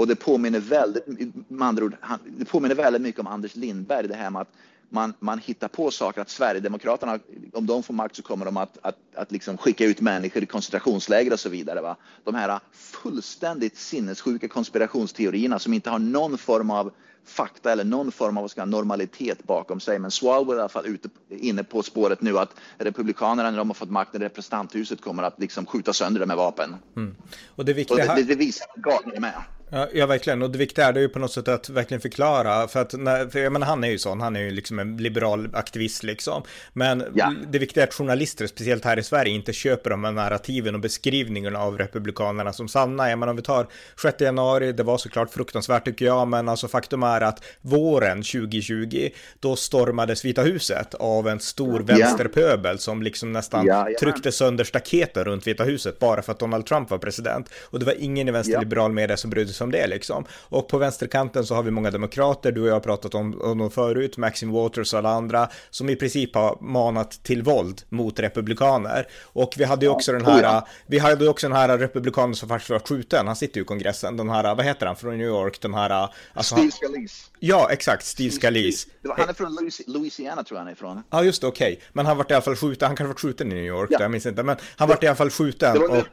Och 0.00 0.06
det 0.06 0.16
påminner 0.16 0.60
väldigt, 0.60 1.04
med 1.48 1.68
andra 1.68 1.84
ord, 1.84 1.96
det 2.26 2.44
påminner 2.44 2.74
väldigt 2.74 3.02
mycket 3.02 3.20
om 3.20 3.26
Anders 3.26 3.54
Lindberg, 3.54 4.08
det 4.08 4.14
här 4.14 4.30
med 4.30 4.42
att 4.42 4.52
man, 4.88 5.14
man 5.18 5.38
hittar 5.38 5.68
på 5.68 5.90
saker, 5.90 6.20
att 6.20 6.30
Sverigedemokraterna, 6.30 7.18
om 7.52 7.66
de 7.66 7.82
får 7.82 7.94
makt 7.94 8.16
så 8.16 8.22
kommer 8.22 8.44
de 8.44 8.56
att, 8.56 8.78
att, 8.82 8.96
att 9.14 9.32
liksom 9.32 9.58
skicka 9.58 9.84
ut 9.84 10.00
människor 10.00 10.42
i 10.42 10.46
koncentrationsläger 10.46 11.32
och 11.32 11.40
så 11.40 11.48
vidare. 11.48 11.80
Va? 11.80 11.96
De 12.24 12.34
här 12.34 12.60
fullständigt 12.72 13.76
sinnessjuka 13.76 14.48
konspirationsteorierna 14.48 15.58
som 15.58 15.74
inte 15.74 15.90
har 15.90 15.98
någon 15.98 16.38
form 16.38 16.70
av 16.70 16.92
fakta 17.24 17.72
eller 17.72 17.84
någon 17.84 18.12
form 18.12 18.36
av 18.36 18.48
ska, 18.48 18.64
normalitet 18.64 19.44
bakom 19.44 19.80
sig. 19.80 19.98
Men 19.98 20.10
Swalwell 20.10 20.54
är 20.54 20.58
i 20.58 20.60
alla 20.60 20.68
fall 20.68 20.86
ute, 20.86 21.08
inne 21.28 21.64
på 21.64 21.82
spåret 21.82 22.22
nu 22.22 22.38
att 22.38 22.54
Republikanerna 22.78 23.50
när 23.50 23.58
de 23.58 23.68
har 23.70 23.74
fått 23.74 23.90
makten 23.90 24.22
i 24.22 24.24
representanthuset 24.24 25.00
kommer 25.00 25.22
att 25.22 25.40
liksom 25.40 25.66
skjuta 25.66 25.92
sönder 25.92 26.20
det 26.20 26.26
med 26.26 26.36
vapen. 26.36 26.76
Mm. 26.96 27.16
Och 27.48 27.64
det, 27.64 27.72
viktiga 27.72 28.10
och 28.10 28.16
det, 28.16 28.22
det, 28.22 28.28
det 28.28 28.34
visar 28.34 28.66
att 28.74 28.82
galna 28.82 29.12
är 29.14 29.20
med. 29.20 29.42
Ja, 29.72 29.88
ja, 29.92 30.06
verkligen. 30.06 30.42
Och 30.42 30.50
det 30.50 30.58
viktiga 30.58 30.86
är 30.86 30.92
det 30.92 31.00
ju 31.00 31.08
på 31.08 31.18
något 31.18 31.32
sätt 31.32 31.48
att 31.48 31.68
verkligen 31.68 32.00
förklara. 32.00 32.68
För 32.68 32.80
att, 32.80 32.92
när, 32.92 33.26
för 33.26 33.38
jag 33.38 33.52
menar, 33.52 33.66
han 33.66 33.84
är 33.84 33.88
ju 33.88 33.98
sån, 33.98 34.20
han 34.20 34.36
är 34.36 34.40
ju 34.40 34.50
liksom 34.50 34.78
en 34.78 34.96
liberal 34.96 35.48
aktivist 35.52 36.02
liksom. 36.02 36.42
Men 36.72 37.04
ja. 37.14 37.32
det 37.48 37.58
viktiga 37.58 37.84
är 37.84 37.88
att 37.88 37.94
journalister, 37.94 38.46
speciellt 38.46 38.84
här 38.84 38.98
i 38.98 39.02
Sverige, 39.02 39.32
inte 39.32 39.52
köper 39.52 39.90
de 39.90 40.04
här 40.04 40.12
narrativen 40.12 40.74
och 40.74 40.80
beskrivningarna 40.80 41.58
av 41.58 41.78
republikanerna 41.78 42.52
som 42.52 42.68
sanna. 42.68 43.10
Jag 43.10 43.18
menar, 43.18 43.30
om 43.30 43.36
vi 43.36 43.42
tar 43.42 43.66
6 44.02 44.20
januari, 44.20 44.72
det 44.72 44.82
var 44.82 44.98
såklart 44.98 45.30
fruktansvärt 45.30 45.84
tycker 45.84 46.04
jag, 46.04 46.28
men 46.28 46.48
alltså 46.48 46.68
faktum 46.68 47.02
är 47.02 47.20
att 47.20 47.44
våren 47.60 48.22
2020, 48.22 49.08
då 49.40 49.56
stormades 49.56 50.24
Vita 50.24 50.42
huset 50.42 50.94
av 50.94 51.28
en 51.28 51.40
stor 51.40 51.80
vänsterpöbel 51.80 52.78
som 52.78 53.02
liksom 53.02 53.32
nästan 53.32 53.66
ja, 53.66 53.88
tryckte 54.00 54.32
sönder 54.32 54.64
staketen 54.64 55.24
runt 55.24 55.46
Vita 55.46 55.64
huset 55.64 55.98
bara 55.98 56.22
för 56.22 56.32
att 56.32 56.38
Donald 56.38 56.66
Trump 56.66 56.90
var 56.90 56.98
president. 56.98 57.50
Och 57.62 57.78
det 57.78 57.86
var 57.86 57.94
ingen 57.98 58.28
i 58.28 58.30
vänsterliberal 58.30 58.92
media 58.92 59.16
som 59.16 59.30
brydde 59.30 59.52
sig 59.52 59.59
som 59.60 59.70
det 59.70 59.86
liksom. 59.86 60.24
Och 60.48 60.68
på 60.68 60.78
vänsterkanten 60.78 61.46
så 61.46 61.54
har 61.54 61.62
vi 61.62 61.70
många 61.70 61.90
demokrater, 61.90 62.52
du 62.52 62.60
och 62.62 62.68
jag 62.68 62.72
har 62.72 62.80
pratat 62.80 63.14
om, 63.14 63.40
om 63.40 63.58
dem 63.58 63.70
förut, 63.70 64.16
Maxim 64.16 64.52
Waters 64.52 64.92
och 64.92 64.98
alla 64.98 65.10
andra, 65.10 65.48
som 65.70 65.90
i 65.90 65.96
princip 65.96 66.34
har 66.34 66.58
manat 66.60 67.10
till 67.10 67.42
våld 67.42 67.82
mot 67.88 68.20
republikaner. 68.20 69.06
Och 69.22 69.54
vi 69.56 69.64
hade 69.64 69.86
ju 69.86 69.90
också 69.90 70.12
den 70.12 70.24
här, 70.24 70.58
oh 70.58 70.62
vi 70.86 70.98
hade 70.98 71.24
ju 71.24 71.30
också 71.30 71.48
den 71.48 71.56
här 71.56 71.78
republikanen 71.78 72.34
som 72.34 72.48
faktiskt 72.48 72.70
var 72.70 72.78
skjuten, 72.78 73.26
han 73.26 73.36
sitter 73.36 73.56
ju 73.56 73.62
i 73.62 73.66
kongressen, 73.66 74.16
den 74.16 74.30
här, 74.30 74.54
vad 74.54 74.64
heter 74.64 74.86
han, 74.86 74.96
från 74.96 75.18
New 75.18 75.26
York, 75.26 75.60
den 75.60 75.74
här... 75.74 76.08
Alltså, 76.34 76.54
Steve 76.54 76.70
Scalise. 76.70 77.26
Ja, 77.40 77.68
exakt, 77.70 78.04
Steve 78.04 78.30
Scalise. 78.30 78.88
Han 79.16 79.28
är 79.28 79.32
från 79.32 79.70
Louisiana 79.86 80.44
tror 80.44 80.56
jag 80.56 80.60
han 80.60 80.68
är 80.68 80.72
ifrån. 80.72 81.02
Ja, 81.10 81.24
just 81.24 81.40
det, 81.40 81.46
okej. 81.46 81.72
Okay. 81.72 81.84
Men 81.92 82.06
han 82.06 82.16
var 82.16 82.26
i 82.28 82.32
alla 82.34 82.42
fall 82.42 82.56
skjuten, 82.56 82.86
han 82.86 82.96
kanske 82.96 83.12
var 83.12 83.18
skjuten 83.18 83.52
i 83.52 83.54
New 83.54 83.64
York, 83.64 83.90
ja. 83.92 83.98
jag 84.00 84.10
minns 84.10 84.26
inte, 84.26 84.42
men 84.42 84.56
han 84.76 84.88
var 84.88 85.04
i 85.04 85.06
alla 85.06 85.16
fall 85.16 85.30
skjuten. 85.30 85.82
Och, 85.82 86.04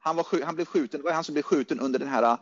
han, 0.00 0.16
var, 0.16 0.44
han 0.44 0.54
blev 0.54 0.66
skjuten, 0.66 1.00
det 1.00 1.04
var 1.04 1.12
han 1.12 1.24
som 1.24 1.32
blev 1.32 1.42
skjuten 1.42 1.80
under 1.80 1.98
den 1.98 2.08
här 2.08 2.36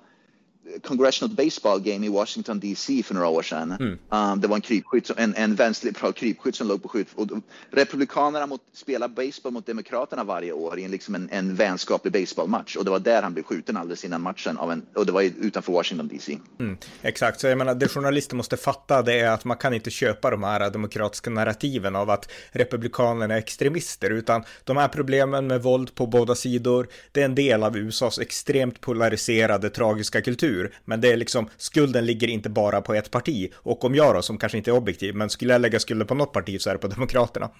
Congressional 0.82 1.34
Baseball 1.34 1.80
Game 1.80 2.06
i 2.06 2.08
Washington 2.08 2.60
DC 2.60 3.02
för 3.02 3.14
några 3.14 3.28
år 3.28 3.42
sedan. 3.42 3.72
Mm. 3.72 3.98
Um, 4.32 4.40
det 4.40 4.48
var 4.48 4.56
en 4.56 4.62
krypskytt, 4.62 5.10
en, 5.16 5.34
en 5.34 5.54
vänsterliberal 5.54 6.12
krypskytt 6.12 6.56
som 6.56 6.68
låg 6.68 6.82
på 6.82 6.88
skjut. 6.88 7.08
Och 7.14 7.28
Republikanerna 7.70 8.46
mot, 8.46 8.60
spelar 8.72 9.08
baseball 9.08 9.52
mot 9.52 9.66
Demokraterna 9.66 10.24
varje 10.24 10.52
år 10.52 10.78
i 10.78 10.84
en, 10.84 10.90
liksom 10.90 11.14
en, 11.14 11.28
en 11.32 11.54
vänskaplig 11.54 12.12
baseballmatch 12.12 12.76
och 12.76 12.84
det 12.84 12.90
var 12.90 12.98
där 12.98 13.22
han 13.22 13.34
blev 13.34 13.42
skjuten 13.42 13.76
alldeles 13.76 14.04
innan 14.04 14.22
matchen 14.22 14.58
av 14.58 14.72
en, 14.72 14.82
och 14.94 15.06
det 15.06 15.12
var 15.12 15.22
utanför 15.22 15.72
Washington 15.72 16.08
DC. 16.08 16.38
Mm. 16.60 16.76
Exakt, 17.02 17.40
så 17.40 17.46
jag 17.46 17.58
menar 17.58 17.74
det 17.74 17.88
journalister 17.88 18.36
måste 18.36 18.56
fatta 18.56 19.02
det 19.02 19.20
är 19.20 19.30
att 19.30 19.44
man 19.44 19.56
kan 19.56 19.74
inte 19.74 19.90
köpa 19.90 20.30
de 20.30 20.42
här 20.42 20.70
demokratiska 20.70 21.30
narrativen 21.30 21.96
av 21.96 22.10
att 22.10 22.30
republikanerna 22.50 23.34
är 23.34 23.38
extremister 23.38 24.10
utan 24.10 24.44
de 24.64 24.76
här 24.76 24.88
problemen 24.88 25.46
med 25.46 25.62
våld 25.62 25.94
på 25.94 26.06
båda 26.06 26.34
sidor, 26.34 26.88
det 27.12 27.20
är 27.20 27.24
en 27.24 27.34
del 27.34 27.62
av 27.62 27.76
USAs 27.76 28.18
extremt 28.18 28.80
polariserade 28.80 29.70
tragiska 29.70 30.22
kultur 30.22 30.47
kultur. 30.48 30.74
Men 30.84 31.00
det 31.00 31.12
är 31.12 31.16
liksom, 31.16 31.48
skulden 31.56 32.06
ligger 32.06 32.28
inte 32.28 32.48
bara 32.48 32.80
på 32.80 32.94
ett 32.94 33.10
parti. 33.10 33.50
Och 33.54 33.84
om 33.84 33.94
jag 33.94 34.14
då, 34.14 34.22
som 34.22 34.38
kanske 34.38 34.58
inte 34.58 34.70
är 34.70 34.76
objektiv, 34.76 35.14
men 35.14 35.30
skulle 35.30 35.52
jag 35.52 35.60
lägga 35.60 35.80
skulden 35.80 36.06
på 36.06 36.14
något 36.14 36.32
parti 36.32 36.60
så 36.60 36.70
är 36.70 36.74
det 36.74 36.78
på 36.78 36.88
Demokraterna. 36.88 37.50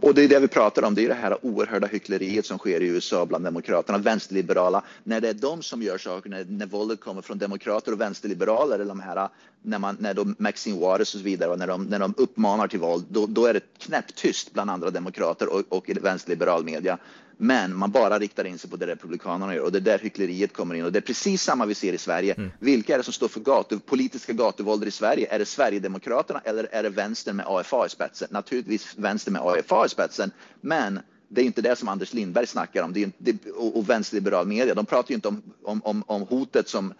Och 0.00 0.14
det 0.14 0.24
är 0.24 0.28
det 0.28 0.40
vi 0.40 0.48
pratar 0.48 0.84
om, 0.84 0.94
det 0.94 1.04
är 1.04 1.08
det 1.08 1.14
här 1.14 1.36
oerhörda 1.42 1.86
hyckleriet 1.86 2.46
som 2.46 2.58
sker 2.58 2.80
i 2.80 2.86
USA 2.86 3.26
bland 3.26 3.44
demokraterna, 3.44 3.98
vänsterliberala. 3.98 4.82
När 5.04 5.20
det 5.20 5.28
är 5.28 5.34
de 5.34 5.62
som 5.62 5.82
gör 5.82 5.98
saker, 5.98 6.30
när, 6.30 6.44
när 6.44 6.66
våldet 6.66 7.00
kommer 7.00 7.22
från 7.22 7.38
demokrater 7.38 7.92
och 7.92 8.00
vänsterliberaler, 8.00 8.74
eller 8.74 8.84
de 8.84 9.00
här, 9.00 9.28
när, 9.62 9.78
man, 9.78 9.96
när 10.00 10.14
de, 10.14 10.34
Maxine 10.38 10.80
Waters 10.80 11.14
och 11.14 11.20
så 11.20 11.24
vidare, 11.24 11.50
och 11.50 11.58
när 11.58 11.66
de, 11.66 11.84
när 11.84 11.98
de 11.98 12.14
uppmanar 12.16 12.68
till 12.68 12.80
våld, 12.80 13.04
då, 13.08 13.26
då 13.26 13.46
är 13.46 13.54
det 13.54 13.78
knäpptyst 13.78 14.52
bland 14.52 14.70
andra 14.70 14.90
demokrater 14.90 15.54
och, 15.54 15.62
och 15.68 15.90
vänsterliberal 16.02 16.64
media. 16.64 16.98
Men 17.42 17.76
man 17.76 17.90
bara 17.90 18.18
riktar 18.18 18.44
in 18.44 18.58
sig 18.58 18.70
på 18.70 18.76
det 18.76 18.86
republikanerna 18.86 19.54
gör 19.54 19.62
och 19.62 19.72
det 19.72 19.78
är 19.78 19.80
där 19.80 19.98
hyckleriet 19.98 20.52
kommer 20.52 20.74
in 20.74 20.84
och 20.84 20.92
det 20.92 20.98
är 20.98 21.00
precis 21.00 21.42
samma 21.42 21.66
vi 21.66 21.74
ser 21.74 21.92
i 21.92 21.98
Sverige. 21.98 22.34
Mm. 22.34 22.50
Vilka 22.58 22.94
är 22.94 22.98
det 22.98 23.04
som 23.04 23.12
står 23.12 23.28
för 23.28 23.40
gatu, 23.40 23.78
politiska 23.78 24.32
gatuvåldet 24.32 24.88
i 24.88 24.90
Sverige? 24.90 25.34
Är 25.34 25.38
det 25.38 25.46
Sverigedemokraterna 25.46 26.40
eller 26.44 26.68
är 26.72 26.82
det 26.82 26.88
vänstern 26.88 27.36
med 27.36 27.46
AFA 27.48 27.86
i 27.86 27.88
spetsen? 27.88 28.28
Naturligtvis 28.30 28.94
vänstern 28.96 29.32
med 29.32 29.42
AFA 29.42 29.86
i 29.86 29.88
spetsen, 29.88 30.30
men 30.60 31.00
det 31.28 31.40
är 31.40 31.44
inte 31.44 31.62
det 31.62 31.76
som 31.76 31.88
Anders 31.88 32.12
Lindberg 32.12 32.46
snackar 32.46 32.82
om 32.82 32.92
det 32.92 33.00
är 33.00 33.04
inte, 33.04 33.50
och, 33.50 33.76
och 33.76 33.90
vänsterliberal 33.90 34.46
media. 34.46 34.74
De 34.74 34.86
pratar 34.86 35.10
ju 35.10 35.14
inte 35.14 35.28
om, 35.28 35.42
om, 35.62 35.82
om, 35.84 36.04
om 36.06 36.22
hotet 36.22 36.68
som 36.68 36.94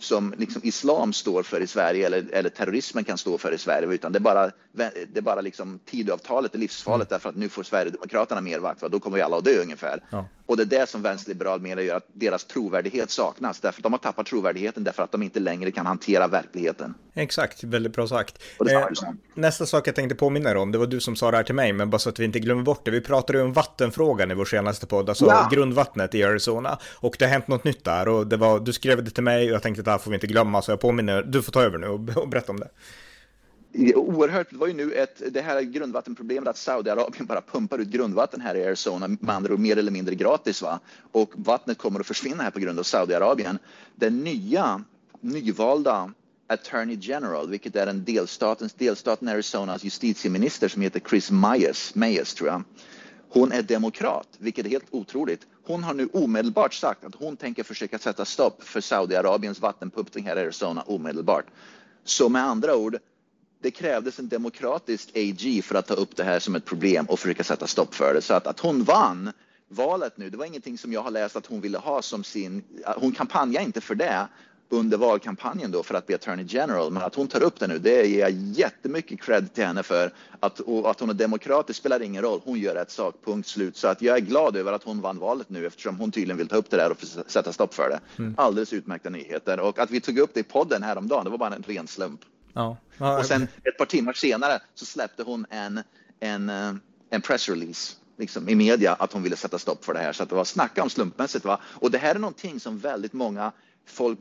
som 0.00 0.34
liksom 0.38 0.62
islam 0.64 1.12
står 1.12 1.42
för 1.42 1.60
i 1.60 1.66
Sverige 1.66 2.06
eller, 2.06 2.26
eller 2.32 2.50
terrorismen 2.50 3.04
kan 3.04 3.18
stå 3.18 3.38
för 3.38 3.52
i 3.52 3.58
Sverige 3.58 3.88
utan 3.88 4.12
det 4.12 4.18
är 4.18 4.20
bara, 4.20 4.50
det 4.72 5.16
är 5.16 5.20
bara 5.20 5.40
liksom 5.40 5.80
Tidöavtalet 5.84 6.54
är 6.54 6.58
livsfarligt 6.58 7.10
mm. 7.10 7.16
därför 7.16 7.28
att 7.28 7.36
nu 7.36 7.48
får 7.48 7.62
Sverigedemokraterna 7.62 8.40
mer 8.40 8.60
makt, 8.60 8.80
då 8.80 9.00
kommer 9.00 9.16
vi 9.16 9.22
alla 9.22 9.36
att 9.36 9.44
dö 9.44 9.62
ungefär. 9.62 10.00
Ja. 10.10 10.24
Och 10.46 10.56
det 10.56 10.62
är 10.62 10.80
det 10.80 10.88
som 10.88 11.02
vänsterliberal 11.02 11.60
menar 11.60 11.82
gör 11.82 11.96
att 11.96 12.06
deras 12.12 12.44
trovärdighet 12.44 13.10
saknas 13.10 13.60
därför 13.60 13.78
att 13.78 13.82
de 13.82 13.92
har 13.92 13.98
tappat 13.98 14.26
trovärdigheten 14.26 14.84
därför 14.84 15.02
att 15.02 15.12
de 15.12 15.22
inte 15.22 15.40
längre 15.40 15.70
kan 15.70 15.86
hantera 15.86 16.28
verkligheten. 16.28 16.94
Exakt, 17.14 17.64
väldigt 17.64 17.92
bra 17.92 18.08
sagt. 18.08 18.42
Eh, 18.70 18.86
nästa 19.34 19.66
sak 19.66 19.88
jag 19.88 19.94
tänkte 19.94 20.14
påminna 20.14 20.50
dig 20.50 20.58
om, 20.58 20.72
det 20.72 20.78
var 20.78 20.86
du 20.86 21.00
som 21.00 21.16
sa 21.16 21.30
det 21.30 21.36
här 21.36 21.44
till 21.44 21.54
mig, 21.54 21.72
men 21.72 21.90
bara 21.90 21.98
så 21.98 22.08
att 22.08 22.18
vi 22.18 22.24
inte 22.24 22.40
glömmer 22.40 22.62
bort 22.62 22.84
det. 22.84 22.90
Vi 22.90 23.00
pratade 23.00 23.38
ju 23.38 23.44
om 23.44 23.52
vattenfrågan 23.52 24.30
i 24.30 24.34
vår 24.34 24.44
senaste 24.44 24.86
podd, 24.86 25.08
alltså 25.08 25.26
ja. 25.26 25.48
grundvattnet 25.52 26.14
i 26.14 26.24
Arizona. 26.24 26.78
Och 26.94 27.16
det 27.18 27.24
har 27.24 27.32
hänt 27.32 27.48
något 27.48 27.64
nytt 27.64 27.84
där 27.84 28.08
och 28.08 28.26
det 28.26 28.36
var, 28.36 28.60
du 28.60 28.72
skrev 28.72 29.04
det 29.04 29.10
till 29.10 29.24
mig 29.24 29.48
och 29.48 29.54
jag 29.54 29.62
tänkte 29.62 29.80
att 29.80 29.84
det 29.84 29.90
här 29.90 29.98
får 29.98 30.10
vi 30.10 30.14
inte 30.14 30.26
glömma, 30.26 30.62
så 30.62 30.72
jag 30.72 30.80
påminner, 30.80 31.22
du 31.22 31.42
får 31.42 31.52
ta 31.52 31.62
över 31.62 31.78
nu 31.78 31.86
och, 31.86 32.16
och 32.22 32.28
berätta 32.28 32.52
om 32.52 32.60
det 32.60 32.68
oerhört. 33.94 34.50
Det 34.50 34.56
var 34.56 34.66
ju 34.66 34.74
nu 34.74 34.92
ett, 34.92 35.22
det 35.32 35.40
här 35.40 35.62
grundvattenproblemet 35.62 36.48
att 36.48 36.56
Saudiarabien 36.56 37.26
bara 37.26 37.40
pumpar 37.40 37.78
ut 37.78 37.88
grundvatten 37.88 38.40
här 38.40 38.54
i 38.54 38.64
Arizona 38.64 39.08
med 39.08 39.30
andra 39.30 39.52
ord 39.54 39.60
mer 39.60 39.78
eller 39.78 39.90
mindre 39.90 40.14
gratis. 40.14 40.62
Va? 40.62 40.80
Och 41.12 41.32
vattnet 41.34 41.78
kommer 41.78 42.00
att 42.00 42.06
försvinna 42.06 42.42
här 42.42 42.50
på 42.50 42.58
grund 42.58 42.78
av 42.78 42.82
Saudiarabien. 42.82 43.58
Den 43.94 44.24
nya, 44.24 44.84
nyvalda 45.20 46.12
Attorney 46.46 46.98
General, 47.00 47.50
vilket 47.50 47.76
är 47.76 47.86
en 47.86 48.04
delstatens, 48.04 48.72
delstaten 48.74 49.28
Arizonas 49.28 49.84
justitieminister 49.84 50.68
som 50.68 50.82
heter 50.82 51.00
Chris 51.00 51.30
Myers, 51.30 51.94
Myers 51.94 52.34
tror 52.34 52.48
jag. 52.48 52.62
Hon 53.28 53.52
är 53.52 53.62
demokrat, 53.62 54.28
vilket 54.38 54.66
är 54.66 54.70
helt 54.70 54.86
otroligt. 54.90 55.46
Hon 55.66 55.84
har 55.84 55.94
nu 55.94 56.08
omedelbart 56.12 56.74
sagt 56.74 57.04
att 57.04 57.14
hon 57.14 57.36
tänker 57.36 57.62
försöka 57.62 57.98
sätta 57.98 58.24
stopp 58.24 58.62
för 58.62 58.80
Saudiarabiens 58.80 59.60
vattenpumpning 59.60 60.24
här 60.24 60.36
i 60.36 60.40
Arizona 60.40 60.82
omedelbart. 60.82 61.46
Så 62.04 62.28
med 62.28 62.42
andra 62.42 62.76
ord, 62.76 62.98
det 63.60 63.70
krävdes 63.70 64.18
en 64.18 64.28
demokratisk 64.28 65.10
AG 65.14 65.64
för 65.64 65.74
att 65.74 65.86
ta 65.86 65.94
upp 65.94 66.16
det 66.16 66.24
här 66.24 66.38
som 66.38 66.54
ett 66.54 66.64
problem 66.64 67.06
och 67.06 67.18
försöka 67.18 67.44
sätta 67.44 67.66
stopp 67.66 67.94
för 67.94 68.14
det. 68.14 68.22
Så 68.22 68.34
att, 68.34 68.46
att 68.46 68.60
hon 68.60 68.84
vann 68.84 69.32
valet 69.68 70.16
nu, 70.16 70.30
det 70.30 70.36
var 70.36 70.44
ingenting 70.44 70.78
som 70.78 70.92
jag 70.92 71.02
har 71.02 71.10
läst 71.10 71.36
att 71.36 71.46
hon 71.46 71.60
ville 71.60 71.78
ha 71.78 72.02
som 72.02 72.24
sin... 72.24 72.62
Hon 72.96 73.12
kampanjade 73.12 73.66
inte 73.66 73.80
för 73.80 73.94
det 73.94 74.28
under 74.68 74.96
valkampanjen 74.96 75.70
då 75.70 75.82
för 75.82 75.94
att 75.94 76.06
bli 76.06 76.14
Attorney 76.14 76.46
General, 76.48 76.90
men 76.92 77.02
att 77.02 77.14
hon 77.14 77.28
tar 77.28 77.42
upp 77.42 77.60
det 77.60 77.66
nu, 77.66 77.78
det 77.78 78.06
ger 78.06 78.20
jag 78.20 78.30
jättemycket 78.30 79.20
cred 79.20 79.54
till 79.54 79.64
henne 79.64 79.82
för. 79.82 80.12
Att, 80.40 80.60
att 80.84 81.00
hon 81.00 81.10
är 81.10 81.14
demokratisk 81.14 81.78
spelar 81.78 82.02
ingen 82.02 82.22
roll, 82.22 82.40
hon 82.44 82.58
gör 82.58 82.76
ett 82.76 82.90
sak, 82.90 83.14
punkt 83.24 83.48
slut. 83.48 83.76
Så 83.76 83.88
att 83.88 84.02
jag 84.02 84.16
är 84.16 84.20
glad 84.20 84.56
över 84.56 84.72
att 84.72 84.82
hon 84.82 85.00
vann 85.00 85.18
valet 85.18 85.50
nu 85.50 85.66
eftersom 85.66 85.96
hon 85.96 86.12
tydligen 86.12 86.36
vill 86.36 86.48
ta 86.48 86.56
upp 86.56 86.70
det 86.70 86.76
där 86.76 86.90
och 86.90 87.30
sätta 87.30 87.52
stopp 87.52 87.74
för 87.74 87.88
det. 87.88 88.22
Mm. 88.22 88.34
Alldeles 88.38 88.72
utmärkta 88.72 89.10
nyheter 89.10 89.60
och 89.60 89.78
att 89.78 89.90
vi 89.90 90.00
tog 90.00 90.18
upp 90.18 90.34
det 90.34 90.40
i 90.40 90.42
podden 90.42 90.82
häromdagen, 90.82 91.24
det 91.24 91.30
var 91.30 91.38
bara 91.38 91.54
en 91.54 91.64
ren 91.66 91.86
slump. 91.86 92.20
Ja. 92.56 92.76
Ja, 92.98 93.18
och 93.18 93.26
sen 93.26 93.42
ett 93.42 93.78
par 93.78 93.86
timmar 93.86 94.12
senare 94.12 94.60
så 94.74 94.84
släppte 94.84 95.22
hon 95.22 95.46
en, 95.50 95.82
en, 96.20 96.50
eh, 96.50 96.72
en 97.10 97.20
pressrelease 97.20 97.96
liksom, 98.18 98.48
i 98.48 98.54
media 98.54 98.94
att 98.94 99.12
hon 99.12 99.22
ville 99.22 99.36
sätta 99.36 99.58
stopp 99.58 99.84
för 99.84 99.94
det 99.94 100.00
här. 100.00 100.12
Så 100.12 100.22
att 100.22 100.28
det 100.28 100.34
var 100.34 100.44
snacka 100.44 100.82
om 100.82 100.90
slumpmässigt. 100.90 101.44
Va? 101.44 101.60
Och 101.64 101.90
det 101.90 101.98
här 101.98 102.14
är 102.14 102.18
någonting 102.18 102.60
som 102.60 102.78
väldigt 102.78 103.12
många 103.12 103.52
folk, 103.86 104.18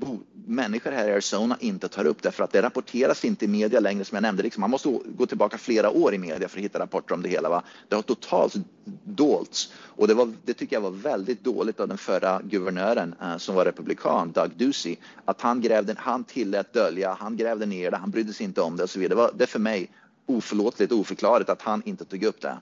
människor 0.47 0.91
här 0.91 1.07
i 1.07 1.11
Arizona 1.11 1.57
inte 1.59 1.87
tar 1.87 2.05
upp 2.05 2.21
därför 2.21 2.43
att 2.43 2.51
det 2.51 2.61
rapporteras 2.61 3.25
inte 3.25 3.45
i 3.45 3.47
media 3.47 3.79
längre 3.79 4.05
som 4.05 4.15
jag 4.15 4.21
nämnde. 4.21 4.43
Liksom, 4.43 4.61
man 4.61 4.69
måste 4.69 4.99
gå 5.05 5.25
tillbaka 5.25 5.57
flera 5.57 5.89
år 5.89 6.13
i 6.13 6.17
media 6.17 6.47
för 6.47 6.57
att 6.57 6.63
hitta 6.63 6.79
rapporter 6.79 7.15
om 7.15 7.21
det 7.21 7.29
hela. 7.29 7.49
Va? 7.49 7.63
Det 7.87 7.95
har 7.95 8.01
totalt 8.01 8.55
dolts 9.03 9.73
och 9.83 10.07
det, 10.07 10.13
var, 10.13 10.33
det 10.45 10.53
tycker 10.53 10.75
jag 10.75 10.81
var 10.81 10.91
väldigt 10.91 11.43
dåligt 11.43 11.79
av 11.79 11.87
den 11.87 11.97
förra 11.97 12.41
guvernören 12.43 13.15
eh, 13.21 13.37
som 13.37 13.55
var 13.55 13.65
republikan, 13.65 14.31
Doug 14.31 14.51
Ducey, 14.55 14.95
att 15.25 15.41
han 15.41 15.61
grävde, 15.61 15.95
han 15.97 16.23
tillät 16.23 16.73
dölja, 16.73 17.13
han 17.19 17.37
grävde 17.37 17.65
ner 17.65 17.91
det, 17.91 17.97
han 17.97 18.11
brydde 18.11 18.33
sig 18.33 18.45
inte 18.45 18.61
om 18.61 18.77
det 18.77 18.83
och 18.83 18.89
så 18.89 18.99
vidare. 18.99 19.15
Det, 19.15 19.21
var, 19.21 19.31
det 19.35 19.43
är 19.43 19.47
för 19.47 19.59
mig 19.59 19.89
oförlåtligt, 20.25 20.91
oförklarligt 20.91 21.49
att 21.49 21.61
han 21.61 21.81
inte 21.85 22.05
tog 22.05 22.23
upp 22.23 22.41
det 22.41 22.57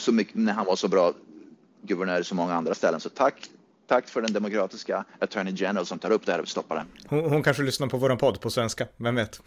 så 0.00 0.12
mycket 0.12 0.34
när 0.34 0.52
han 0.52 0.66
var 0.66 0.76
så 0.76 0.88
bra 0.88 1.12
guvernör 1.82 2.20
i 2.20 2.24
så 2.24 2.34
många 2.34 2.54
andra 2.54 2.74
ställen. 2.74 3.00
Så 3.00 3.08
tack 3.08 3.50
tack 3.86 4.08
för 4.08 4.22
den 4.22 4.32
demokratiska 4.32 5.04
Attorney 5.20 5.54
General 5.56 5.86
som 5.86 5.98
tar 5.98 6.10
upp 6.10 6.26
det 6.26 6.32
här 6.32 6.40
och 6.40 6.48
stoppar 6.48 6.76
det. 6.76 6.84
Hon, 7.08 7.30
hon 7.30 7.42
kanske 7.42 7.62
lyssnar 7.62 7.86
på 7.86 7.96
vår 7.96 8.16
podd 8.16 8.40
på 8.40 8.50
svenska, 8.50 8.86
vem 8.96 9.14
vet? 9.14 9.40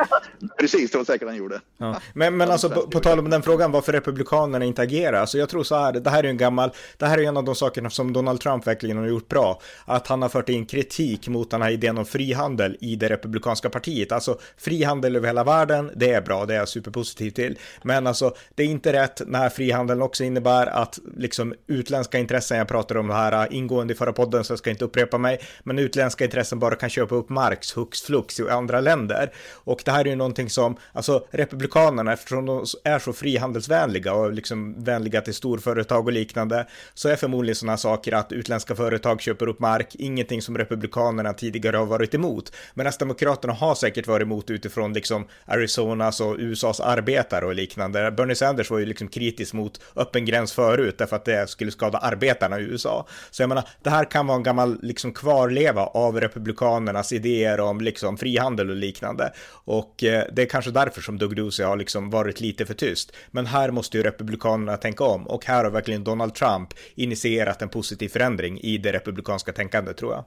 Precis, 0.60 0.90
det 0.90 0.98
var 0.98 1.04
säkert 1.04 1.28
han 1.28 1.36
gjorde. 1.36 1.60
Ja. 1.78 2.00
Men, 2.14 2.36
men 2.36 2.50
alltså 2.50 2.70
på, 2.70 2.82
på 2.82 3.00
tal 3.00 3.18
om 3.18 3.30
den 3.30 3.42
frågan 3.42 3.72
varför 3.72 3.92
Republikanerna 3.92 4.64
inte 4.64 4.82
agerar, 4.82 5.20
alltså 5.20 5.38
jag 5.38 5.48
tror 5.48 5.64
så 5.64 5.76
här, 5.76 5.92
det 5.92 6.10
här 6.10 6.24
är 6.24 6.28
en 6.28 6.36
gammal, 6.36 6.70
det 6.96 7.06
här 7.06 7.18
är 7.18 7.22
en 7.22 7.36
av 7.36 7.44
de 7.44 7.54
sakerna 7.54 7.90
som 7.90 8.12
Donald 8.12 8.40
Trump 8.40 8.66
verkligen 8.66 8.96
har 8.96 9.06
gjort 9.06 9.28
bra, 9.28 9.60
att 9.84 10.06
han 10.06 10.22
har 10.22 10.28
fört 10.28 10.48
in 10.48 10.66
kritik 10.66 11.28
mot 11.28 11.50
den 11.50 11.62
här 11.62 11.70
idén 11.70 11.98
om 11.98 12.04
frihandel 12.04 12.76
i 12.80 12.96
det 12.96 13.08
republikanska 13.08 13.70
partiet, 13.70 14.12
alltså 14.12 14.38
frihandel 14.56 15.16
över 15.16 15.26
hela 15.26 15.44
världen, 15.44 15.90
det 15.96 16.12
är 16.12 16.22
bra, 16.22 16.46
det 16.46 16.54
är 16.54 16.58
jag 16.58 16.68
superpositiv 16.68 17.30
till, 17.30 17.58
men 17.82 18.06
alltså 18.06 18.34
det 18.54 18.62
är 18.62 18.66
inte 18.66 18.92
rätt 18.92 19.22
när 19.26 19.48
frihandeln 19.48 20.02
också 20.02 20.24
innebär 20.24 20.66
att 20.66 20.98
liksom 21.16 21.54
utländska 21.66 22.18
intressen, 22.18 22.58
jag 22.58 22.68
pratar 22.68 22.96
om 22.96 23.08
det 23.08 23.14
här 23.14 23.48
ingående 23.72 23.94
i 23.94 23.96
förra 23.96 24.12
podden 24.12 24.44
så 24.44 24.52
jag 24.52 24.58
ska 24.58 24.70
inte 24.70 24.84
upprepa 24.84 25.18
mig, 25.18 25.40
men 25.62 25.78
utländska 25.78 26.24
intressen 26.24 26.58
bara 26.58 26.74
kan 26.74 26.90
köpa 26.90 27.14
upp 27.14 27.28
marks 27.28 27.76
hux 27.76 28.02
flux 28.02 28.40
i 28.40 28.48
andra 28.48 28.80
länder. 28.80 29.32
Och 29.64 29.82
det 29.84 29.90
här 29.90 30.04
är 30.04 30.10
ju 30.10 30.16
någonting 30.16 30.50
som, 30.50 30.76
alltså 30.92 31.26
republikanerna, 31.30 32.12
eftersom 32.12 32.46
de 32.46 32.64
är 32.84 32.98
så 32.98 33.12
frihandelsvänliga 33.12 34.14
och 34.14 34.32
liksom 34.32 34.84
vänliga 34.84 35.20
till 35.20 35.34
storföretag 35.34 36.06
och 36.06 36.12
liknande, 36.12 36.66
så 36.94 37.08
är 37.08 37.16
förmodligen 37.16 37.56
sådana 37.56 37.76
saker 37.76 38.14
att 38.14 38.32
utländska 38.32 38.74
företag 38.74 39.20
köper 39.20 39.48
upp 39.48 39.60
mark, 39.60 39.94
ingenting 39.94 40.42
som 40.42 40.58
republikanerna 40.58 41.32
tidigare 41.32 41.76
har 41.76 41.86
varit 41.86 42.14
emot. 42.14 42.52
Medan 42.74 42.92
demokraterna 42.98 43.52
har 43.52 43.74
säkert 43.74 44.06
varit 44.06 44.22
emot 44.22 44.50
utifrån 44.50 44.92
liksom 44.92 45.26
Arizonas 45.46 46.20
och 46.20 46.36
USAs 46.38 46.80
arbetare 46.80 47.46
och 47.46 47.54
liknande. 47.54 48.10
Bernie 48.10 48.34
Sanders 48.34 48.70
var 48.70 48.78
ju 48.78 48.86
liksom 48.86 49.08
kritisk 49.08 49.52
mot 49.52 49.80
öppen 49.96 50.24
gräns 50.24 50.52
förut 50.52 50.98
därför 50.98 51.16
att 51.16 51.24
det 51.24 51.50
skulle 51.50 51.70
skada 51.70 51.98
arbetarna 51.98 52.60
i 52.60 52.62
USA. 52.62 53.06
Så 53.30 53.42
jag 53.42 53.48
menar, 53.48 53.61
det 53.82 53.90
här 53.90 54.04
kan 54.04 54.26
vara 54.26 54.36
en 54.36 54.42
gammal 54.42 54.78
liksom 54.82 55.12
kvarleva 55.12 55.86
av 55.86 56.20
republikanernas 56.20 57.12
idéer 57.12 57.60
om 57.60 57.80
liksom 57.80 58.16
frihandel 58.16 58.70
och 58.70 58.76
liknande. 58.76 59.32
Och 59.64 60.04
eh, 60.04 60.24
det 60.32 60.42
är 60.42 60.46
kanske 60.46 60.70
därför 60.70 61.00
som 61.00 61.18
Doug 61.18 61.36
Ducey 61.36 61.66
har 61.66 61.76
liksom 61.76 62.10
varit 62.10 62.40
lite 62.40 62.66
för 62.66 62.74
tyst. 62.74 63.12
Men 63.30 63.46
här 63.46 63.70
måste 63.70 63.96
ju 63.96 64.02
republikanerna 64.02 64.76
tänka 64.76 65.04
om 65.04 65.26
och 65.26 65.46
här 65.46 65.64
har 65.64 65.70
verkligen 65.70 66.04
Donald 66.04 66.34
Trump 66.34 66.68
initierat 66.94 67.62
en 67.62 67.68
positiv 67.68 68.08
förändring 68.08 68.60
i 68.60 68.78
det 68.78 68.92
republikanska 68.92 69.52
tänkandet 69.52 69.96
tror 69.96 70.12
jag. 70.12 70.24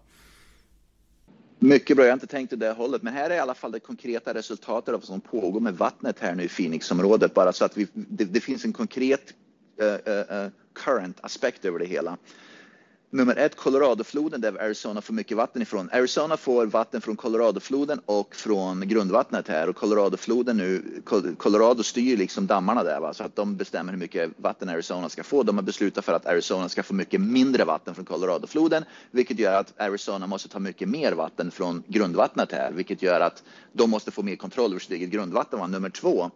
Mycket 1.60 1.98
bra, 1.98 2.06
jag 2.06 2.12
har 2.12 2.16
inte 2.16 2.28
tänkt 2.28 2.54
i 2.54 2.56
det 2.56 2.72
hållet, 2.72 3.02
men 3.02 3.14
här 3.14 3.30
är 3.30 3.36
i 3.36 3.40
alla 3.40 3.54
fall 3.54 3.72
det 3.72 3.80
konkreta 3.80 4.34
resultatet 4.34 4.94
av 4.94 5.00
vad 5.00 5.04
som 5.04 5.22
pågår 5.22 5.60
med 5.60 5.78
vattnet 5.78 6.20
här 6.20 6.36
nu 6.36 6.44
i 6.44 6.48
Phoenixområdet, 6.48 7.34
bara 7.34 7.54
så 7.54 7.66
att 7.66 7.78
vi, 7.78 7.88
det, 7.94 8.26
det 8.26 8.40
finns 8.40 8.66
en 8.66 8.74
konkret 8.74 9.34
uh, 9.82 9.88
uh, 9.88 10.50
current 10.74 11.18
aspekt 11.22 11.66
över 11.66 11.80
det 11.80 11.86
hela. 11.86 12.18
Nummer 13.10 13.36
ett, 13.36 13.56
Coloradofloden 13.56 14.42
där 14.42 14.62
Arizona 14.62 15.02
får 15.02 15.14
mycket 15.14 15.38
vatten 15.38 15.62
ifrån. 15.62 15.90
Arizona 15.94 16.38
får 16.38 16.66
vatten 16.66 17.02
från 17.02 17.16
Coloradofloden 17.16 18.02
och 18.06 18.36
från 18.36 18.88
grundvattnet 18.88 19.48
här 19.48 19.70
och 19.70 19.76
Coloradofloden 19.76 20.58
nu, 20.58 21.02
Colorado 21.38 21.84
styr 21.84 22.18
liksom 22.18 22.48
dammarna 22.48 22.84
där 22.84 23.00
va? 23.00 23.14
så 23.14 23.24
att 23.24 23.36
de 23.36 23.56
bestämmer 23.58 23.92
hur 23.92 24.00
mycket 24.00 24.32
vatten 24.38 24.70
Arizona 24.70 25.10
ska 25.10 25.24
få. 25.24 25.44
De 25.44 25.58
har 25.58 25.64
beslutat 25.64 26.06
för 26.06 26.14
att 26.14 26.26
Arizona 26.26 26.70
ska 26.70 26.84
få 26.84 26.94
mycket 26.94 27.22
mindre 27.22 27.64
vatten 27.66 27.96
från 27.96 28.06
Coloradofloden, 28.06 28.86
vilket 29.12 29.40
gör 29.40 29.60
att 29.60 29.74
Arizona 29.82 30.28
måste 30.28 30.50
ta 30.50 30.60
mycket 30.60 30.90
mer 30.90 31.12
vatten 31.12 31.52
från 31.52 31.84
grundvattnet 31.88 32.52
här, 32.52 32.72
vilket 32.72 33.02
gör 33.02 33.20
att 33.20 33.44
de 33.74 33.90
måste 33.90 34.12
få 34.12 34.24
mer 34.24 34.36
kontroll 34.36 34.72
över 34.72 34.80
sitt 34.80 34.92
eget 34.92 35.10
grundvatten. 35.10 35.60
Va? 35.60 35.68
Nummer 35.68 35.90
två, 35.90 36.32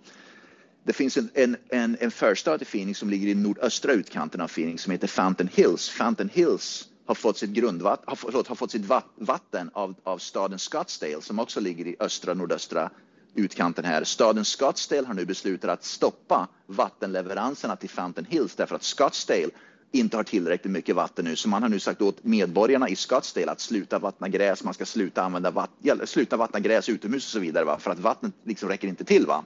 det 0.84 0.94
finns 0.94 1.18
en, 1.18 1.30
en, 1.34 1.58
en, 1.70 1.98
en 2.00 2.12
förstad 2.12 2.62
i 2.62 2.66
Phoenix 2.66 3.00
som 3.00 3.10
ligger 3.10 3.28
i 3.28 3.36
nordöstra 3.36 3.92
utkanten 3.92 4.42
av 4.42 4.48
Phoenix 4.48 4.84
som 4.84 4.92
heter 4.92 5.08
Fountain 5.08 5.50
Hills. 5.54 5.90
Fountain 5.90 6.30
Hills 6.34 6.88
har 7.06 7.16
fått 7.16 7.38
sitt, 7.38 7.50
grundvatt, 7.50 8.04
har, 8.06 8.16
förlåt, 8.16 8.48
har 8.48 8.56
fått 8.56 8.72
sitt 8.72 8.86
vatten 9.16 9.70
av, 9.74 9.96
av 10.04 10.18
staden 10.18 10.60
Scottsdale 10.60 11.22
som 11.22 11.40
också 11.40 11.60
ligger 11.60 11.88
i 11.88 11.96
östra 12.00 12.34
nordöstra 12.34 12.90
utkanten 13.36 13.86
här. 13.86 14.04
Staden 14.04 14.46
Scottsdale 14.46 15.08
har 15.08 15.14
nu 15.14 15.26
beslutat 15.26 15.70
att 15.70 15.84
stoppa 15.84 16.48
vattenleveranserna 16.66 17.76
till 17.76 17.90
Fountain 17.90 18.28
Hills 18.30 18.56
därför 18.56 18.76
att 18.76 18.84
Scottsdale 18.84 19.50
inte 19.92 20.18
har 20.18 20.24
tillräckligt 20.24 20.72
mycket 20.72 20.96
vatten 20.96 21.26
nu. 21.26 21.36
Så 21.36 21.50
man 21.50 21.62
har 21.62 21.70
nu 21.70 21.80
sagt 21.80 22.02
åt 22.02 22.24
medborgarna 22.24 22.90
i 22.90 22.96
Scottsdale 22.96 23.52
att 23.52 23.60
sluta 23.60 24.00
vattna 24.00 24.28
gräs, 24.30 24.64
man 24.64 24.74
ska 24.74 24.86
sluta 24.86 25.24
använda 25.24 25.52
vatt, 25.52 25.72
sluta 26.06 26.38
vattna 26.38 26.60
gräs 26.60 26.90
utomhus 26.90 27.26
och 27.26 27.32
så 27.32 27.40
vidare 27.40 27.66
va? 27.66 27.80
för 27.80 27.92
att 27.92 28.00
vattnet 28.00 28.34
liksom 28.44 28.70
räcker 28.70 28.88
inte 28.88 29.04
till. 29.04 29.26
Va? 29.26 29.44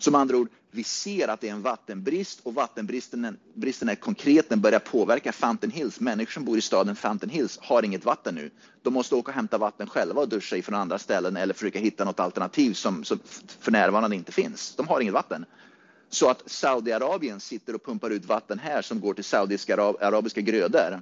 Som 0.00 0.14
andra 0.14 0.36
ord, 0.36 0.48
vi 0.70 0.84
ser 0.84 1.28
att 1.28 1.40
det 1.40 1.48
är 1.48 1.52
en 1.52 1.62
vattenbrist 1.62 2.40
och 2.42 2.54
vattenbristen 2.54 3.36
bristen 3.54 3.88
är 3.88 3.94
konkret, 3.94 4.48
den 4.48 4.60
börjar 4.60 4.78
påverka 4.78 5.32
Fountain 5.32 5.70
Hills. 5.70 6.00
Människor 6.00 6.32
som 6.32 6.44
bor 6.44 6.58
i 6.58 6.60
staden 6.60 6.96
Fountain 6.96 7.30
Hills 7.30 7.58
har 7.62 7.84
inget 7.84 8.04
vatten 8.04 8.34
nu. 8.34 8.50
De 8.82 8.94
måste 8.94 9.14
åka 9.14 9.30
och 9.30 9.34
hämta 9.34 9.58
vatten 9.58 9.86
själva 9.86 10.20
och 10.20 10.28
duscha 10.28 10.56
ifrån 10.56 10.74
andra 10.74 10.98
ställen 10.98 11.36
eller 11.36 11.54
försöka 11.54 11.78
hitta 11.78 12.04
något 12.04 12.20
alternativ 12.20 12.72
som, 12.74 13.04
som 13.04 13.18
för 13.60 13.72
närvarande 13.72 14.16
inte 14.16 14.32
finns. 14.32 14.74
De 14.76 14.88
har 14.88 15.00
inget 15.00 15.14
vatten. 15.14 15.44
Så 16.08 16.30
att 16.30 16.42
Saudiarabien 16.46 17.40
sitter 17.40 17.74
och 17.74 17.84
pumpar 17.84 18.10
ut 18.10 18.24
vatten 18.24 18.58
här 18.58 18.82
som 18.82 19.00
går 19.00 19.14
till 19.14 19.24
saudiska 19.24 19.74
arabiska 19.76 20.40
grödor 20.40 21.00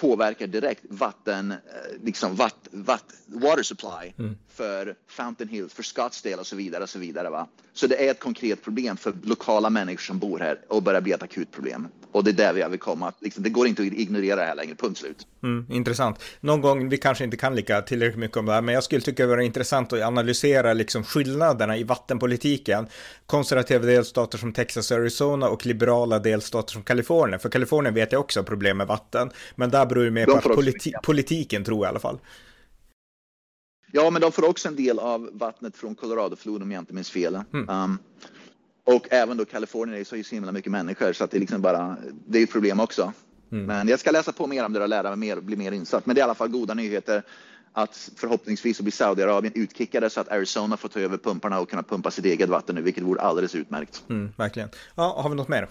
påverkar 0.00 0.46
direkt 0.46 0.84
vatten, 0.88 1.50
eh, 1.50 1.56
liksom 2.04 2.34
vatt, 2.34 2.68
vatt, 2.70 3.04
water 3.26 3.62
supply 3.62 4.12
mm. 4.18 4.36
för 4.48 4.94
Fountain 5.08 5.48
Hills, 5.48 5.72
för 5.72 5.82
Scottsdale 5.82 6.36
och 6.36 6.46
så 6.46 6.56
vidare. 6.56 6.82
Och 6.82 6.90
så 6.90 6.98
vidare 6.98 7.30
va? 7.30 7.48
så 7.72 7.86
det 7.86 8.06
är 8.06 8.10
ett 8.10 8.20
konkret 8.20 8.64
problem 8.64 8.96
för 8.96 9.12
lokala 9.22 9.70
människor 9.70 10.00
som 10.00 10.18
bor 10.18 10.38
här 10.38 10.58
och 10.68 10.82
börjar 10.82 11.00
bli 11.00 11.12
ett 11.12 11.22
akut 11.22 11.52
problem. 11.52 11.88
Och 12.12 12.24
det 12.24 12.30
är 12.30 12.32
där 12.32 12.52
vi 12.52 12.64
vill 12.70 12.78
komma. 12.78 13.12
Liksom, 13.20 13.42
det 13.42 13.50
går 13.50 13.66
inte 13.66 13.82
att 13.82 13.88
ignorera 13.88 14.36
det 14.36 14.46
här 14.46 14.54
längre, 14.54 14.74
punkt 14.74 14.98
slut. 14.98 15.26
Mm, 15.42 15.66
intressant. 15.70 16.22
Någon 16.40 16.60
gång, 16.60 16.88
vi 16.88 16.96
kanske 16.96 17.24
inte 17.24 17.36
kan 17.36 17.54
lika 17.54 17.82
tillräckligt 17.82 18.18
mycket 18.18 18.36
om 18.36 18.46
det 18.46 18.52
här, 18.52 18.62
men 18.62 18.74
jag 18.74 18.84
skulle 18.84 19.00
tycka 19.00 19.26
det 19.26 19.28
var 19.36 19.42
intressant 19.42 19.92
att 19.92 20.02
analysera 20.02 20.72
liksom 20.72 21.04
skillnaderna 21.04 21.76
i 21.76 21.84
vattenpolitiken. 21.84 22.86
Konservativa 23.26 23.86
delstater 23.86 24.38
som 24.38 24.52
Texas 24.52 24.90
och 24.90 24.96
Arizona 24.96 25.48
och 25.48 25.66
liberala 25.66 26.18
delstater 26.18 26.72
som 26.72 26.82
Kalifornien. 26.82 27.40
För 27.40 27.48
Kalifornien 27.48 27.94
vet 27.94 28.12
jag 28.12 28.20
också 28.20 28.40
har 28.40 28.44
problem 28.44 28.76
med 28.76 28.86
vatten, 28.86 29.30
men 29.54 29.70
där 29.70 29.86
beror 29.90 30.04
det 30.04 30.10
mer 30.10 30.26
på 30.26 30.36
att 30.36 30.44
politi 30.44 30.92
politiken 31.02 31.64
tror 31.64 31.78
jag 31.78 31.88
i 31.88 31.90
alla 31.90 32.00
fall. 32.00 32.18
Ja, 33.92 34.10
men 34.10 34.22
de 34.22 34.32
får 34.32 34.48
också 34.48 34.68
en 34.68 34.76
del 34.76 34.98
av 34.98 35.30
vattnet 35.32 35.76
från 35.76 35.94
Coloradofloden 35.94 36.62
om 36.62 36.72
jag 36.72 36.82
inte 36.82 36.94
minns 36.94 37.10
fel. 37.10 37.40
Mm. 37.52 37.68
Um, 37.68 37.98
och 38.84 39.06
även 39.10 39.36
då 39.36 39.44
Kalifornien 39.44 39.94
är 39.94 40.14
ju 40.14 40.24
så 40.24 40.34
himla 40.34 40.52
mycket 40.52 40.72
människor 40.72 41.12
så 41.12 41.24
att 41.24 41.30
det 41.30 41.36
är 41.36 41.40
liksom 41.40 41.62
bara, 41.62 41.96
det 42.26 42.38
är 42.38 42.42
ett 42.42 42.52
problem 42.52 42.80
också. 42.80 43.12
Mm. 43.52 43.66
Men 43.66 43.88
jag 43.88 44.00
ska 44.00 44.10
läsa 44.10 44.32
på 44.32 44.46
mer 44.46 44.64
om 44.64 44.72
det 44.72 44.82
och 44.82 44.88
lära 44.88 45.08
mig 45.08 45.18
mer 45.18 45.36
och 45.36 45.42
bli 45.42 45.56
mer 45.56 45.72
insatt. 45.72 46.06
Men 46.06 46.14
det 46.14 46.18
är 46.18 46.22
i 46.22 46.24
alla 46.24 46.34
fall 46.34 46.48
goda 46.48 46.74
nyheter 46.74 47.22
att 47.72 48.10
förhoppningsvis 48.16 48.76
så 48.76 48.82
blir 48.82 48.92
Saudiarabien 48.92 49.52
utkickade 49.56 50.10
så 50.10 50.20
att 50.20 50.28
Arizona 50.28 50.76
får 50.76 50.88
ta 50.88 51.00
över 51.00 51.18
pumparna 51.18 51.60
och 51.60 51.70
kunna 51.70 51.82
pumpa 51.82 52.10
sitt 52.10 52.24
eget 52.24 52.48
vatten 52.48 52.74
nu, 52.74 52.82
vilket 52.82 53.04
vore 53.04 53.20
alldeles 53.20 53.54
utmärkt. 53.54 54.02
Mm, 54.08 54.32
verkligen. 54.36 54.68
Ja, 54.94 55.20
har 55.22 55.30
vi 55.30 55.36
något 55.36 55.48
mer? 55.48 55.68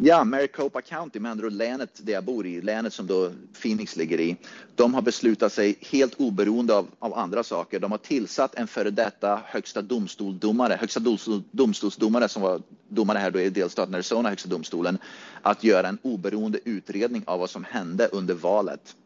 Ja, 0.00 0.24
Maricopa 0.24 0.82
County, 0.82 1.20
med 1.20 1.30
andra 1.30 1.46
ord 1.46 1.52
länet 1.52 2.06
där 2.06 2.12
jag 2.12 2.24
bor 2.24 2.46
i, 2.46 2.60
länet 2.60 2.92
som 2.92 3.06
då 3.06 3.32
Phoenix 3.62 3.96
ligger 3.96 4.20
i, 4.20 4.36
de 4.74 4.94
har 4.94 5.02
beslutat 5.02 5.52
sig 5.52 5.78
helt 5.80 6.14
oberoende 6.14 6.74
av, 6.74 6.86
av 6.98 7.14
andra 7.18 7.42
saker. 7.42 7.80
De 7.80 7.90
har 7.90 7.98
tillsatt 7.98 8.54
en 8.54 8.66
före 8.66 8.90
detta 8.90 9.40
högsta 9.44 9.82
domstoldomare, 9.82 10.76
högsta 10.80 11.00
domstol, 11.00 11.42
domstolsdomare 11.50 12.28
som 12.28 12.42
var 12.42 12.62
domare 12.88 13.18
här 13.18 13.30
då 13.30 13.40
i 13.40 13.50
delstaten 13.50 13.94
Arizona, 13.94 14.28
högsta 14.28 14.48
domstolen, 14.48 14.98
att 15.42 15.64
göra 15.64 15.88
en 15.88 15.98
oberoende 16.02 16.58
utredning 16.64 17.22
av 17.26 17.40
vad 17.40 17.50
som 17.50 17.64
hände 17.64 18.08
under 18.12 18.34
valet 18.34 18.96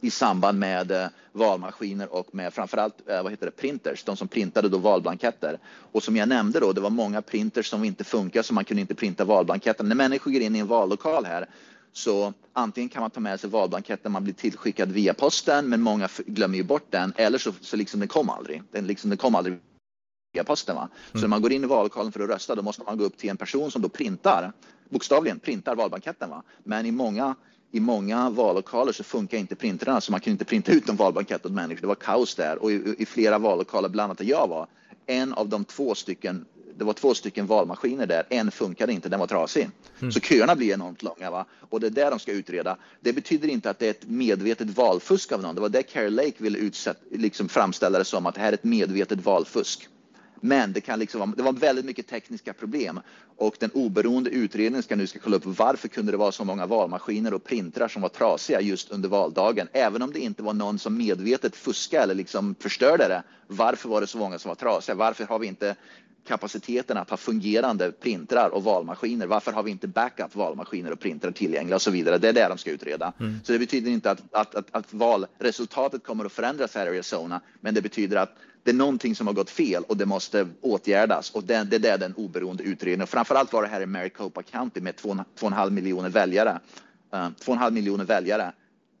i 0.00 0.10
samband 0.10 0.58
med 0.58 0.90
eh, 0.90 1.06
valmaskiner 1.32 2.14
och 2.14 2.34
med 2.34 2.54
framförallt 2.54 3.08
eh, 3.08 3.22
vad 3.22 3.32
heter 3.32 3.46
det, 3.46 3.52
printers, 3.52 4.04
de 4.04 4.16
som 4.16 4.28
printade 4.28 4.68
då 4.68 4.78
valblanketter. 4.78 5.58
Och 5.92 6.02
som 6.02 6.16
jag 6.16 6.28
nämnde 6.28 6.60
då, 6.60 6.72
det 6.72 6.80
var 6.80 6.90
många 6.90 7.22
printers 7.22 7.66
som 7.66 7.84
inte 7.84 8.04
funkar 8.04 8.42
så 8.42 8.54
man 8.54 8.64
kunde 8.64 8.80
inte 8.80 8.94
printa 8.94 9.24
valblanketter. 9.24 9.84
När 9.84 9.94
människor 9.94 10.30
går 10.30 10.42
in 10.42 10.56
i 10.56 10.58
en 10.58 10.66
vallokal 10.66 11.24
här 11.24 11.46
så 11.92 12.32
antingen 12.52 12.88
kan 12.88 13.00
man 13.00 13.10
ta 13.10 13.20
med 13.20 13.40
sig 13.40 13.50
valblanketten 13.50 14.12
man 14.12 14.24
blir 14.24 14.34
tillskickad 14.34 14.92
via 14.92 15.14
posten 15.14 15.68
men 15.68 15.80
många 15.80 16.08
glömmer 16.26 16.56
ju 16.56 16.62
bort 16.62 16.86
den 16.90 17.12
eller 17.16 17.38
så, 17.38 17.52
så 17.60 17.76
liksom 17.76 18.00
den 18.00 18.08
kom 18.08 18.30
aldrig. 18.30 18.62
Den, 18.70 18.86
liksom, 18.86 19.10
den 19.10 19.16
kom 19.16 19.34
aldrig 19.34 19.58
via 20.32 20.44
posten. 20.44 20.76
Va? 20.76 20.88
Så 21.12 21.18
mm. 21.18 21.22
när 21.22 21.28
man 21.28 21.42
går 21.42 21.52
in 21.52 21.64
i 21.64 21.66
vallokalen 21.66 22.12
för 22.12 22.20
att 22.20 22.30
rösta 22.30 22.54
då 22.54 22.62
måste 22.62 22.82
man 22.82 22.98
gå 22.98 23.04
upp 23.04 23.16
till 23.16 23.30
en 23.30 23.36
person 23.36 23.70
som 23.70 23.82
då 23.82 23.88
printar 23.88 24.52
bokstavligen 24.88 25.38
printar 25.38 25.76
valblanketten. 25.76 26.30
Va? 26.30 26.42
Men 26.64 26.86
i 26.86 26.90
många, 26.90 27.34
i 27.72 27.80
många 27.80 28.30
vallokaler 28.30 28.92
så 28.92 29.04
funkar 29.04 29.38
inte 29.38 29.54
printrarna 29.54 30.00
så 30.00 30.12
man 30.12 30.20
kunde 30.20 30.34
inte 30.34 30.44
printa 30.44 30.72
ut 30.72 30.88
en 30.88 30.96
valbankett 30.96 31.46
åt 31.46 31.52
människor. 31.52 31.80
Det 31.80 31.86
var 31.86 31.94
kaos 31.94 32.34
där 32.34 32.62
och 32.62 32.72
i, 32.72 32.94
i 32.98 33.06
flera 33.06 33.38
vallokaler, 33.38 33.88
bland 33.88 34.04
annat 34.04 34.18
där 34.18 34.24
jag 34.24 34.48
var, 34.48 34.66
en 35.06 35.32
av 35.32 35.48
de 35.48 35.64
två 35.64 35.94
stycken 35.94 36.44
det 36.76 36.84
var 36.84 36.92
två 36.92 37.14
stycken 37.14 37.46
valmaskiner 37.46 38.06
där, 38.06 38.26
en 38.30 38.50
funkade 38.50 38.92
inte, 38.92 39.08
den 39.08 39.20
var 39.20 39.26
trasig. 39.26 39.70
Mm. 40.00 40.12
Så 40.12 40.20
köerna 40.20 40.56
blir 40.56 40.72
enormt 40.74 41.02
långa 41.02 41.30
va? 41.30 41.44
och 41.70 41.80
det 41.80 41.86
är 41.86 41.90
det 41.90 42.10
de 42.10 42.18
ska 42.18 42.32
utreda. 42.32 42.76
Det 43.00 43.12
betyder 43.12 43.48
inte 43.48 43.70
att 43.70 43.78
det 43.78 43.86
är 43.86 43.90
ett 43.90 44.08
medvetet 44.08 44.70
valfusk 44.70 45.32
av 45.32 45.42
någon. 45.42 45.54
Det 45.54 45.60
var 45.60 45.68
det 45.68 45.82
Carrie 45.82 46.10
Lake 46.10 46.34
ville 46.36 46.58
utsätt, 46.58 46.96
liksom 47.10 47.48
framställa 47.48 47.98
det 47.98 48.04
som, 48.04 48.26
att 48.26 48.34
det 48.34 48.40
här 48.40 48.48
är 48.48 48.52
ett 48.52 48.64
medvetet 48.64 49.24
valfusk. 49.24 49.88
Men 50.44 50.72
det, 50.72 50.80
kan 50.80 50.98
liksom 50.98 51.20
vara, 51.20 51.30
det 51.36 51.42
var 51.42 51.52
väldigt 51.52 51.84
mycket 51.84 52.06
tekniska 52.06 52.52
problem 52.52 53.00
och 53.36 53.56
den 53.60 53.70
oberoende 53.70 54.30
utredningen 54.30 54.82
ska 54.82 54.96
nu 54.96 55.06
ska 55.06 55.18
kolla 55.18 55.36
upp 55.36 55.46
varför 55.46 55.88
kunde 55.88 56.12
det 56.12 56.18
vara 56.18 56.32
så 56.32 56.44
många 56.44 56.66
valmaskiner 56.66 57.34
och 57.34 57.44
printrar 57.44 57.88
som 57.88 58.02
var 58.02 58.08
trasiga 58.08 58.60
just 58.60 58.90
under 58.90 59.08
valdagen, 59.08 59.68
även 59.72 60.02
om 60.02 60.12
det 60.12 60.18
inte 60.18 60.42
var 60.42 60.52
någon 60.52 60.78
som 60.78 60.96
medvetet 60.96 61.56
fuskade 61.56 62.02
eller 62.02 62.14
liksom 62.14 62.54
förstörde 62.60 63.08
det. 63.08 63.22
Varför 63.46 63.88
var 63.88 64.00
det 64.00 64.06
så 64.06 64.18
många 64.18 64.38
som 64.38 64.48
var 64.48 64.54
trasiga? 64.54 64.94
Varför 64.94 65.24
har 65.24 65.38
vi 65.38 65.46
inte 65.46 65.76
kapaciteten 66.26 66.96
att 66.96 67.10
ha 67.10 67.16
fungerande 67.16 67.92
printrar 67.92 68.48
och 68.48 68.64
valmaskiner. 68.64 69.26
Varför 69.26 69.52
har 69.52 69.62
vi 69.62 69.70
inte 69.70 69.88
backup 69.88 70.34
valmaskiner 70.34 70.92
och 70.92 71.00
printrar 71.00 71.30
tillgängliga 71.30 71.74
och 71.74 71.82
så 71.82 71.90
vidare? 71.90 72.18
Det 72.18 72.28
är 72.28 72.32
det 72.32 72.48
de 72.48 72.58
ska 72.58 72.70
utreda. 72.70 73.12
Mm. 73.20 73.40
Så 73.44 73.52
det 73.52 73.58
betyder 73.58 73.90
inte 73.90 74.10
att, 74.10 74.22
att, 74.32 74.54
att, 74.54 74.66
att, 74.70 74.92
valresultatet 74.92 76.04
kommer 76.04 76.24
att 76.24 76.32
förändras 76.32 76.74
här 76.74 76.86
i 76.86 76.88
Arizona, 76.88 77.40
men 77.60 77.74
det 77.74 77.82
betyder 77.82 78.16
att 78.16 78.36
det 78.64 78.70
är 78.70 78.74
någonting 78.74 79.14
som 79.14 79.26
har 79.26 79.34
gått 79.34 79.50
fel 79.50 79.84
och 79.88 79.96
det 79.96 80.06
måste 80.06 80.46
åtgärdas 80.60 81.30
och 81.30 81.44
det, 81.44 81.64
det 81.64 81.88
är 81.88 81.98
den 81.98 82.14
oberoende 82.14 82.62
utredningen. 82.62 83.06
Framförallt 83.06 83.52
var 83.52 83.62
det 83.62 83.68
här 83.68 83.80
i 83.80 83.86
Maricopa 83.86 84.42
County 84.42 84.80
med 84.80 84.94
2,5 84.94 85.70
miljoner 85.70 86.08
väljare. 86.08 86.60
Uh, 87.14 87.18
2,5 87.18 87.70
miljoner 87.70 88.04
väljare, 88.04 88.52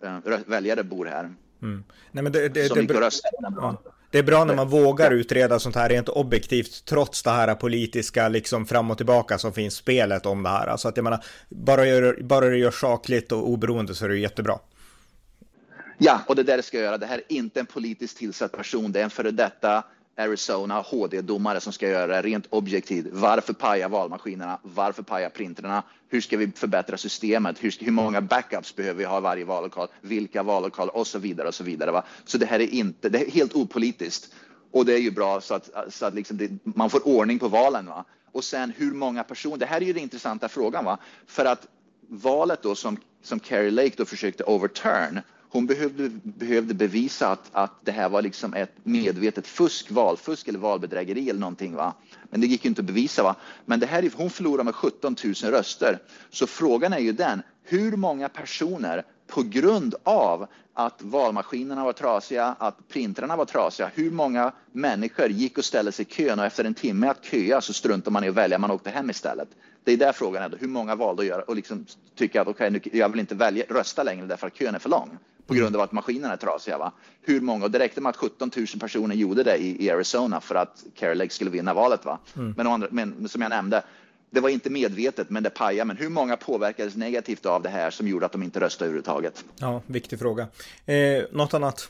uh, 0.04 0.38
väljare 0.46 0.82
bor 0.84 1.06
här. 1.06 1.30
Mm. 1.62 1.84
Nej, 2.12 2.22
men 2.22 2.32
det, 2.32 2.48
det, 2.48 2.68
som 2.68 2.86
det, 2.86 2.94
och 2.94 3.00
röstade. 3.00 3.54
Ja. 3.56 3.82
Det 4.10 4.18
är 4.18 4.22
bra 4.22 4.44
när 4.44 4.54
man 4.54 4.68
vågar 4.68 5.10
utreda 5.10 5.58
sånt 5.58 5.74
här 5.74 5.88
rent 5.88 6.08
objektivt 6.08 6.84
trots 6.84 7.22
det 7.22 7.30
här 7.30 7.54
politiska 7.54 8.28
liksom 8.28 8.66
fram 8.66 8.90
och 8.90 8.96
tillbaka 8.96 9.38
som 9.38 9.52
finns 9.52 9.74
spelet 9.74 10.26
om 10.26 10.42
det 10.42 10.48
här. 10.48 10.66
Alltså 10.66 10.88
att 10.88 10.96
jag 10.96 11.04
menar, 11.04 11.24
bara, 11.48 11.86
gör, 11.86 12.18
bara 12.22 12.48
det 12.48 12.56
görs 12.56 12.80
sakligt 12.80 13.32
och 13.32 13.48
oberoende 13.48 13.94
så 13.94 14.04
är 14.04 14.08
det 14.08 14.18
jättebra. 14.18 14.58
Ja, 15.98 16.20
och 16.26 16.36
det 16.36 16.42
är 16.42 16.44
det 16.44 16.54
jag 16.54 16.64
ska 16.64 16.78
göra. 16.78 16.98
Det 16.98 17.06
här 17.06 17.18
är 17.28 17.36
inte 17.36 17.60
en 17.60 17.66
politiskt 17.66 18.16
tillsatt 18.16 18.52
person. 18.52 18.92
Det 18.92 19.00
är 19.00 19.04
en 19.04 19.10
före 19.10 19.30
detta 19.30 19.84
Arizona 20.16 20.80
HD-domare 20.80 21.60
som 21.60 21.72
ska 21.72 21.88
göra 21.88 22.06
det 22.06 22.22
rent 22.22 22.46
objektivt. 22.50 23.06
Varför 23.12 23.52
paja 23.52 23.88
valmaskinerna? 23.88 24.58
Varför 24.62 25.02
paja 25.02 25.30
printrarna? 25.30 25.82
Hur 26.08 26.20
ska 26.20 26.36
vi 26.36 26.52
förbättra 26.54 26.96
systemet? 26.96 27.64
Hur, 27.64 27.84
hur 27.84 27.92
många 27.92 28.20
backups 28.20 28.76
behöver 28.76 28.98
vi 28.98 29.04
ha 29.04 29.18
i 29.18 29.20
varje 29.20 29.44
vallokal? 29.44 29.88
Vilka 30.00 30.42
vallokaler? 30.42 30.96
Och 30.96 31.06
så 31.06 31.18
vidare 31.18 31.48
och 31.48 31.54
så 31.54 31.64
vidare. 31.64 31.90
Va? 31.90 32.04
Så 32.24 32.38
det 32.38 32.46
här 32.46 32.60
är 32.60 32.74
inte, 32.74 33.08
det 33.08 33.18
är 33.18 33.30
helt 33.30 33.54
opolitiskt. 33.54 34.34
Och 34.70 34.84
det 34.84 34.94
är 34.94 34.98
ju 34.98 35.10
bra 35.10 35.40
så 35.40 35.54
att, 35.54 35.70
så 35.88 36.06
att 36.06 36.14
liksom 36.14 36.36
det, 36.36 36.50
man 36.64 36.90
får 36.90 37.08
ordning 37.08 37.38
på 37.38 37.48
valen. 37.48 37.86
Va? 37.86 38.04
Och 38.32 38.44
sen 38.44 38.72
hur 38.76 38.92
många 38.92 39.24
personer, 39.24 39.56
det 39.56 39.66
här 39.66 39.80
är 39.80 39.86
ju 39.86 39.92
den 39.92 40.02
intressanta 40.02 40.48
frågan. 40.48 40.84
Va? 40.84 40.98
För 41.26 41.44
att 41.44 41.66
valet 42.08 42.62
då 42.62 42.74
som, 42.74 42.96
som 43.22 43.40
Carrie 43.40 43.70
Lake 43.70 43.94
då 43.96 44.04
försökte 44.04 44.44
overturn 44.44 45.20
hon 45.54 45.66
behövde, 45.66 46.08
behövde 46.22 46.74
bevisa 46.74 47.28
att, 47.28 47.50
att 47.52 47.72
det 47.84 47.92
här 47.92 48.08
var 48.08 48.22
liksom 48.22 48.54
ett 48.54 48.72
medvetet 48.82 49.46
fusk, 49.46 49.90
valfusk 49.90 50.48
eller 50.48 50.58
valbedrägeri 50.58 51.30
eller 51.30 51.40
någonting. 51.40 51.74
Va? 51.74 51.94
Men 52.30 52.40
det 52.40 52.46
gick 52.46 52.64
ju 52.64 52.68
inte 52.68 52.80
att 52.80 52.86
bevisa. 52.86 53.22
Va? 53.22 53.36
Men 53.64 53.80
det 53.80 53.86
här, 53.86 54.10
hon 54.16 54.30
förlorade 54.30 54.64
med 54.64 54.74
17 54.74 55.16
000 55.24 55.34
röster. 55.34 55.98
Så 56.30 56.46
frågan 56.46 56.92
är 56.92 56.98
ju 56.98 57.12
den, 57.12 57.42
hur 57.62 57.96
många 57.96 58.28
personer 58.28 59.04
på 59.26 59.42
grund 59.42 59.94
av 60.02 60.46
att 60.74 61.02
valmaskinerna 61.02 61.84
var 61.84 61.92
trasiga, 61.92 62.56
att 62.58 62.88
printrarna 62.88 63.36
var 63.36 63.44
trasiga. 63.44 63.90
Hur 63.94 64.10
många 64.10 64.52
människor 64.72 65.28
gick 65.28 65.58
och 65.58 65.64
ställde 65.64 65.92
sig 65.92 66.06
i 66.08 66.12
kön 66.12 66.38
och 66.38 66.44
efter 66.44 66.64
en 66.64 66.74
timme 66.74 67.08
att 67.08 67.24
köa 67.24 67.60
så 67.60 67.72
struntade 67.72 68.10
man 68.10 68.24
i 68.24 68.28
att 68.28 68.34
välja, 68.34 68.58
man 68.58 68.70
åkte 68.70 68.90
hem 68.90 69.10
istället. 69.10 69.48
Det 69.84 69.92
är 69.92 69.96
där 69.96 70.12
frågan 70.12 70.42
är, 70.42 70.56
hur 70.60 70.68
många 70.68 70.94
valde 70.94 71.22
att 71.22 71.28
göra 71.28 71.42
och 71.42 71.56
liksom 71.56 71.86
tycka 72.14 72.42
att 72.42 72.48
okej, 72.48 72.76
okay, 72.76 72.98
jag 72.98 73.08
vill 73.08 73.20
inte 73.20 73.34
välja, 73.34 73.64
rösta 73.68 74.02
längre 74.02 74.26
därför 74.26 74.46
att 74.46 74.54
kön 74.54 74.74
är 74.74 74.78
för 74.78 74.90
lång 74.90 75.18
på 75.46 75.54
grund 75.54 75.76
av 75.76 75.82
att 75.82 75.92
maskinerna 75.92 76.32
är 76.32 76.36
trasiga. 76.36 76.78
Va? 76.78 76.92
Hur 77.22 77.40
många? 77.40 77.64
Och 77.64 77.70
det 77.70 77.78
räckte 77.78 78.00
med 78.00 78.10
att 78.10 78.16
17 78.16 78.50
000 78.56 78.66
personer 78.80 79.14
gjorde 79.14 79.42
det 79.42 79.56
i, 79.56 79.86
i 79.86 79.90
Arizona 79.90 80.40
för 80.40 80.54
att 80.54 80.84
Carrie 80.94 81.14
Lake 81.14 81.30
skulle 81.30 81.50
vinna 81.50 81.74
valet. 81.74 82.04
Va? 82.04 82.18
Mm. 82.36 82.54
Men, 82.56 82.66
andra, 82.66 82.88
men 82.90 83.28
som 83.28 83.42
jag 83.42 83.48
nämnde, 83.48 83.82
det 84.30 84.40
var 84.40 84.48
inte 84.48 84.70
medvetet, 84.70 85.30
men 85.30 85.42
det 85.42 85.50
pajade. 85.50 85.84
Men 85.84 85.96
hur 85.96 86.08
många 86.08 86.36
påverkades 86.36 86.96
negativt 86.96 87.46
av 87.46 87.62
det 87.62 87.68
här 87.68 87.90
som 87.90 88.08
gjorde 88.08 88.26
att 88.26 88.32
de 88.32 88.42
inte 88.42 88.60
röstade 88.60 88.84
överhuvudtaget? 88.84 89.44
Ja, 89.56 89.82
viktig 89.86 90.18
fråga. 90.18 90.48
Eh, 90.86 91.24
något 91.32 91.54
annat? 91.54 91.88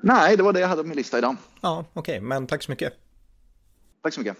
Nej, 0.00 0.36
det 0.36 0.42
var 0.42 0.52
det 0.52 0.60
jag 0.60 0.68
hade 0.68 0.82
på 0.82 0.88
min 0.88 0.96
lista 0.96 1.18
idag. 1.18 1.36
Ja, 1.60 1.84
okej, 1.92 2.18
okay. 2.18 2.20
men 2.20 2.46
tack 2.46 2.62
så 2.62 2.70
mycket. 2.70 2.92
Tack 4.02 4.14
så 4.14 4.20
mycket. 4.20 4.36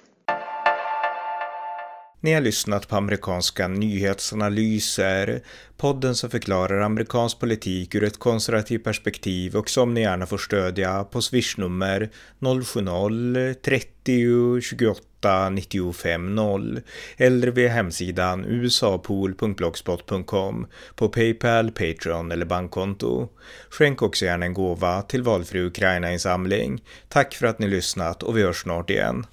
Ni 2.25 2.35
har 2.35 2.41
lyssnat 2.41 2.89
på 2.89 2.97
amerikanska 2.97 3.69
nyhetsanalyser, 3.69 5.41
podden 5.77 6.15
som 6.15 6.31
förklarar 6.31 6.81
amerikansk 6.81 7.41
politik 7.41 7.95
ur 7.95 8.05
ett 8.05 8.19
konservativt 8.19 8.85
perspektiv 8.85 9.57
och 9.57 9.71
som 9.71 9.95
ni 9.95 10.01
gärna 10.01 10.27
får 10.27 10.39
stödja 10.39 11.05
på 11.05 11.23
swishnummer 11.23 12.11
070-30 12.41 14.61
28 14.61 15.51
95 15.51 16.35
0 16.35 16.81
eller 17.17 17.49
via 17.49 17.69
hemsidan 17.69 18.45
usapool.blogspot.com 18.45 20.67
på 20.95 21.09
Paypal, 21.09 21.71
Patreon 21.71 22.33
eller 22.33 22.47
bankkonto. 22.47 23.29
Skänk 23.71 24.03
också 24.03 24.25
gärna 24.25 24.47
en 24.47 24.55
gåva 24.55 25.03
till 25.03 25.23
valfri 25.23 25.61
Ukraina-insamling. 25.61 26.83
Tack 27.09 27.35
för 27.35 27.47
att 27.47 27.59
ni 27.59 27.67
lyssnat 27.67 28.23
och 28.23 28.37
vi 28.37 28.43
hörs 28.43 28.63
snart 28.63 28.91
igen. 28.91 29.27